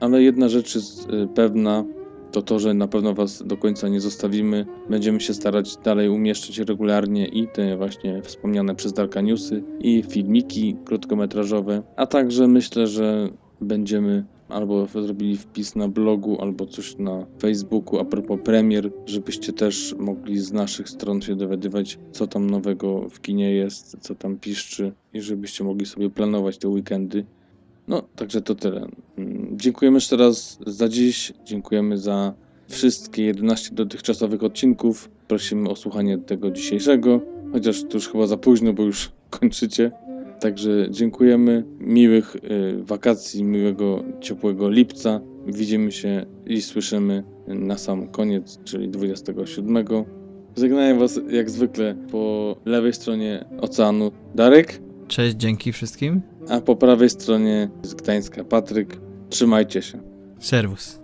Ale 0.00 0.22
jedna 0.22 0.48
rzecz 0.48 0.74
jest 0.74 1.10
y, 1.10 1.28
pewna, 1.34 1.84
to 2.32 2.42
to, 2.42 2.58
że 2.58 2.74
na 2.74 2.88
pewno 2.88 3.14
Was 3.14 3.42
do 3.46 3.56
końca 3.56 3.88
nie 3.88 4.00
zostawimy. 4.00 4.66
Będziemy 4.90 5.20
się 5.20 5.34
starać 5.34 5.76
dalej 5.76 6.08
umieszczać 6.08 6.58
regularnie 6.58 7.26
i 7.26 7.48
te 7.48 7.76
właśnie 7.76 8.22
wspomniane 8.22 8.74
przez 8.74 8.92
Darka 8.92 9.20
newsy 9.20 9.62
i 9.80 10.02
filmiki 10.02 10.76
krótkometrażowe, 10.84 11.82
a 11.96 12.06
także 12.06 12.48
myślę, 12.48 12.86
że 12.86 13.28
będziemy 13.60 14.24
albo 14.48 14.86
zrobili 14.86 15.36
wpis 15.36 15.76
na 15.76 15.88
blogu, 15.88 16.40
albo 16.40 16.66
coś 16.66 16.96
na 16.98 17.26
Facebooku 17.38 17.98
a 17.98 18.04
propos 18.04 18.40
premier, 18.44 18.90
żebyście 19.06 19.52
też 19.52 19.94
mogli 19.98 20.38
z 20.38 20.52
naszych 20.52 20.88
stron 20.88 21.20
się 21.22 21.36
dowiadywać, 21.36 21.98
co 22.12 22.26
tam 22.26 22.50
nowego 22.50 23.08
w 23.08 23.20
kinie 23.20 23.52
jest, 23.52 23.96
co 24.00 24.14
tam 24.14 24.36
piszczy 24.36 24.92
i 25.14 25.20
żebyście 25.20 25.64
mogli 25.64 25.86
sobie 25.86 26.10
planować 26.10 26.58
te 26.58 26.68
weekendy. 26.68 27.24
No, 27.88 28.02
także 28.16 28.42
to 28.42 28.54
tyle. 28.54 28.88
Mm, 29.18 29.58
Dziękujemy 29.58 29.96
jeszcze 29.96 30.16
raz 30.16 30.58
za 30.66 30.88
dziś. 30.88 31.32
Dziękujemy 31.44 31.98
za 31.98 32.34
wszystkie 32.68 33.24
11 33.24 33.74
dotychczasowych 33.74 34.42
odcinków. 34.42 35.10
Prosimy 35.28 35.70
o 35.70 35.76
słuchanie 35.76 36.18
tego 36.18 36.50
dzisiejszego, 36.50 37.20
chociaż 37.52 37.82
to 37.82 37.94
już 37.94 38.08
chyba 38.08 38.26
za 38.26 38.36
późno, 38.36 38.72
bo 38.72 38.82
już 38.82 39.10
kończycie. 39.30 39.92
Także 40.40 40.86
dziękujemy. 40.90 41.64
Miłych 41.80 42.36
y, 42.36 42.40
wakacji, 42.84 43.44
miłego, 43.44 44.04
ciepłego 44.20 44.70
lipca. 44.70 45.20
Widzimy 45.46 45.92
się 45.92 46.26
i 46.46 46.62
słyszymy 46.62 47.24
na 47.48 47.78
sam 47.78 48.08
koniec, 48.08 48.58
czyli 48.64 48.88
27. 48.88 49.84
Żegnaję 50.56 50.94
Was 50.94 51.20
jak 51.30 51.50
zwykle 51.50 51.94
po 52.10 52.56
lewej 52.64 52.92
stronie 52.92 53.44
oceanu 53.60 54.10
Darek, 54.34 54.80
Cześć, 55.08 55.36
dzięki 55.36 55.72
wszystkim. 55.72 56.20
a 56.48 56.60
po 56.60 56.76
prawej 56.76 57.10
stronie 57.10 57.70
z 57.82 57.94
Gdańska 57.94 58.44
Patryk. 58.44 59.00
Trzymajcie 59.30 59.82
się. 59.82 60.00
Serwus. 60.40 61.00